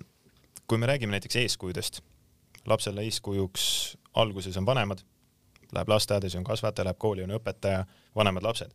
kui 0.66 0.81
me 0.81 0.88
räägime 0.88 1.16
näiteks 1.16 1.37
eeskujudest, 1.42 2.00
lapsele 2.66 3.05
eeskujuks 3.05 3.66
alguses 4.16 4.57
on 4.57 4.66
vanemad, 4.66 5.02
läheb 5.74 5.88
lasteaeda, 5.92 6.31
siis 6.31 6.40
on 6.40 6.46
kasvataja, 6.46 6.88
läheb 6.88 6.98
kooli, 6.98 7.26
on 7.26 7.37
õpetaja, 7.37 7.85
vanemad 8.16 8.46
lapsed. 8.46 8.72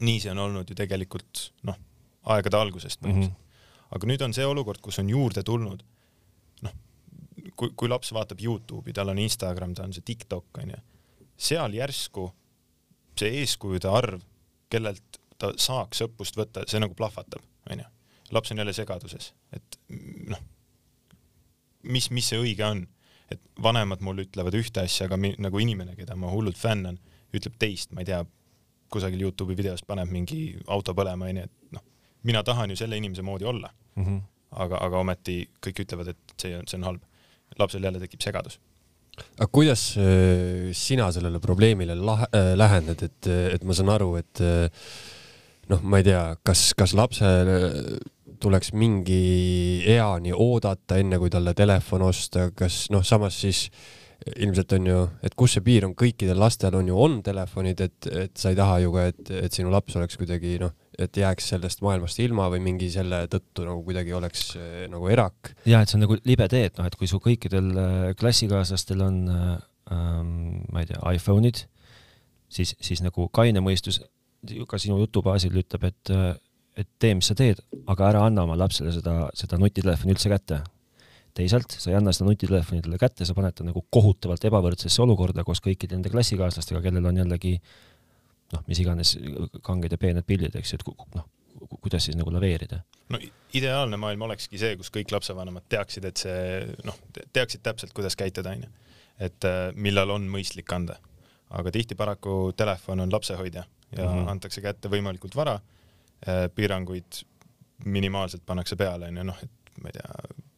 nii 0.00 0.20
see 0.22 0.30
on 0.30 0.38
olnud 0.38 0.68
ju 0.70 0.76
tegelikult 0.78 1.50
noh, 1.66 1.76
aegade 2.30 2.56
algusest 2.56 3.00
põhimõtteliselt 3.00 3.32
mm. 3.32 3.40
-hmm. 3.40 3.96
aga 3.96 4.06
nüüd 4.06 4.22
on 4.22 4.34
see 4.34 4.46
olukord, 4.46 4.80
kus 4.80 4.98
on 5.02 5.10
juurde 5.10 5.42
tulnud 5.42 5.82
kui, 7.56 7.72
kui 7.76 7.90
laps 7.90 8.12
vaatab 8.16 8.40
Youtube'i, 8.42 8.94
tal 8.96 9.12
on 9.12 9.20
Instagram, 9.20 9.74
tal 9.76 9.90
on 9.90 9.96
see 9.96 10.06
TikTok 10.06 10.60
onju, 10.62 10.78
seal 11.40 11.74
järsku 11.76 12.28
see 13.18 13.40
eeskujude 13.40 13.88
arv, 13.88 14.22
kellelt 14.70 15.20
ta 15.40 15.52
saaks 15.56 16.04
õppust 16.06 16.36
võtta, 16.38 16.64
see 16.68 16.80
nagu 16.82 16.94
plahvatab, 16.94 17.42
onju. 17.70 17.84
laps 18.30 18.52
on 18.52 18.62
jälle 18.62 18.72
segaduses, 18.76 19.32
et 19.56 19.78
noh, 20.30 20.42
mis, 21.82 22.10
mis 22.10 22.28
see 22.28 22.40
õige 22.40 22.66
on, 22.66 22.84
et 23.30 23.40
vanemad 23.62 24.02
mul 24.04 24.24
ütlevad 24.24 24.54
ühte 24.58 24.84
asja, 24.84 25.08
aga 25.08 25.18
mi, 25.20 25.32
nagu 25.38 25.58
inimene, 25.62 25.94
keda 25.98 26.16
ma 26.18 26.30
hullult 26.32 26.58
fännan, 26.58 26.98
ütleb 27.34 27.56
teist, 27.62 27.94
ma 27.94 28.04
ei 28.04 28.10
tea, 28.10 28.24
kusagil 28.90 29.22
Youtube'i 29.22 29.56
videos 29.58 29.84
paneb 29.86 30.10
mingi 30.10 30.40
auto 30.70 30.94
põlema, 30.98 31.28
onju, 31.30 31.46
et 31.46 31.76
noh, 31.76 31.84
mina 32.26 32.42
tahan 32.46 32.72
ju 32.72 32.78
selle 32.80 32.98
inimese 32.98 33.22
moodi 33.22 33.46
olla 33.46 33.70
mm. 33.94 34.04
-hmm. 34.04 34.20
aga, 34.64 34.80
aga 34.86 34.98
ometi 34.98 35.44
kõik 35.66 35.84
ütlevad, 35.86 36.08
et 36.08 36.34
see 36.36 36.56
on, 36.58 36.66
see 36.66 36.78
on 36.78 36.88
halb 36.88 37.06
lapsel 37.58 37.84
jälle 37.84 38.00
tekib 38.00 38.20
segadus. 38.20 38.60
Aga 39.38 39.48
kuidas 39.52 39.94
äh, 40.00 40.70
sina 40.76 41.10
sellele 41.12 41.40
probleemile 41.42 41.96
lah- 41.98 42.28
äh,, 42.30 42.52
lähened, 42.58 43.02
et, 43.06 43.30
et 43.56 43.64
ma 43.64 43.76
saan 43.76 43.92
aru, 43.94 44.14
et 44.20 44.42
äh, 44.44 44.68
noh, 45.70 45.82
ma 45.82 46.00
ei 46.00 46.08
tea, 46.10 46.24
kas, 46.46 46.70
kas 46.78 46.94
lapsele 46.98 48.00
tuleks 48.40 48.72
mingi 48.72 49.84
eani 49.92 50.32
oodata, 50.32 50.98
enne 51.00 51.18
kui 51.20 51.30
talle 51.32 51.54
telefon 51.56 52.06
osta, 52.08 52.48
kas 52.56 52.86
noh, 52.92 53.04
samas 53.06 53.36
siis 53.42 53.66
ilmselt 54.36 54.72
on 54.76 54.88
ju, 54.88 55.00
et 55.24 55.34
kus 55.38 55.56
see 55.56 55.64
piir 55.64 55.86
on, 55.86 55.94
kõikidel 55.96 56.40
lastel 56.40 56.76
on 56.76 56.88
ju, 56.88 56.96
on 56.96 57.20
telefonid, 57.24 57.80
et, 57.86 58.08
et 58.26 58.32
sa 58.36 58.52
ei 58.52 58.58
taha 58.58 58.80
ju 58.82 58.92
ka, 58.96 59.06
et, 59.12 59.32
et 59.46 59.56
sinu 59.56 59.72
laps 59.72 59.96
oleks 59.96 60.18
kuidagi 60.20 60.58
noh, 60.60 60.74
et 61.04 61.20
jääks 61.22 61.50
sellest 61.54 61.82
maailmast 61.84 62.20
ilma 62.22 62.48
või 62.52 62.62
mingi 62.64 62.90
selle 62.92 63.24
tõttu 63.32 63.66
nagu 63.66 63.82
kuidagi 63.86 64.14
oleks 64.16 64.46
äh, 64.58 64.84
nagu 64.92 65.08
erak. 65.12 65.54
ja 65.68 65.82
et 65.82 65.90
see 65.90 65.98
on 65.98 66.06
nagu 66.06 66.18
libe 66.28 66.48
tee, 66.52 66.66
et 66.70 66.78
noh, 66.78 66.88
et 66.88 66.96
kui 66.98 67.10
su 67.10 67.20
kõikidel 67.22 67.70
äh, 67.74 68.06
klassikaaslastel 68.20 69.04
on 69.06 69.20
äh, 69.32 69.52
ähm, 69.94 70.64
ma 70.72 70.84
ei 70.84 70.90
tea, 70.90 71.00
iPhone'id, 71.16 71.64
siis, 72.50 72.74
siis 72.80 73.04
nagu 73.04 73.28
kaine 73.34 73.62
mõistus 73.64 74.02
ka 74.68 74.80
sinu 74.80 74.98
jutu 75.02 75.22
baasil 75.24 75.56
ütleb, 75.60 75.82
et, 75.90 76.10
et 76.80 76.88
tee, 77.02 77.14
mis 77.16 77.28
sa 77.28 77.36
teed, 77.36 77.60
aga 77.90 78.06
ära 78.08 78.22
anna 78.24 78.46
oma 78.46 78.56
lapsele 78.56 78.92
seda, 78.94 79.26
seda 79.36 79.58
nutitelefoni 79.60 80.14
üldse 80.16 80.32
kätte. 80.32 80.62
teisalt, 81.36 81.76
sa 81.78 81.92
ei 81.92 81.96
anna 81.98 82.10
seda 82.12 82.26
nutitelefoni 82.26 82.80
talle 82.82 82.98
kätte, 82.98 83.24
sa 83.28 83.36
paned 83.36 83.54
ta 83.54 83.64
nagu 83.64 83.84
kohutavalt 83.92 84.44
ebavõrdsesse 84.48 85.02
olukorda 85.04 85.44
koos 85.44 85.60
kõikide 85.62 85.94
nende 85.94 86.10
klassikaaslastega, 86.10 86.80
kellel 86.82 87.06
on 87.06 87.20
jällegi 87.20 87.58
noh, 88.54 88.64
mis 88.66 88.80
iganes 88.82 89.16
kanged 89.66 89.92
ja 89.92 89.98
peened 90.00 90.26
pildid, 90.26 90.56
eks 90.58 90.74
ju, 90.74 90.80
et 90.80 91.16
noh, 91.18 91.26
kuidas 91.80 92.06
siis 92.08 92.18
nagu 92.18 92.32
laveerida? 92.34 92.80
no 93.10 93.18
ideaalne 93.54 93.98
maailm 94.00 94.22
olekski 94.28 94.58
see, 94.60 94.76
kus 94.78 94.92
kõik 94.94 95.12
lapsevanemad 95.14 95.66
teaksid, 95.72 96.06
et 96.08 96.22
see 96.22 96.42
noh, 96.86 96.96
teaksid 97.34 97.62
täpselt, 97.66 97.94
kuidas 97.96 98.16
käituda, 98.18 98.54
onju. 98.56 98.70
et 99.18 99.48
äh, 99.48 99.62
millal 99.74 100.16
on 100.16 100.28
mõistlik 100.30 100.72
anda. 100.74 100.98
aga 101.50 101.70
tihti 101.74 101.94
paraku 101.98 102.52
telefon 102.56 103.00
on 103.00 103.12
lapsehoidja 103.12 103.64
ja 103.96 104.04
mm 104.04 104.08
-hmm. 104.08 104.30
antakse 104.30 104.60
kätte 104.60 104.88
võimalikult 104.88 105.34
vara. 105.36 105.60
Äh, 106.28 106.50
piiranguid 106.54 107.24
minimaalselt 107.84 108.42
pannakse 108.46 108.76
peale, 108.76 109.08
onju, 109.08 109.24
noh, 109.24 109.38
et 109.42 109.82
ma 109.82 109.88
ei 109.88 109.92
tea, 109.92 110.10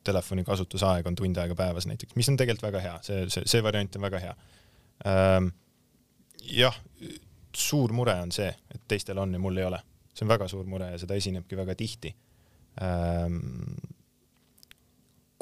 telefoni 0.04 0.44
kasutusaeg 0.44 1.06
on 1.06 1.14
tund 1.14 1.36
aega 1.36 1.54
päevas 1.54 1.86
näiteks, 1.86 2.16
mis 2.16 2.28
on 2.28 2.36
tegelikult 2.36 2.62
väga 2.62 2.80
hea, 2.80 2.98
see, 3.02 3.28
see, 3.30 3.42
see 3.46 3.62
variant 3.62 3.96
on 3.96 4.02
väga 4.02 4.18
hea. 4.18 4.36
Ähm, 5.06 5.52
jah, 6.42 6.76
suur 7.56 7.92
mure 7.92 8.14
on 8.22 8.30
see, 8.32 8.50
et 8.74 8.84
teistel 8.88 9.18
on 9.18 9.32
ja 9.32 9.40
mul 9.42 9.58
ei 9.58 9.66
ole 9.68 9.80
see 10.12 10.26
on 10.26 10.32
väga 10.32 10.48
suur 10.50 10.68
mure 10.68 10.92
ja 10.92 11.00
seda 11.00 11.16
esinebki 11.18 11.58
väga 11.58 11.74
tihti. 11.78 12.12
Ähm, 12.82 13.40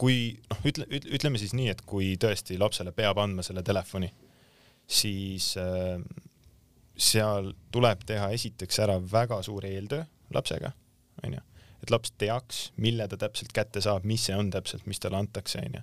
kui 0.01 0.17
noh, 0.49 0.65
ütle, 0.67 0.87
ütleme 1.01 1.41
siis 1.41 1.55
nii, 1.57 1.69
et 1.75 1.85
kui 1.89 2.15
tõesti 2.21 2.59
lapsele 2.61 2.95
peab 2.97 3.21
andma 3.21 3.45
selle 3.47 3.65
telefoni, 3.67 4.09
siis 4.91 5.53
äh, 5.61 6.01
seal 7.01 7.53
tuleb 7.75 8.07
teha 8.09 8.31
esiteks 8.37 8.81
ära 8.87 8.97
väga 9.03 9.43
suur 9.47 9.67
eeltöö 9.69 10.07
lapsega, 10.35 10.73
onju, 11.27 11.43
et 11.83 11.93
laps 11.93 12.15
teaks, 12.21 12.69
mille 12.81 13.07
ta 13.11 13.19
täpselt 13.21 13.53
kätte 13.57 13.83
saab, 13.85 14.07
mis 14.09 14.29
see 14.29 14.37
on 14.39 14.53
täpselt, 14.55 14.87
mis 14.91 15.03
talle 15.03 15.21
antakse, 15.21 15.63
onju. 15.67 15.83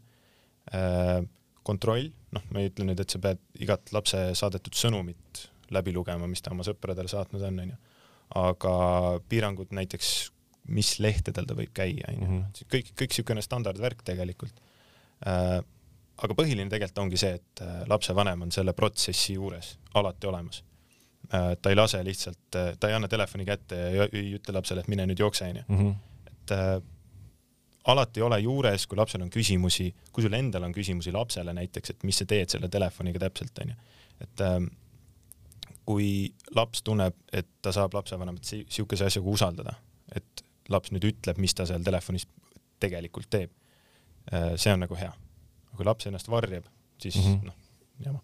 Äh, 0.76 1.20
kontroll, 1.68 2.10
noh, 2.32 2.44
ma 2.56 2.62
ei 2.62 2.70
ütle 2.70 2.86
nüüd, 2.88 3.00
et 3.04 3.12
sa 3.12 3.20
pead 3.20 3.42
igat 3.60 3.92
lapse 3.92 4.22
saadetud 4.40 4.76
sõnumit 4.80 5.42
läbi 5.72 5.94
lugema, 5.96 6.28
mis 6.28 6.42
ta 6.42 6.52
oma 6.54 6.66
sõpradele 6.68 7.10
saatnud 7.12 7.44
on, 7.48 7.62
onju 7.66 7.78
aga 8.36 8.74
piirangud 9.30 9.72
näiteks, 9.76 10.12
mis 10.76 10.98
lehtedel 11.00 11.48
ta 11.48 11.56
võib 11.56 11.72
käia, 11.76 12.12
onju. 12.12 12.28
Mhm. 12.28 12.64
kõik, 12.74 12.92
kõik 12.92 13.14
niisugune 13.14 13.44
standardvärk 13.44 14.04
tegelikult 14.08 14.58
äh,. 15.26 15.62
aga 16.18 16.34
põhiline 16.34 16.70
tegelikult 16.70 17.04
ongi 17.06 17.20
see, 17.22 17.38
et 17.38 17.62
äh, 17.62 17.84
lapsevanem 17.88 18.42
on 18.48 18.52
selle 18.52 18.74
protsessi 18.74 19.38
juures 19.38 19.78
alati 19.96 20.28
olemas 20.28 20.64
äh,. 21.32 21.56
ta 21.62 21.72
ei 21.72 21.80
lase 21.80 22.04
lihtsalt 22.04 22.52
ta 22.52 22.90
ei 22.90 22.98
anna 22.98 23.08
telefoni 23.08 23.46
kätte 23.46 23.80
ja 23.96 24.10
ei 24.12 24.36
ütle 24.36 24.58
lapsele, 24.60 24.84
et 24.84 24.92
mine 24.92 25.08
nüüd 25.08 25.24
jookse, 25.24 25.48
onju. 25.48 25.64
Mhm. 25.68 25.96
et 26.28 26.56
alati 27.88 28.22
ole 28.22 28.42
juures, 28.44 28.84
kui 28.88 28.98
lapsel 29.00 29.22
on 29.24 29.30
küsimusi, 29.32 29.94
kui 30.12 30.24
sul 30.26 30.34
endal 30.36 30.66
on 30.68 30.74
küsimusi 30.76 31.14
lapsele 31.16 31.54
näiteks, 31.56 31.94
et 31.94 32.04
mis 32.04 32.18
sa 32.20 32.26
teed 32.28 32.52
selle 32.52 32.68
telefoniga 32.68 33.24
täpselt, 33.24 33.64
onju. 33.64 33.80
et 34.20 34.44
äh, 34.44 34.60
kui 35.88 36.34
laps 36.56 36.84
tunneb, 36.84 37.16
et 37.32 37.48
ta 37.64 37.72
saab 37.76 37.96
lapsevanemat 37.96 38.44
niisuguse 38.52 39.08
asjaga 39.08 39.32
usaldada, 39.32 39.78
et 40.16 40.44
laps 40.74 40.92
nüüd 40.92 41.08
ütleb, 41.08 41.40
mis 41.40 41.56
ta 41.56 41.68
seal 41.68 41.86
telefonis 41.86 42.28
tegelikult 42.84 43.30
teeb, 43.32 43.54
äh, 44.32 44.54
see 44.60 44.74
on 44.74 44.84
nagu 44.84 45.00
hea. 45.00 45.14
kui 45.78 45.86
laps 45.86 46.08
ennast 46.10 46.26
varjab, 46.26 46.66
siis 46.98 47.16
mm 47.16 47.24
-hmm. 47.24 47.46
noh, 47.46 47.54
jama. 48.06 48.20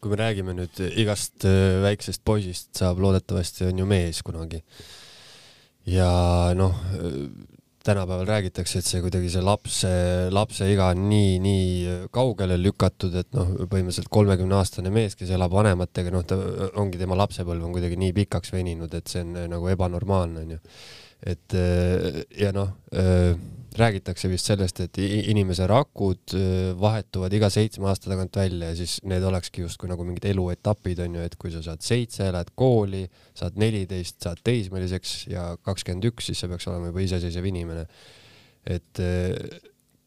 kui 0.00 0.10
me 0.10 0.16
räägime 0.16 0.54
nüüd 0.58 0.80
igast 0.98 1.44
äh, 1.44 1.82
väiksest 1.82 2.22
poisist, 2.24 2.74
saab 2.74 2.98
loodetavasti 2.98 3.64
on 3.64 3.78
ju 3.78 3.86
mees 3.86 4.22
kunagi. 4.22 4.62
ja 5.86 6.10
noh, 6.54 6.74
tänapäeval 7.86 8.26
räägitakse, 8.28 8.80
et 8.80 8.88
see 8.88 9.02
kuidagi 9.04 9.30
see 9.32 9.44
lapse, 9.44 9.92
lapse 10.34 10.68
iga 10.72 10.90
on 10.94 11.06
nii, 11.10 11.38
nii 11.42 11.96
kaugele 12.14 12.58
lükatud, 12.60 13.14
et 13.22 13.30
noh, 13.36 13.54
põhimõtteliselt 13.62 14.10
kolmekümne 14.12 14.58
aastane 14.58 14.92
mees, 14.94 15.16
kes 15.18 15.32
elab 15.36 15.54
vanematega, 15.54 16.12
noh, 16.14 16.26
ta 16.26 16.38
ongi 16.82 17.00
tema 17.00 17.18
lapsepõlv 17.22 17.68
on 17.68 17.74
kuidagi 17.76 17.98
nii 18.00 18.14
pikaks 18.22 18.54
veninud, 18.54 18.94
et 18.98 19.10
see 19.12 19.24
on 19.24 19.36
nagu 19.52 19.72
ebanormaalne 19.72 20.46
onju. 20.46 20.62
Et 21.24 21.54
ja 22.38 22.50
noh 22.52 22.74
räägitakse 23.78 24.28
vist 24.30 24.48
sellest, 24.48 24.80
et 24.80 24.98
inimese 25.00 25.66
rakud 25.68 26.34
äh, 26.36 26.72
vahetuvad 26.80 27.32
iga 27.36 27.48
seitsme 27.52 27.88
aasta 27.90 28.10
tagant 28.10 28.36
välja 28.36 28.70
ja 28.70 28.76
siis 28.78 28.98
need 29.08 29.24
olekski 29.26 29.64
justkui 29.64 29.90
nagu 29.90 30.04
mingid 30.06 30.24
eluetapid 30.30 31.02
onju, 31.06 31.24
et 31.26 31.36
kui 31.40 31.52
sa 31.52 31.62
saad 31.64 31.84
seitse, 31.84 32.30
lähed 32.32 32.52
kooli, 32.58 33.04
saad 33.36 33.58
neliteist, 33.60 34.18
saad 34.24 34.40
teismeliseks 34.46 35.16
ja 35.32 35.48
kakskümmend 35.66 36.08
üks, 36.10 36.30
siis 36.30 36.42
sa 36.42 36.50
peaks 36.50 36.68
olema 36.70 36.92
juba 36.92 37.04
iseseisev 37.04 37.50
inimene. 37.52 37.86
et 38.66 39.00
äh, 39.00 39.60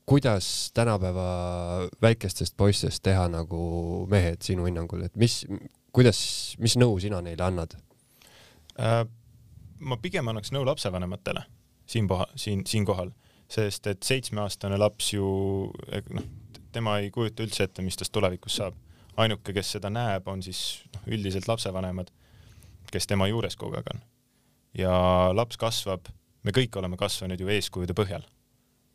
kuidas 0.09 0.71
tänapäeva 0.73 1.87
väikestest 2.01 2.57
poistest 2.57 3.03
teha 3.05 3.27
nagu 3.29 3.61
mehed 4.09 4.41
sinu 4.41 4.65
hinnangul, 4.65 5.05
et 5.05 5.15
mis, 5.15 5.43
kuidas, 5.93 6.55
mis 6.59 6.75
nõu 6.81 6.97
sina 6.99 7.21
neile 7.21 7.45
annad 7.45 7.77
äh,? 8.79 9.05
Ma 9.79 9.97
pigem 9.97 10.27
annaks 10.27 10.51
nõu 10.51 10.65
lapsevanematele 10.67 11.43
siin, 11.89 12.07
siin, 12.35 12.65
siinkohal 12.67 13.11
sest 13.49 13.89
et 13.89 14.05
seitsmeaastane 14.05 14.77
laps 14.77 15.13
ju 15.15 15.25
noh, 16.13 16.29
tema 16.73 16.99
ei 17.01 17.09
kujuta 17.13 17.43
üldse 17.45 17.65
ette, 17.65 17.83
mis 17.85 17.97
tast 17.97 18.13
tulevikus 18.13 18.59
saab. 18.61 18.77
ainuke, 19.19 19.51
kes 19.51 19.73
seda 19.75 19.89
näeb, 19.91 20.27
on 20.31 20.43
siis 20.45 20.85
noh, 20.93 21.07
üldiselt 21.11 21.49
lapsevanemad, 21.49 22.11
kes 22.93 23.09
tema 23.09 23.27
juures 23.27 23.57
kogu 23.59 23.79
aeg 23.79 23.89
on. 23.93 24.01
ja 24.77 24.93
laps 25.33 25.57
kasvab, 25.57 26.11
me 26.45 26.53
kõik 26.55 26.77
oleme 26.79 26.97
kasvanud 26.97 27.41
ju 27.41 27.49
eeskujude 27.49 27.97
põhjal. 27.97 28.25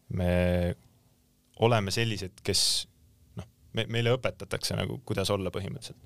me 0.09 0.75
oleme 1.61 1.91
sellised, 1.91 2.39
kes 2.47 2.87
noh, 3.37 3.49
me, 3.73 3.87
meile 3.91 4.15
õpetatakse 4.15 4.79
nagu, 4.79 5.01
kuidas 5.05 5.31
olla 5.35 5.51
põhimõtteliselt. 5.51 5.99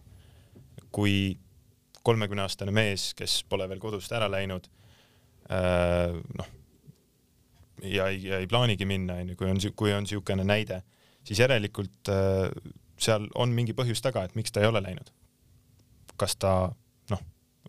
kui 0.90 1.36
kolmekümneaastane 2.07 2.72
mees, 2.74 3.12
kes 3.18 3.42
pole 3.49 3.68
veel 3.68 3.80
kodust 3.82 4.12
ära 4.16 4.28
läinud, 4.30 4.68
äh, 5.51 6.14
noh, 6.38 6.53
ja 7.82 8.09
ei, 8.12 8.22
ei 8.40 8.51
plaanigi 8.51 8.86
minna, 8.88 9.20
onju, 9.22 9.36
kui 9.38 9.51
on, 9.51 9.62
kui 9.76 9.94
on 9.94 10.07
niisugune 10.07 10.46
näide, 10.46 10.82
siis 11.26 11.42
järelikult 11.42 12.11
äh, 12.12 12.49
seal 12.99 13.28
on 13.38 13.55
mingi 13.55 13.74
põhjus 13.76 14.03
taga, 14.03 14.24
et 14.26 14.36
miks 14.38 14.53
ta 14.53 14.62
ei 14.62 14.70
ole 14.70 14.82
läinud. 14.84 15.12
kas 16.18 16.34
ta 16.34 16.53
noh, 17.12 17.20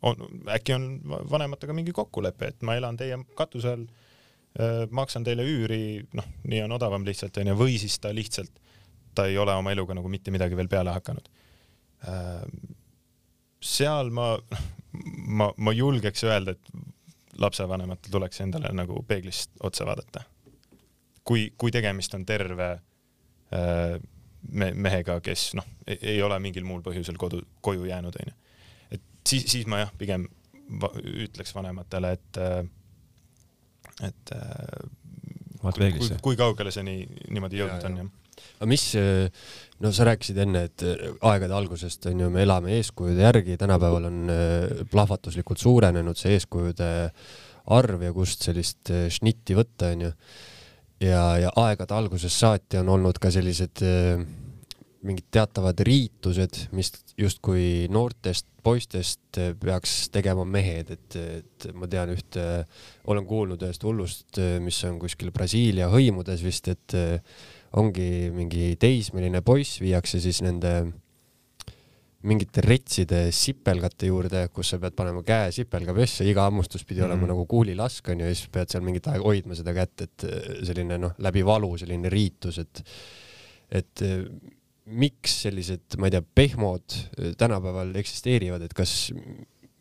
on, 0.01 0.23
äkki 0.49 0.73
on 0.73 0.85
vanematega 1.05 1.73
mingi 1.77 1.93
kokkulepe, 1.93 2.47
et 2.49 2.63
ma 2.65 2.73
elan 2.79 2.97
teie 2.97 3.19
katuse 3.37 3.75
all 3.75 3.83
äh,, 3.85 4.87
maksan 4.89 5.23
teile 5.27 5.45
üüri, 5.45 6.07
noh, 6.17 6.25
nii 6.49 6.63
on 6.65 6.73
odavam 6.79 7.05
lihtsalt 7.05 7.37
onju, 7.37 7.53
või 7.59 7.77
siis 7.81 7.99
ta 8.01 8.13
lihtsalt, 8.15 8.57
ta 9.13 9.27
ei 9.29 9.37
ole 9.37 9.53
oma 9.53 9.75
eluga 9.75 9.93
nagu 9.97 10.09
mitte 10.09 10.33
midagi 10.33 10.57
veel 10.57 10.71
peale 10.71 10.95
hakanud. 10.97 11.29
Seal 13.61 14.09
ma, 14.15 14.33
ma, 15.27 15.49
ma 15.57 15.73
julgeks 15.75 16.23
öelda, 16.27 16.55
et 16.55 17.39
lapsevanematel 17.39 18.11
tuleks 18.11 18.41
endale 18.43 18.71
nagu 18.75 19.03
peeglist 19.07 19.51
otsa 19.63 19.87
vaadata. 19.87 20.23
kui, 21.23 21.51
kui 21.57 21.71
tegemist 21.71 22.13
on 22.17 22.25
terve 22.25 22.69
äh, 23.53 23.99
me, 24.49 24.71
mehega, 24.73 25.19
kes 25.21 25.53
noh, 25.59 25.67
ei 25.87 26.21
ole 26.25 26.39
mingil 26.41 26.65
muul 26.65 26.81
põhjusel 26.81 27.19
kodu, 27.21 27.41
koju 27.61 27.85
jäänud, 27.85 28.15
onju. 28.23 28.35
et 28.91 29.01
siis, 29.27 29.45
siis 29.51 29.67
ma 29.67 29.83
jah, 29.83 29.93
pigem 29.97 30.25
va 30.81 30.89
ütleks 30.97 31.53
vanematele, 31.55 32.11
et, 32.17 32.41
äh, 32.41 32.63
et 34.09 34.33
vaata 35.63 35.83
peeglisse. 35.83 36.19
kui 36.23 36.39
kaugele 36.39 36.73
see 36.73 36.85
nii, 36.87 37.05
niimoodi 37.29 37.61
jõudnud 37.61 37.87
on, 37.89 38.01
jah 38.03 38.15
aga 38.59 38.67
mis, 38.71 38.83
no 39.83 39.91
sa 39.95 40.07
rääkisid 40.07 40.37
enne, 40.45 40.65
et 40.69 40.83
aegade 41.27 41.55
algusest 41.55 42.09
on 42.11 42.23
ju, 42.23 42.29
me 42.33 42.43
elame 42.45 42.75
eeskujude 42.77 43.23
järgi, 43.25 43.57
tänapäeval 43.59 44.09
on 44.09 44.33
äh, 44.33 44.83
plahvatuslikult 44.91 45.61
suurenenud 45.61 46.19
see 46.19 46.37
eeskujude 46.37 46.89
arv 47.75 48.05
ja 48.07 48.13
kust 48.15 48.47
sellist 48.47 48.91
šnitti 49.13 49.57
võtta, 49.57 49.91
on 49.93 50.07
ju. 50.07 50.13
ja, 51.05 51.23
ja 51.45 51.51
aegade 51.63 51.95
algusest 51.95 52.39
saati 52.45 52.79
on 52.81 52.95
olnud 52.95 53.19
ka 53.21 53.31
sellised 53.33 53.83
äh, 53.85 54.23
mingid 55.07 55.29
teatavad 55.31 55.79
riitused, 55.87 56.65
mis 56.75 56.91
justkui 57.17 57.87
noortest 57.91 58.47
poistest 58.63 59.39
peaks 59.61 60.09
tegema 60.11 60.43
mehed, 60.43 60.91
et, 60.91 61.15
et 61.39 61.67
ma 61.73 61.87
tean 61.87 62.11
ühte, 62.11 62.43
olen 63.07 63.27
kuulnud 63.27 63.63
ühest 63.63 63.85
hullust, 63.87 64.41
mis 64.59 64.79
on 64.89 64.99
kuskil 64.99 65.31
Brasiilia 65.35 65.87
hõimudes 65.93 66.43
vist, 66.43 66.67
et 66.67 66.97
ongi 67.79 68.27
mingi 68.35 68.73
teismeline 68.81 69.39
poiss, 69.45 69.79
viiakse 69.79 70.19
siis 70.19 70.41
nende 70.43 70.73
mingite 72.27 72.61
retside 72.65 73.21
sipelgate 73.31 74.09
juurde, 74.09 74.43
kus 74.51 74.73
sa 74.73 74.79
pead 74.81 74.95
panema 74.97 75.21
käe 75.23 75.53
sipelga 75.55 75.95
pesse, 75.95 76.25
iga 76.27 76.43
hammustus 76.49 76.83
pidi 76.83 76.99
mm 76.99 77.05
-hmm. 77.05 77.13
olema 77.13 77.27
nagu 77.31 77.45
kuulilask 77.45 78.09
onju 78.09 78.25
ja 78.25 78.35
siis 78.35 78.49
pead 78.51 78.69
seal 78.69 78.83
mingit 78.83 79.07
aega 79.07 79.23
hoidma 79.23 79.55
seda 79.55 79.73
kätt, 79.73 80.01
et 80.01 80.23
äh, 80.27 80.63
selline 80.67 80.97
noh, 80.97 81.13
läbi 81.17 81.45
valu 81.45 81.77
selline 81.77 82.09
riitus, 82.09 82.59
et 82.59 82.83
et 83.71 84.01
äh, 84.01 84.25
miks 84.89 85.35
sellised, 85.45 85.99
ma 86.01 86.09
ei 86.09 86.15
tea, 86.15 86.23
pehmod 86.23 86.95
äh, 86.95 87.31
tänapäeval 87.39 87.93
eksisteerivad, 88.01 88.65
et 88.65 88.75
kas, 88.77 89.11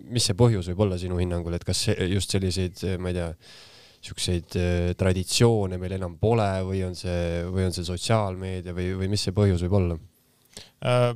mis 0.09 0.28
see 0.28 0.36
põhjus 0.38 0.70
võib 0.72 0.86
olla 0.86 1.00
sinu 1.00 1.18
hinnangul, 1.20 1.56
et 1.56 1.66
kas 1.66 1.86
just 2.09 2.34
selliseid, 2.34 2.84
ma 3.00 3.12
ei 3.12 3.18
tea, 3.18 3.32
siukseid 4.04 4.56
äh, 4.59 4.74
traditsioone 4.98 5.78
meil 5.80 5.96
enam 5.96 6.14
pole 6.20 6.48
või 6.66 6.84
on 6.86 6.94
see, 6.98 7.42
või 7.50 7.66
on 7.66 7.74
see 7.74 7.86
sotsiaalmeedia 7.86 8.74
või, 8.76 8.92
või 9.00 9.11
mis 9.11 9.24
see 9.26 9.34
põhjus 9.34 9.64
võib 9.66 9.80
olla 9.80 9.98
äh,? 10.86 11.11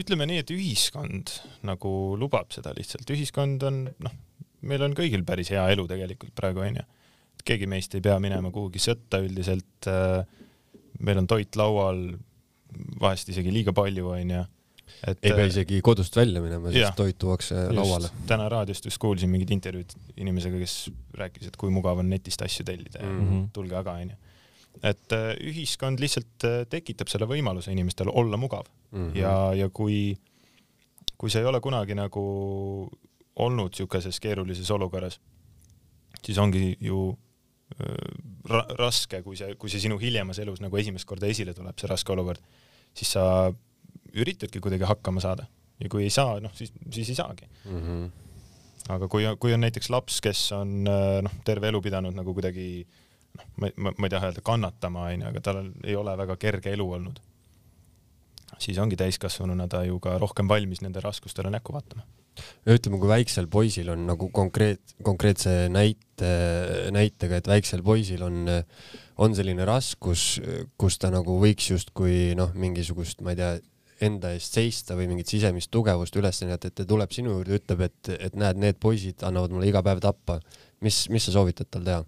ütleme 0.00 0.24
nii, 0.24 0.40
et 0.40 0.50
ühiskond 0.54 1.32
nagu 1.68 1.90
lubab 2.16 2.54
seda 2.54 2.70
lihtsalt, 2.72 3.10
ühiskond 3.12 3.64
on 3.68 3.82
noh, 3.90 4.14
meil 4.64 4.86
on 4.86 4.94
kõigil 4.96 5.24
päris 5.26 5.50
hea 5.52 5.66
elu 5.74 5.84
tegelikult 5.90 6.32
praegu 6.36 6.62
onju. 6.64 6.84
keegi 7.44 7.68
meist 7.68 7.94
ei 7.96 8.04
pea 8.04 8.16
minema 8.22 8.52
kuhugi 8.54 8.80
sõtta 8.80 9.20
üldiselt. 9.20 9.88
meil 11.04 11.20
on 11.20 11.28
toit 11.28 11.56
laual, 11.60 12.00
vahest 13.00 13.28
isegi 13.32 13.52
liiga 13.54 13.74
palju 13.76 14.08
onju 14.14 14.40
et 15.06 15.20
ei 15.24 15.34
pea 15.36 15.46
isegi 15.48 15.78
kodust 15.84 16.16
välja 16.16 16.42
minema, 16.44 16.72
sest 16.74 16.96
toit 16.98 17.18
tuuakse 17.20 17.66
lauale. 17.74 18.10
täna 18.28 18.48
raadiost 18.52 18.88
just 18.88 19.00
kuulsin 19.02 19.30
mingit 19.32 19.52
intervjuud 19.54 19.94
inimesega, 20.20 20.58
kes 20.60 20.74
rääkis, 21.16 21.50
et 21.50 21.56
kui 21.60 21.72
mugav 21.74 22.02
on 22.02 22.10
netist 22.10 22.42
asju 22.42 22.66
tellida 22.68 23.00
ja 23.02 23.08
mm 23.08 23.28
-hmm. 23.28 23.46
tulge 23.52 23.76
aga 23.76 23.96
onju 24.02 24.18
et 24.82 25.12
äh, 25.12 25.32
ühiskond 25.50 26.00
lihtsalt 26.00 26.44
äh, 26.46 26.64
tekitab 26.70 27.08
selle 27.08 27.26
võimaluse 27.26 27.72
inimestele 27.72 28.10
olla 28.14 28.36
mugav 28.36 28.66
mm 28.90 29.08
-hmm. 29.10 29.16
ja, 29.18 29.54
ja 29.54 29.68
kui, 29.68 30.16
kui 31.16 31.30
sa 31.30 31.38
ei 31.38 31.44
ole 31.44 31.60
kunagi 31.60 31.94
nagu 31.94 32.90
olnud 33.36 33.70
niisuguses 33.70 34.20
keerulises 34.20 34.70
olukorras, 34.70 35.20
siis 36.24 36.38
ongi 36.38 36.76
ju 36.80 37.10
äh, 37.10 37.29
ra 38.50 38.64
raske, 38.78 39.22
kui 39.26 39.38
see, 39.38 39.54
kui 39.60 39.72
see 39.72 39.82
sinu 39.82 39.98
hiljemas 40.00 40.40
elus 40.42 40.62
nagu 40.64 40.80
esimest 40.80 41.08
korda 41.08 41.30
esile 41.30 41.54
tuleb, 41.56 41.76
see 41.80 41.90
raske 41.90 42.14
olukord, 42.14 42.42
siis 42.96 43.14
sa 43.16 43.24
üritadki 44.10 44.62
kuidagi 44.62 44.88
hakkama 44.88 45.22
saada 45.22 45.46
ja 45.80 45.90
kui 45.92 46.04
ei 46.06 46.14
saa, 46.14 46.40
noh 46.42 46.54
siis, 46.56 46.72
siis 46.92 47.12
ei 47.12 47.18
saagi 47.18 47.46
mm. 47.46 47.82
-hmm. 47.82 48.08
aga 48.96 49.08
kui, 49.08 49.28
kui 49.38 49.54
on 49.54 49.62
näiteks 49.64 49.90
laps, 49.90 50.20
kes 50.20 50.52
on 50.52 50.82
noh, 50.84 51.36
terve 51.44 51.68
elu 51.68 51.80
pidanud 51.82 52.16
nagu 52.16 52.34
kuidagi 52.34 52.66
äh, 52.80 52.98
noh, 53.36 53.46
ma, 53.56 53.70
ma, 53.76 53.92
ma 53.96 54.08
ei 54.08 54.12
taha 54.12 54.30
öelda 54.30 54.44
kannatama, 54.44 55.08
onju, 55.14 55.26
aga 55.30 55.42
tal 55.44 55.60
ei 55.84 55.96
ole 55.98 56.14
väga 56.22 56.36
kerge 56.40 56.72
elu 56.74 56.86
olnud. 56.98 57.20
siis 58.60 58.78
ongi 58.78 58.96
täiskasvanuna 59.00 59.68
ta 59.72 59.84
ju 59.86 59.96
ka 60.04 60.18
rohkem 60.20 60.48
valmis 60.48 60.82
nende 60.84 61.00
raskustele 61.00 61.50
näkku 61.50 61.72
vaatama. 61.72 62.02
Ütleme, 62.68 62.98
kui 63.00 63.10
väiksel 63.10 63.48
poisil 63.50 63.90
on 63.92 64.06
nagu 64.08 64.30
konkreet, 64.34 64.94
konkreetse 65.06 65.68
näite, 65.72 66.30
näitega, 66.94 67.40
et 67.40 67.50
väiksel 67.50 67.82
poisil 67.84 68.22
on, 68.26 68.44
on 69.20 69.34
selline 69.36 69.66
raskus, 69.68 70.40
kus 70.80 70.98
ta 71.00 71.10
nagu 71.12 71.36
võiks 71.42 71.70
justkui 71.72 72.36
noh, 72.38 72.54
mingisugust, 72.54 73.24
ma 73.24 73.34
ei 73.34 73.40
tea, 73.40 73.52
enda 74.04 74.32
eest 74.32 74.56
seista 74.56 74.96
või 74.96 75.10
mingit 75.10 75.28
sisemist 75.28 75.70
tugevust 75.72 76.16
üles 76.16 76.40
näidata, 76.42 76.70
et 76.70 76.76
ta 76.80 76.86
tuleb 76.88 77.12
sinu 77.12 77.34
juurde, 77.34 77.58
ütleb, 77.60 77.84
et, 77.84 78.12
et 78.16 78.38
näed, 78.38 78.60
need 78.60 78.78
poisid 78.80 79.24
annavad 79.26 79.52
mulle 79.52 79.68
iga 79.68 79.82
päev 79.84 80.00
tappa. 80.00 80.40
mis, 80.80 81.02
mis 81.12 81.26
sa 81.28 81.34
soovitad 81.34 81.68
tal 81.70 81.84
teha? 81.84 82.04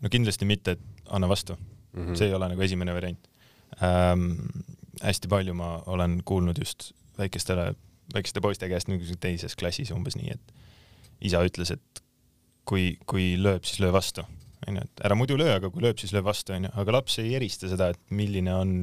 no 0.00 0.10
kindlasti 0.10 0.48
mitte, 0.48 0.74
et 0.74 1.04
anna 1.10 1.28
vastu 1.28 1.54
mm. 1.54 2.06
-hmm. 2.06 2.16
see 2.18 2.26
ei 2.26 2.34
ole 2.34 2.48
nagu 2.48 2.62
esimene 2.62 2.94
variant 2.94 3.28
ähm,. 3.82 4.32
hästi 5.02 5.28
palju 5.28 5.54
ma 5.54 5.82
olen 5.86 6.22
kuulnud 6.24 6.58
just 6.58 6.92
väikestele, 7.18 7.74
väikeste 8.14 8.42
poiste 8.44 8.68
käest 8.70 8.90
nagu 8.90 9.16
teises 9.20 9.56
klassis 9.58 9.92
umbes 9.94 10.16
nii, 10.18 10.36
et 10.36 10.54
isa 11.30 11.42
ütles, 11.46 11.74
et 11.76 12.02
kui, 12.68 12.94
kui 13.08 13.34
lööb, 13.40 13.66
siis 13.68 13.80
löö 13.82 13.92
vastu, 13.94 14.24
onju, 14.68 14.84
et 14.86 15.04
ära 15.06 15.16
muidu 15.18 15.38
löö, 15.40 15.56
aga 15.58 15.70
kui 15.72 15.84
lööb, 15.84 16.00
siis 16.00 16.14
löö 16.16 16.24
vastu, 16.26 16.54
onju, 16.56 16.72
aga 16.82 16.96
laps 16.98 17.18
ei 17.22 17.34
erista 17.38 17.70
seda, 17.70 17.90
et 17.94 18.02
milline 18.14 18.54
on 18.54 18.74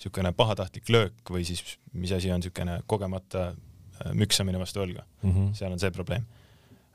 niisugune 0.00 0.32
pahatahtlik 0.32 0.88
löök 0.88 1.28
või 1.28 1.44
siis 1.44 1.60
mis 1.92 2.12
asi 2.16 2.30
on 2.32 2.40
niisugune 2.40 2.78
kogemata 2.88 3.50
äh, 3.50 4.12
müksamine 4.16 4.60
vastu 4.60 4.80
õlga 4.80 5.04
mm. 5.22 5.30
-hmm. 5.30 5.50
seal 5.58 5.72
on 5.72 5.82
see 5.82 5.90
probleem 5.92 6.24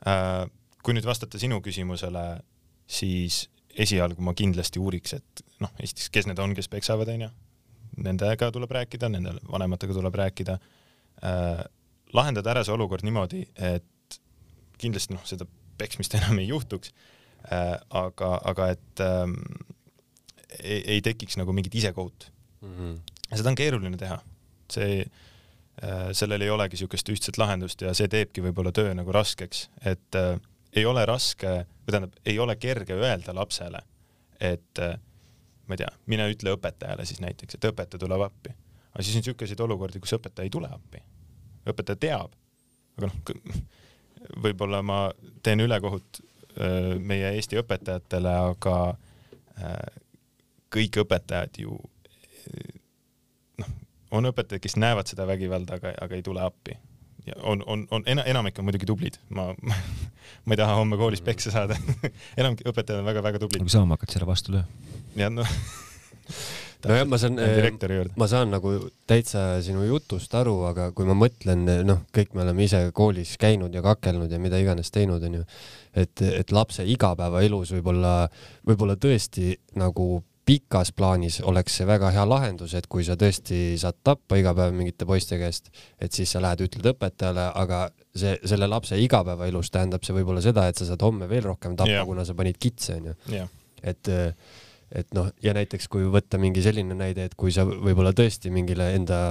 äh,. 0.06 0.48
kui 0.82 0.94
nüüd 0.94 1.06
vastata 1.06 1.38
sinu 1.38 1.60
küsimusele 1.62 2.40
siis 2.86 3.44
esialgu 3.76 4.22
ma 4.22 4.34
kindlasti 4.36 4.80
uuriks, 4.80 5.16
et 5.18 5.44
noh, 5.60 5.72
esiteks, 5.82 6.08
kes 6.14 6.28
need 6.30 6.40
on, 6.42 6.54
kes 6.56 6.68
peksavad, 6.72 7.10
onju. 7.12 7.28
Nendega 8.06 8.50
tuleb 8.52 8.72
rääkida, 8.76 9.08
nende 9.12 9.36
vanematega 9.48 9.94
tuleb 9.96 10.16
rääkida 10.20 10.58
äh,. 11.24 11.64
lahendada 12.14 12.52
ära 12.54 12.64
see 12.64 12.74
olukord 12.74 13.04
niimoodi, 13.04 13.42
et 13.56 14.18
kindlasti 14.80 15.16
noh, 15.16 15.24
seda 15.28 15.46
peksmist 15.78 16.14
enam 16.18 16.40
ei 16.42 16.48
juhtuks 16.48 16.92
äh,. 17.50 17.76
aga, 17.90 18.32
aga 18.52 18.70
et 18.76 19.04
ähm, 19.04 19.38
ei, 20.62 20.82
ei 20.96 21.04
tekiks 21.04 21.38
nagu 21.40 21.52
mingit 21.56 21.74
isekohut 21.74 22.30
mm. 22.60 22.74
-hmm. 22.76 23.36
seda 23.36 23.52
on 23.52 23.58
keeruline 23.58 23.96
teha. 23.96 24.18
see 24.72 25.00
äh,, 25.00 26.12
sellel 26.12 26.42
ei 26.42 26.50
olegi 26.50 26.74
niisugust 26.74 27.08
ühtset 27.08 27.38
lahendust 27.38 27.82
ja 27.82 27.94
see 27.94 28.08
teebki 28.08 28.42
võib-olla 28.42 28.72
töö 28.72 28.94
nagu 28.94 29.12
raskeks, 29.12 29.68
et 29.84 30.14
äh, 30.14 30.40
ei 30.76 30.84
ole 30.86 31.06
raske 31.06 31.66
või 31.86 31.92
tähendab, 31.92 32.16
ei 32.26 32.38
ole 32.38 32.56
kerge 32.56 32.94
öelda 32.94 33.34
lapsele, 33.34 33.78
et 34.40 34.80
ma 35.66 35.74
ei 35.74 35.82
tea, 35.82 35.90
mine 36.10 36.28
ütle 36.30 36.54
õpetajale 36.56 37.06
siis 37.08 37.20
näiteks, 37.22 37.58
et 37.58 37.68
õpetaja 37.70 38.00
tuleb 38.02 38.24
appi. 38.26 38.54
Aga 38.96 39.04
siis 39.04 39.18
on 39.18 39.24
niisuguseid 39.26 39.60
olukordi, 39.60 40.00
kus 40.00 40.16
õpetaja 40.16 40.48
ei 40.48 40.52
tule 40.52 40.70
appi. 40.72 41.02
õpetaja 41.68 42.00
teab, 42.00 42.32
aga 42.96 43.10
noh, 43.10 43.58
võib-olla 44.40 44.80
ma 44.82 45.00
teen 45.44 45.60
ülekohut 45.60 46.22
meie 47.04 47.34
Eesti 47.36 47.58
õpetajatele, 47.60 48.32
aga 48.54 48.76
kõik 50.72 50.96
õpetajad 51.04 51.60
ju 51.60 51.76
noh, 53.60 53.74
on 54.16 54.32
õpetajad, 54.32 54.64
kes 54.64 54.78
näevad 54.80 55.12
seda 55.12 55.28
vägivalda, 55.28 55.76
aga, 55.76 55.92
aga 56.00 56.16
ei 56.16 56.24
tule 56.24 56.40
appi 56.40 56.78
on, 57.42 57.62
on, 57.66 57.86
on 57.90 58.02
ena, 58.06 58.24
enamik 58.24 58.58
on 58.58 58.64
muidugi 58.64 58.86
tublid, 58.88 59.18
ma 59.28 59.50
ma 60.46 60.54
ei 60.54 60.60
taha 60.60 60.78
homme 60.78 60.96
koolis 60.96 61.22
peksa 61.26 61.52
saada 61.54 61.76
enamik 62.40 62.62
õpetajad 62.66 63.02
on 63.02 63.08
väga-väga 63.10 63.42
tublid. 63.42 63.64
kui 63.66 63.72
sa 63.72 63.82
homme 63.82 63.98
hakkad 63.98 64.14
selle 64.14 64.28
vastu 64.28 64.54
lööma? 64.54 64.94
jah, 65.18 65.32
noh 65.34 65.50
nojah, 66.88 67.08
ma 67.08 67.18
saan, 67.20 67.40
ma 68.18 68.28
saan 68.30 68.52
nagu 68.54 68.74
täitsa 69.08 69.46
sinu 69.64 69.86
jutust 69.86 70.34
aru, 70.38 70.58
aga 70.70 70.90
kui 70.96 71.08
ma 71.08 71.16
mõtlen, 71.18 71.66
noh, 71.86 72.04
kõik 72.14 72.36
me 72.36 72.44
oleme 72.46 72.66
ise 72.66 72.84
koolis 72.96 73.36
käinud 73.40 73.74
ja 73.74 73.82
kakelnud 73.84 74.32
ja 74.32 74.40
mida 74.42 74.60
iganes 74.62 74.92
teinud, 74.94 75.24
onju, 75.26 75.42
et, 75.96 76.22
et 76.28 76.54
lapse 76.54 76.86
igapäevaelus 76.86 77.74
võib-olla, 77.76 78.14
võib-olla 78.68 78.98
tõesti 79.00 79.54
nagu 79.80 80.22
pikas 80.46 80.92
plaanis 80.94 81.40
oleks 81.42 81.80
see 81.80 81.86
väga 81.88 82.12
hea 82.14 82.22
lahendus, 82.28 82.76
et 82.78 82.86
kui 82.86 83.02
sa 83.04 83.16
tõesti 83.18 83.74
saad 83.82 83.98
tappa 84.06 84.38
iga 84.38 84.52
päev 84.54 84.76
mingite 84.78 85.08
poiste 85.08 85.40
käest, 85.40 85.72
et 85.98 86.14
siis 86.14 86.30
sa 86.30 86.42
lähed, 86.44 86.62
ütled 86.68 86.86
õpetajale, 86.92 87.48
aga 87.58 87.88
see, 88.14 88.36
selle 88.46 88.68
lapse 88.70 88.98
igapäevaelus 89.02 89.72
tähendab 89.74 90.06
see 90.06 90.14
võib-olla 90.14 90.44
seda, 90.44 90.68
et 90.70 90.78
sa 90.78 90.86
saad 90.86 91.02
homme 91.02 91.26
veel 91.30 91.48
rohkem 91.50 91.74
tappa 91.74 91.98
yeah., 91.98 92.06
kuna 92.06 92.22
sa 92.24 92.38
panid 92.38 92.62
kitse, 92.62 93.00
onju 93.00 93.16
et, 93.86 94.10
et 94.94 95.08
noh, 95.16 95.30
ja 95.42 95.54
näiteks 95.56 95.88
kui 95.92 96.06
võtta 96.12 96.38
mingi 96.42 96.62
selline 96.64 96.94
näide, 96.98 97.26
et 97.26 97.34
kui 97.38 97.54
sa 97.54 97.64
võib-olla 97.66 98.12
tõesti 98.16 98.52
mingile 98.54 98.92
enda 98.98 99.22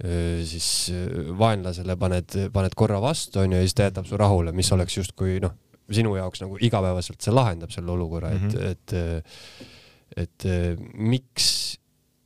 siis 0.00 0.88
vaenlasele 1.36 1.92
paned, 2.00 2.36
paned 2.54 2.72
korra 2.78 3.02
vastu, 3.04 3.42
onju, 3.42 3.58
ja 3.58 3.66
siis 3.66 3.74
ta 3.76 3.84
jätab 3.84 4.06
su 4.08 4.16
rahule, 4.16 4.54
mis 4.56 4.70
oleks 4.72 4.96
justkui 4.96 5.34
noh, 5.44 5.52
sinu 5.92 6.14
jaoks 6.16 6.40
nagu 6.40 6.56
igapäevaselt 6.56 7.20
see 7.20 7.34
lahendab 7.34 7.74
selle 7.74 7.92
olukorra 7.92 8.30
mm, 8.32 8.48
-hmm. 8.48 8.70
et, 8.70 8.94
et 8.94 9.76
et 10.16 10.46
eh, 10.48 10.74
miks, 10.94 11.46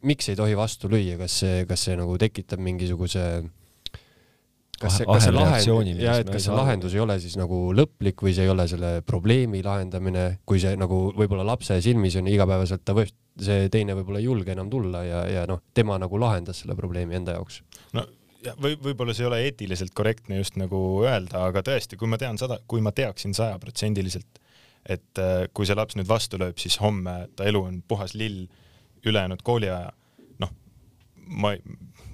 miks 0.06 0.30
ei 0.30 0.38
tohi 0.38 0.56
vastu 0.56 0.88
lüüa, 0.92 1.18
kas 1.20 1.40
see, 1.42 1.64
kas 1.68 1.86
see 1.88 1.98
nagu 1.98 2.16
tekitab 2.20 2.62
mingisuguse 2.64 3.24
kas 4.84 4.98
see, 5.00 5.08
kas 5.08 5.26
see 5.26 5.34
lahend-, 5.34 6.02
ja 6.02 6.16
et 6.22 6.30
kas 6.30 6.46
see 6.46 6.56
lahendus 6.56 6.96
ei 6.96 7.02
ole 7.04 7.18
siis 7.22 7.36
nagu 7.40 7.60
lõplik 7.76 8.24
või 8.24 8.34
see 8.36 8.46
ei 8.46 8.52
ole 8.52 8.66
selle 8.70 8.96
probleemi 9.06 9.62
lahendamine, 9.64 10.26
kui 10.48 10.62
see 10.62 10.74
nagu 10.80 11.06
võib-olla 11.16 11.46
lapse 11.54 11.78
silmis 11.84 12.18
on 12.20 12.30
igapäevaselt, 12.30 12.84
ta 12.86 12.96
võib, 12.96 13.12
see 13.40 13.70
teine 13.72 13.96
võib-olla 13.98 14.22
ei 14.22 14.28
julge 14.28 14.54
enam 14.54 14.70
tulla 14.72 15.04
ja, 15.06 15.24
ja 15.30 15.48
noh, 15.50 15.62
tema 15.74 15.98
nagu 16.00 16.20
lahendas 16.20 16.62
selle 16.62 16.76
probleemi 16.78 17.18
enda 17.20 17.38
jaoks. 17.38 17.62
no 17.96 18.06
ja 18.44 18.52
või 18.60 18.76
võib-olla 18.76 19.16
see 19.16 19.24
ei 19.24 19.30
ole 19.30 19.42
eetiliselt 19.46 19.94
korrektne 19.96 20.38
just 20.38 20.58
nagu 20.60 20.78
öelda, 21.02 21.46
aga 21.48 21.64
tõesti, 21.64 21.96
kui 22.00 22.10
ma 22.12 22.20
tean 22.20 22.36
sada, 22.40 22.60
kui 22.68 22.84
ma 22.84 22.92
teaksin 22.92 23.32
sajaprotsendiliselt 23.36 24.42
et 24.84 25.20
äh, 25.20 25.46
kui 25.56 25.66
see 25.68 25.76
laps 25.76 25.96
nüüd 25.96 26.08
vastu 26.08 26.38
lööb, 26.40 26.58
siis 26.60 26.76
homme 26.82 27.24
ta 27.36 27.46
elu 27.48 27.62
on 27.70 27.80
puhas 27.88 28.14
lill 28.18 28.44
ülejäänud 29.04 29.42
kooliaja. 29.44 29.92
noh, 30.42 30.52
ma 31.40 31.54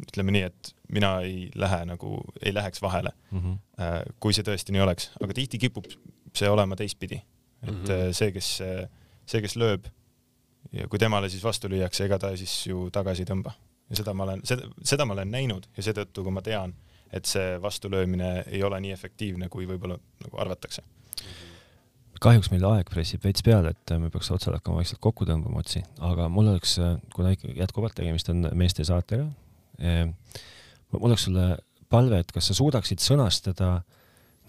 ütleme 0.06 0.34
nii, 0.36 0.44
et 0.50 0.72
mina 0.92 1.20
ei 1.26 1.50
lähe 1.54 1.84
nagu, 1.88 2.18
ei 2.42 2.54
läheks 2.54 2.82
vahele. 2.82 3.12
Mm, 3.30 3.40
-hmm. 3.40 4.12
kui 4.20 4.34
see 4.36 4.46
tõesti 4.46 4.74
nii 4.74 4.82
oleks, 4.84 5.10
aga 5.22 5.34
tihti 5.34 5.58
kipub 5.58 5.86
see 6.34 6.50
olema 6.50 6.76
teistpidi, 6.76 7.22
et 7.62 7.70
mm 7.70 7.84
-hmm. 7.84 8.12
see, 8.12 8.32
kes, 8.32 8.50
see, 9.26 9.40
kes 9.40 9.56
lööb 9.56 9.88
ja 10.72 10.88
kui 10.88 10.98
temale 10.98 11.28
siis 11.28 11.44
vastu 11.44 11.68
lüüakse, 11.68 12.04
ega 12.04 12.18
ta 12.18 12.36
siis 12.36 12.66
ju 12.66 12.88
tagasi 12.92 13.22
ei 13.22 13.30
tõmba. 13.32 13.52
Ja 13.90 13.96
seda 13.96 14.14
ma 14.14 14.24
olen, 14.24 14.42
seda, 14.46 14.68
seda 14.86 15.04
ma 15.04 15.16
olen 15.16 15.30
näinud 15.30 15.66
ja 15.76 15.82
seetõttu, 15.82 16.22
kui 16.22 16.32
ma 16.32 16.42
tean, 16.42 16.74
et 17.12 17.26
see 17.26 17.58
vastulöömine 17.62 18.44
ei 18.46 18.62
ole 18.62 18.80
nii 18.80 18.92
efektiivne, 18.94 19.48
kui 19.48 19.66
võib-olla 19.66 19.98
nagu 20.24 20.38
arvatakse. 20.38 20.84
Kahjuks 22.20 22.50
meil 22.52 22.64
aeg 22.68 22.90
pressib 22.92 23.24
veits 23.24 23.42
peale, 23.42 23.72
et 23.72 23.92
me 23.98 24.10
peaks 24.12 24.28
otsad 24.30 24.52
hakkama 24.52 24.82
vaikselt 24.82 25.00
kokku 25.00 25.24
tõmbama 25.24 25.62
otsi, 25.62 25.80
aga 26.04 26.28
mul 26.28 26.52
oleks, 26.52 26.76
kuna 27.14 27.32
ikkagi 27.32 27.56
jätkuvalt 27.56 27.96
tegemist 27.96 28.28
on 28.28 28.44
meeste 28.60 28.84
saatega, 28.84 29.24
eh, 29.80 30.04
mul 30.92 31.10
oleks 31.10 31.28
sulle 31.28 31.46
palve, 31.90 32.20
et 32.22 32.32
kas 32.32 32.50
sa 32.50 32.54
suudaksid 32.54 33.02
sõnastada 33.02 33.80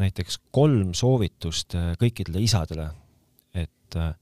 näiteks 0.02 0.40
kolm 0.52 0.96
soovitust 0.98 1.76
eh, 1.78 1.94
kõikidele 2.02 2.42
isadele, 2.46 2.90
et 3.54 3.98
eh, 3.98 4.14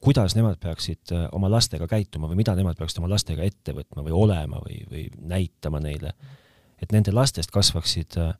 kuidas 0.00 0.34
nemad 0.36 0.56
peaksid 0.60 1.12
äh, 1.12 1.26
oma 1.32 1.50
lastega 1.52 1.86
käituma 1.88 2.28
või 2.30 2.40
mida 2.40 2.54
nemad 2.56 2.78
peaksid 2.78 3.02
oma 3.02 3.10
lastega 3.12 3.44
ette 3.44 3.74
võtma 3.76 4.04
või 4.06 4.14
olema 4.16 4.60
või, 4.64 4.80
või 4.90 5.06
näitama 5.20 5.80
neile, 5.84 6.14
et 6.80 6.92
nende 6.96 7.12
lastest 7.12 7.52
kasvaksid 7.54 8.16
äh, 8.20 8.32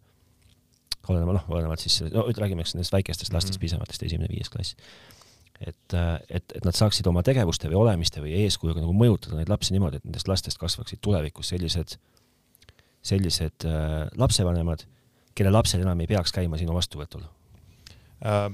olenema, 1.08 1.36
noh, 1.36 1.48
olenevalt 1.52 1.84
siis, 1.84 2.00
no 2.12 2.26
räägime 2.28 2.64
eks 2.64 2.74
nendest 2.76 2.94
väikestest 2.94 3.34
lastest 3.36 3.58
mm, 3.58 3.64
pisematest, 3.66 4.06
esimene-viies 4.08 4.52
klass. 4.52 4.76
et, 5.60 5.94
äh, 5.94 6.14
et, 6.30 6.56
et 6.56 6.64
nad 6.64 6.76
saaksid 6.76 7.06
oma 7.06 7.22
tegevuste 7.26 7.68
või 7.68 7.82
olemiste 7.84 8.24
või 8.24 8.38
eeskujuga 8.44 8.80
nagu 8.80 8.96
mõjutada 8.96 9.36
neid 9.36 9.52
lapsi 9.52 9.76
niimoodi, 9.76 10.00
et 10.00 10.08
nendest 10.08 10.32
lastest 10.32 10.60
kasvaksid 10.60 11.02
tulevikus 11.04 11.52
sellised, 11.52 11.98
sellised 13.02 13.64
äh, 13.64 14.08
lapsevanemad, 14.18 14.84
kelle 15.34 15.52
lapsed 15.54 15.80
enam 15.80 16.00
ei 16.02 16.08
peaks 16.10 16.34
käima 16.36 16.58
sinu 16.60 16.74
vastuvõtul 16.76 17.24
äh,? 18.24 18.50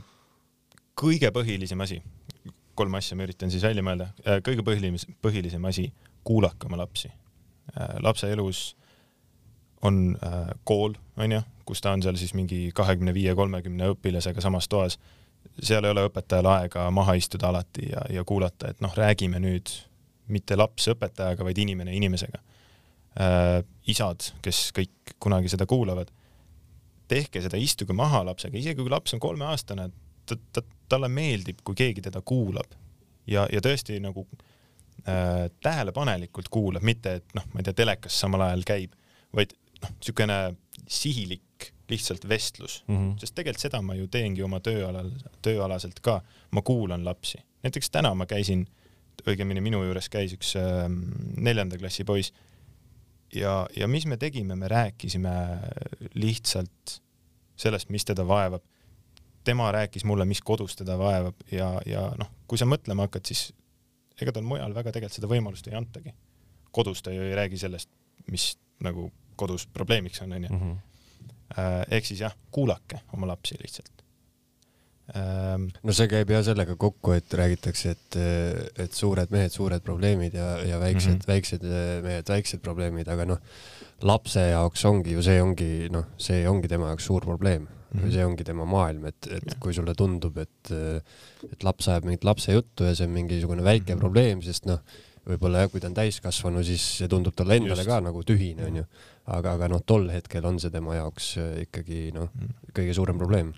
kõige 0.96 1.28
põhilisem 1.34 1.82
asi, 1.84 1.98
kolm 2.78 2.94
asja 2.96 3.18
ma 3.18 3.26
üritan 3.26 3.50
siis 3.52 3.64
välja 3.66 3.84
mõelda, 3.84 4.10
äh, 4.24 4.40
kõige 4.44 4.64
põhilisem, 4.66 5.18
põhilisem 5.22 5.66
asi, 5.68 5.90
kuulake 6.24 6.70
oma 6.70 6.80
lapsi 6.84 7.10
äh,. 7.10 7.98
lapse 8.04 8.30
elus 8.32 8.68
on 9.82 10.16
äh, 10.24 10.54
kool, 10.64 10.94
onju, 11.16 11.42
kus 11.66 11.82
ta 11.82 11.92
on 11.92 12.02
seal 12.02 12.16
siis 12.16 12.34
mingi 12.34 12.70
kahekümne 12.74 13.14
viie, 13.14 13.34
kolmekümne 13.34 13.92
õpilasega 13.94 14.40
samas 14.40 14.68
toas. 14.68 14.98
seal 15.62 15.84
ei 15.84 15.90
ole 15.90 16.06
õpetajal 16.08 16.46
aega 16.46 16.90
maha 16.90 17.14
istuda 17.18 17.48
alati 17.48 17.90
ja, 17.90 18.02
ja 18.10 18.24
kuulata, 18.24 18.70
et 18.70 18.80
noh, 18.80 18.94
räägime 18.94 19.40
nüüd 19.42 19.70
mitte 20.28 20.56
laps 20.56 20.88
õpetajaga, 20.90 21.44
vaid 21.44 21.58
inimene 21.58 21.94
inimesega 21.96 22.40
äh,. 23.20 23.64
isad, 23.86 24.32
kes 24.42 24.70
kõik 24.74 25.14
kunagi 25.22 25.48
seda 25.52 25.66
kuulavad, 25.70 26.10
tehke 27.08 27.42
seda, 27.42 27.58
istuge 27.60 27.94
maha 27.94 28.24
lapsega, 28.26 28.58
isegi 28.58 28.82
kui 28.82 28.90
laps 28.90 29.14
on 29.14 29.22
kolmeaastane, 29.22 29.86
ta, 30.26 30.38
ta, 30.52 30.62
talle 30.90 31.08
meeldib, 31.12 31.62
kui 31.66 31.78
keegi 31.78 32.02
teda 32.08 32.22
kuulab 32.26 32.74
ja, 33.30 33.46
ja 33.52 33.62
tõesti 33.62 33.98
nagu 34.02 34.26
äh, 35.06 35.46
tähelepanelikult 35.62 36.50
kuulab, 36.52 36.86
mitte 36.86 37.18
et 37.20 37.36
noh, 37.38 37.46
ma 37.52 37.62
ei 37.62 37.68
tea, 37.68 37.78
telekas 37.84 38.18
samal 38.24 38.46
ajal 38.48 38.66
käib, 38.66 38.96
vaid 39.36 39.54
noh, 39.82 39.92
niisugune 39.98 40.40
sihilik 40.86 41.70
lihtsalt 41.90 42.24
vestlus 42.28 42.80
mm, 42.86 42.96
-hmm. 42.96 43.18
sest 43.22 43.34
tegelikult 43.34 43.62
seda 43.62 43.82
ma 43.82 43.94
ju 43.94 44.08
teengi 44.10 44.42
oma 44.42 44.58
tööalal, 44.60 45.12
tööalaselt 45.42 46.00
ka, 46.02 46.20
ma 46.50 46.62
kuulan 46.62 47.04
lapsi. 47.04 47.38
näiteks 47.62 47.90
täna 47.90 48.14
ma 48.14 48.26
käisin, 48.26 48.66
õigemini 49.26 49.60
minu 49.60 49.84
juures 49.84 50.08
käis 50.08 50.34
üks 50.34 50.56
äh, 50.58 50.90
neljanda 51.36 51.78
klassi 51.78 52.04
poiss 52.04 52.32
ja, 53.34 53.66
ja 53.76 53.88
mis 53.88 54.06
me 54.06 54.16
tegime, 54.16 54.56
me 54.56 54.68
rääkisime 54.68 55.34
lihtsalt 56.14 57.00
sellest, 57.56 57.88
mis 57.88 58.04
teda 58.04 58.26
vaevab. 58.28 58.62
tema 59.44 59.72
rääkis 59.72 60.04
mulle, 60.04 60.24
mis 60.24 60.40
kodus 60.42 60.76
teda 60.76 60.98
vaevab 60.98 61.34
ja, 61.52 61.80
ja 61.86 62.12
noh, 62.18 62.30
kui 62.46 62.58
sa 62.58 62.66
mõtlema 62.66 63.06
hakkad, 63.06 63.28
siis 63.28 63.52
ega 64.20 64.32
tal 64.32 64.42
mujal 64.42 64.74
väga 64.74 64.92
tegelikult 64.92 65.14
seda 65.14 65.30
võimalust 65.30 65.68
ei 65.68 65.76
antagi. 65.78 66.14
kodus 66.70 67.02
ta 67.02 67.12
ju 67.12 67.22
ei 67.22 67.34
räägi 67.34 67.58
sellest, 67.58 67.88
mis 68.30 68.56
nagu 68.82 69.10
kodus 69.36 69.66
probleemiks 69.66 70.20
on, 70.22 70.32
onju. 70.32 70.48
Mhm. 70.52 70.72
Äh, 71.58 71.84
ehk 71.90 72.04
siis 72.04 72.20
jah, 72.20 72.34
kuulake 72.50 73.00
oma 73.12 73.26
lapsi 73.26 73.56
lihtsalt. 73.62 73.95
Ähm, 75.14 75.68
no 75.86 75.94
see 75.94 76.08
käib 76.10 76.30
ja 76.34 76.40
sellega 76.42 76.74
kokku, 76.74 77.12
et 77.14 77.30
räägitakse, 77.38 77.92
et, 77.94 78.16
et 78.82 78.96
suured 78.96 79.30
mehed, 79.30 79.52
suured 79.54 79.84
probleemid 79.86 80.34
ja, 80.34 80.56
ja 80.66 80.80
väiksed 80.82 81.12
mm, 81.12 81.20
-hmm. 81.20 81.28
väiksed 81.30 81.66
mehed, 82.02 82.26
väiksed 82.32 82.62
probleemid, 82.64 83.06
aga 83.08 83.28
noh, 83.30 83.38
lapse 84.02 84.42
jaoks 84.48 84.82
ongi 84.90 85.14
ju 85.14 85.22
see 85.22 85.38
ongi 85.42 85.70
noh, 85.94 86.08
see 86.18 86.42
ongi 86.50 86.68
tema 86.68 86.90
jaoks 86.90 87.06
suur 87.06 87.22
probleem 87.22 87.68
mm. 87.68 88.00
-hmm. 88.00 88.12
see 88.12 88.24
ongi 88.26 88.44
tema 88.44 88.64
maailm, 88.64 89.06
et, 89.06 89.28
et 89.30 89.46
ja. 89.46 89.58
kui 89.60 89.74
sulle 89.74 89.94
tundub, 89.94 90.38
et, 90.42 90.72
et 91.52 91.62
laps 91.62 91.88
ajab 91.88 92.04
mingit 92.04 92.24
lapse 92.24 92.52
juttu 92.52 92.84
ja 92.84 92.94
see 92.94 93.06
on 93.06 93.12
mingisugune 93.14 93.62
väike 93.62 93.94
mm 93.94 93.96
-hmm. 93.96 94.00
probleem, 94.00 94.42
sest 94.42 94.66
noh, 94.66 94.80
võib-olla 95.26 95.62
jah, 95.62 95.70
kui 95.70 95.80
ta 95.80 95.86
on 95.86 95.94
täiskasvanu, 95.94 96.64
siis 96.64 96.82
see 96.98 97.08
tundub 97.08 97.34
talle 97.34 97.56
endale 97.56 97.82
Just. 97.82 97.90
ka 97.90 98.00
nagu 98.00 98.22
tühine, 98.22 98.66
onju. 98.66 98.84
aga, 99.26 99.52
aga 99.52 99.68
noh, 99.68 99.82
tol 99.86 100.10
hetkel 100.10 100.44
on 100.46 100.60
see 100.60 100.70
tema 100.70 100.94
jaoks 100.94 101.36
ikkagi 101.62 102.10
noh, 102.14 102.28
mm. 102.34 102.72
kõige 102.74 102.94
suurem 102.94 103.18
probleem. 103.18 103.54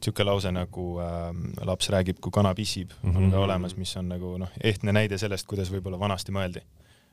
Niisugune 0.00 0.26
lause 0.26 0.52
nagu 0.52 0.84
äh, 1.04 1.30
laps 1.66 1.90
räägib, 1.92 2.20
kui 2.20 2.32
kana 2.34 2.54
pissib 2.54 2.90
mm, 3.02 3.10
-hmm. 3.10 3.16
on 3.16 3.30
ka 3.30 3.38
olemas, 3.38 3.76
mis 3.76 3.96
on 3.96 4.08
nagu 4.08 4.36
noh, 4.38 4.50
ehtne 4.64 4.92
näide 4.92 5.18
sellest, 5.18 5.46
kuidas 5.46 5.70
võib-olla 5.72 5.98
vanasti 5.98 6.32
mõeldi. 6.32 6.62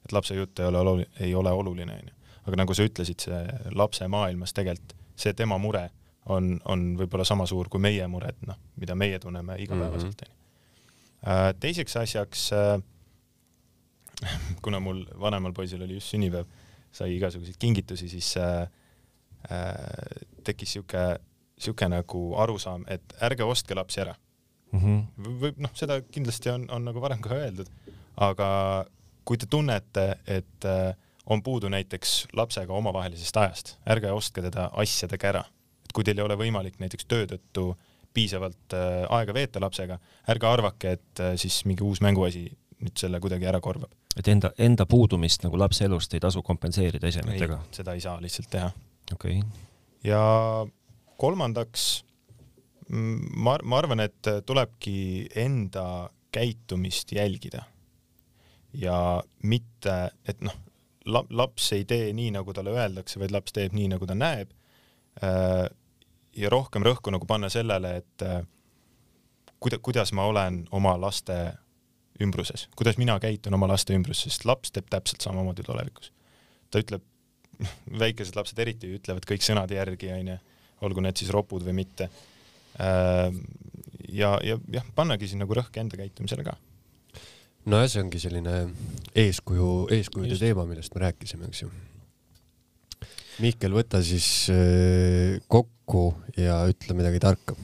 et 0.05 0.11
lapse 0.11 0.35
jutt 0.35 0.59
ei 0.59 0.65
ole 0.65 0.79
oluline, 0.79 1.07
ei 1.19 1.35
ole 1.35 1.51
oluline, 1.51 1.93
onju. 1.93 2.13
aga 2.47 2.55
nagu 2.55 2.73
sa 2.73 2.83
ütlesid, 2.83 3.19
see 3.19 3.47
lapse 3.75 4.07
maailmas 4.07 4.53
tegelikult, 4.53 4.95
see 5.15 5.33
tema 5.33 5.57
mure 5.57 5.89
on, 6.25 6.59
on 6.65 6.97
võib-olla 6.97 7.23
sama 7.25 7.45
suur 7.45 7.69
kui 7.69 7.79
meie 7.79 8.07
mured, 8.07 8.35
noh, 8.47 8.55
mida 8.75 8.95
meie 8.95 9.19
tunneme 9.19 9.55
igapäevaselt, 9.59 10.21
onju. 10.21 10.33
Äh, 11.27 11.53
teiseks 11.59 11.95
asjaks 11.97 12.53
äh, 12.53 12.81
kuna 14.63 14.79
mul 14.79 15.05
vanemal 15.19 15.53
poisil 15.53 15.81
oli 15.83 15.97
just 15.97 16.13
sünnipäev, 16.13 16.49
sai 16.91 17.15
igasuguseid 17.17 17.57
kingitusi, 17.59 18.09
siis 18.09 18.33
äh, 18.37 18.67
äh, 19.51 20.27
tekkis 20.43 20.77
sihuke, 20.77 21.03
sihuke 21.57 21.89
nagu 21.89 22.21
arusaam, 22.37 22.85
et 22.87 23.17
ärge 23.21 23.45
ostke 23.45 23.75
lapsi 23.75 24.01
ära 24.03 24.13
mm. 24.71 24.79
-hmm. 24.79 25.33
või 25.41 25.53
noh, 25.57 25.73
seda 25.73 25.99
kindlasti 26.01 26.53
on, 26.53 26.67
on 26.71 26.85
nagu 26.85 27.01
varem 27.01 27.21
ka 27.21 27.33
öeldud, 27.35 27.69
aga 28.15 28.49
kui 29.25 29.37
te 29.37 29.49
tunnete, 29.49 30.07
et 30.27 30.65
äh, 30.65 30.95
on 31.25 31.43
puudu 31.43 31.69
näiteks 31.69 32.27
lapsega 32.33 32.73
omavahelisest 32.73 33.37
ajast, 33.37 33.75
ärge 33.89 34.11
ostke 34.11 34.41
teda 34.41 34.69
asjadega 34.73 35.29
ära. 35.29 35.43
et 35.85 35.93
kui 35.93 36.03
teil 36.03 36.17
ei 36.19 36.25
ole 36.25 36.35
võimalik 36.35 36.79
näiteks 36.79 37.05
töö 37.05 37.25
tõttu 37.25 37.75
piisavalt 38.13 38.73
äh, 38.73 39.05
aega 39.09 39.33
veeta 39.33 39.59
lapsega, 39.59 39.99
ärge 40.27 40.47
arvake, 40.47 40.91
et 40.91 41.19
äh, 41.19 41.35
siis 41.35 41.65
mingi 41.65 41.83
uus 41.83 42.01
mänguasi 42.01 42.47
nüüd 42.81 42.97
selle 42.97 43.19
kuidagi 43.19 43.45
ära 43.45 43.61
korvab 43.61 43.91
et 44.17 44.27
enda, 44.27 44.51
enda 44.57 44.85
puudumist 44.89 45.45
nagu 45.45 45.59
lapse 45.59 45.85
elust 45.85 46.13
ei 46.13 46.21
tasu 46.23 46.41
kompenseerida 46.45 47.07
esemetega? 47.07 47.59
seda 47.71 47.93
ei 47.93 48.01
saa 48.01 48.17
lihtsalt 48.21 48.49
teha. 48.53 48.71
okei 49.13 49.39
okay.. 49.39 49.65
ja 50.03 50.21
kolmandaks, 51.17 51.87
mm, 52.89 53.33
ma, 53.43 53.57
ma 53.63 53.81
arvan, 53.81 54.03
et 54.05 54.29
tulebki 54.45 55.27
enda 55.35 56.09
käitumist 56.31 57.11
jälgida. 57.11 57.63
ja 58.73 59.23
mitte, 59.43 59.93
et 60.27 60.41
noh, 60.45 60.53
laps 61.07 61.71
ei 61.73 61.85
tee 61.87 62.11
nii, 62.13 62.31
nagu 62.35 62.53
talle 62.53 62.75
öeldakse, 62.75 63.19
vaid 63.19 63.31
laps 63.33 63.55
teeb 63.55 63.73
nii, 63.73 63.87
nagu 63.93 64.05
ta 64.05 64.13
näeb. 64.15 64.51
Äh, 65.23 65.65
ja 66.37 66.51
rohkem 66.53 66.85
rõhku 66.85 67.13
nagu 67.13 67.25
panna 67.25 67.49
sellele, 67.49 67.95
et 68.03 68.25
äh, 68.25 68.43
kuida-, 69.63 69.79
kuidas 69.81 70.13
ma 70.13 70.27
olen 70.29 70.65
oma 70.71 70.93
laste 71.01 71.37
ümbruses, 72.21 72.67
kuidas 72.77 72.97
mina 73.01 73.17
käitun 73.21 73.55
oma 73.57 73.69
laste 73.71 73.95
ümbruses, 73.97 74.27
sest 74.27 74.45
laps 74.45 74.73
teeb 74.73 74.89
täpselt 74.91 75.23
samamoodi 75.25 75.65
tulevikus. 75.65 76.11
ta 76.71 76.83
ütleb, 76.83 77.03
väikesed 78.03 78.35
lapsed 78.37 78.59
eriti 78.59 78.91
ütlevad 78.99 79.25
kõik 79.25 79.45
sõnade 79.45 79.77
järgi, 79.77 80.11
onju, 80.13 80.37
olgu 80.85 81.03
need 81.03 81.19
siis 81.19 81.31
ropud 81.33 81.65
või 81.65 81.77
mitte. 81.81 82.09
Äh, 82.81 83.29
ja, 84.13 84.35
ja 84.45 84.57
jah, 84.73 84.87
pannagi 84.95 85.29
siin 85.29 85.41
nagu 85.43 85.57
rõhk 85.57 85.81
enda 85.81 85.99
käitumisele 85.99 86.45
ka. 86.47 86.57
nojah, 87.67 87.89
see 87.91 88.03
ongi 88.03 88.21
selline 88.23 88.57
eeskuju, 89.15 89.71
eeskujude 89.91 90.35
Just. 90.35 90.45
teema, 90.45 90.65
millest 90.69 90.95
me 90.95 91.07
rääkisime, 91.07 91.49
eks 91.51 91.65
ju. 91.65 91.71
Mihkel, 93.43 93.73
võta 93.75 94.01
siis 94.01 94.49
äh, 94.49 95.37
kokku 95.47 96.09
ja 96.37 96.63
ütle 96.69 96.95
midagi 96.97 97.21
tarka 97.21 97.57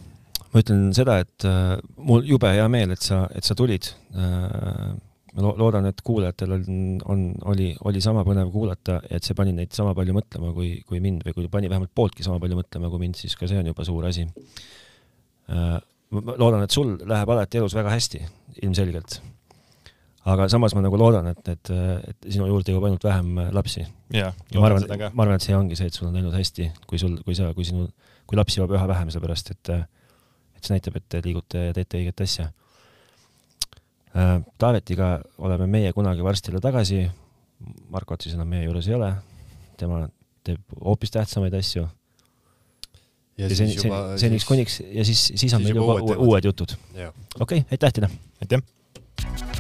ma 0.54 0.62
ütlen 0.62 0.92
seda, 0.94 1.18
et 1.24 1.46
äh, 1.50 1.80
mul 1.98 2.26
jube 2.28 2.52
hea 2.54 2.66
meel, 2.72 2.94
et 2.94 3.02
sa, 3.02 3.26
et 3.34 3.46
sa 3.46 3.58
tulid 3.58 3.90
äh,. 4.14 4.94
Ma 5.34 5.46
lo 5.46 5.54
loodan, 5.58 5.88
et 5.90 6.02
kuulajatel 6.06 6.56
on, 6.58 6.66
on, 7.10 7.24
oli, 7.52 7.72
oli 7.90 8.02
sama 8.04 8.22
põnev 8.28 8.52
kuulata, 8.54 9.00
et 9.10 9.26
see 9.26 9.38
pani 9.38 9.56
neid 9.58 9.74
sama 9.74 9.96
palju 9.98 10.16
mõtlema 10.18 10.54
kui, 10.54 10.76
kui 10.88 11.02
mind 11.04 11.26
või 11.28 11.38
kui 11.38 11.50
pani 11.52 11.72
vähemalt 11.72 11.94
pooltki 11.96 12.26
sama 12.26 12.42
palju 12.44 12.60
mõtlema 12.60 12.92
kui 12.94 13.02
mind, 13.02 13.18
siis 13.18 13.36
ka 13.40 13.50
see 13.50 13.62
on 13.62 13.72
juba 13.72 13.86
suur 13.88 14.06
asi 14.10 14.28
äh,. 15.50 15.78
ma 16.14 16.36
loodan, 16.38 16.62
et 16.66 16.74
sul 16.74 17.00
läheb 17.10 17.30
alati 17.34 17.58
elus 17.58 17.74
väga 17.74 17.96
hästi, 17.96 18.22
ilmselgelt 18.62 19.22
aga 20.30 20.48
samas 20.52 20.76
ma 20.76 20.84
nagu 20.86 20.98
loodan, 21.00 21.28
et, 21.34 21.50
et, 21.52 21.72
et 22.12 22.30
sinu 22.32 22.48
juurde 22.48 22.72
jõuab 22.72 22.88
ainult 22.88 23.04
vähem 23.04 23.42
lapsi. 23.56 23.84
ja, 24.14 24.30
ma 24.56 24.70
arvan, 24.70 24.86
ma 24.88 25.26
arvan, 25.26 25.36
et 25.36 25.46
see 25.46 25.58
ongi 25.58 25.80
see, 25.80 25.90
et 25.92 25.98
sul 25.98 26.08
on 26.08 26.16
läinud 26.16 26.36
hästi, 26.36 26.70
kui 26.88 27.02
sul, 27.02 27.18
kui 27.26 27.36
sa, 27.36 27.50
kui 27.58 27.68
sinu, 27.68 27.90
kui 28.30 28.40
lapsi 28.40 28.62
jõuab 28.62 28.78
üha 28.78 28.88
vähem, 28.94 29.12
sellepärast 29.12 29.52
et 29.56 29.74
et 29.74 30.68
see 30.68 30.78
näitab, 30.78 30.96
et 30.96 31.08
te 31.12 31.20
liigute 31.26 31.66
ja 31.68 31.76
teete 31.76 32.00
õiget 32.00 32.24
asja. 32.24 32.48
Äh, 34.14 34.42
Taavetiga 34.62 35.20
oleme 35.38 35.68
meie 35.68 35.94
kunagi 35.94 36.24
varsti 36.24 36.52
jälle 36.52 36.62
tagasi. 36.62 37.08
Markot 37.90 38.22
siis 38.22 38.36
enam 38.36 38.48
meie 38.48 38.68
juures 38.68 38.88
ei 38.88 38.96
ole. 38.96 39.14
tema 39.78 40.04
teeb 40.46 40.76
hoopis 40.86 41.12
tähtsamaid 41.12 41.54
asju. 41.58 41.88
ja, 43.38 43.48
ja 43.48 43.56
seni, 43.56 43.78
seniks 44.22 44.46
kuniks 44.46 44.78
ja 44.86 45.06
siis, 45.06 45.32
siis 45.36 45.54
on 45.54 45.64
meil 45.64 45.76
juba 45.76 45.98
uued, 45.98 46.22
uued 46.28 46.52
jutud. 46.52 46.76
okei 46.94 47.10
okay,, 47.40 47.66
aitäh 47.72 47.94
teile! 47.98 48.12
aitäh! 48.42 49.53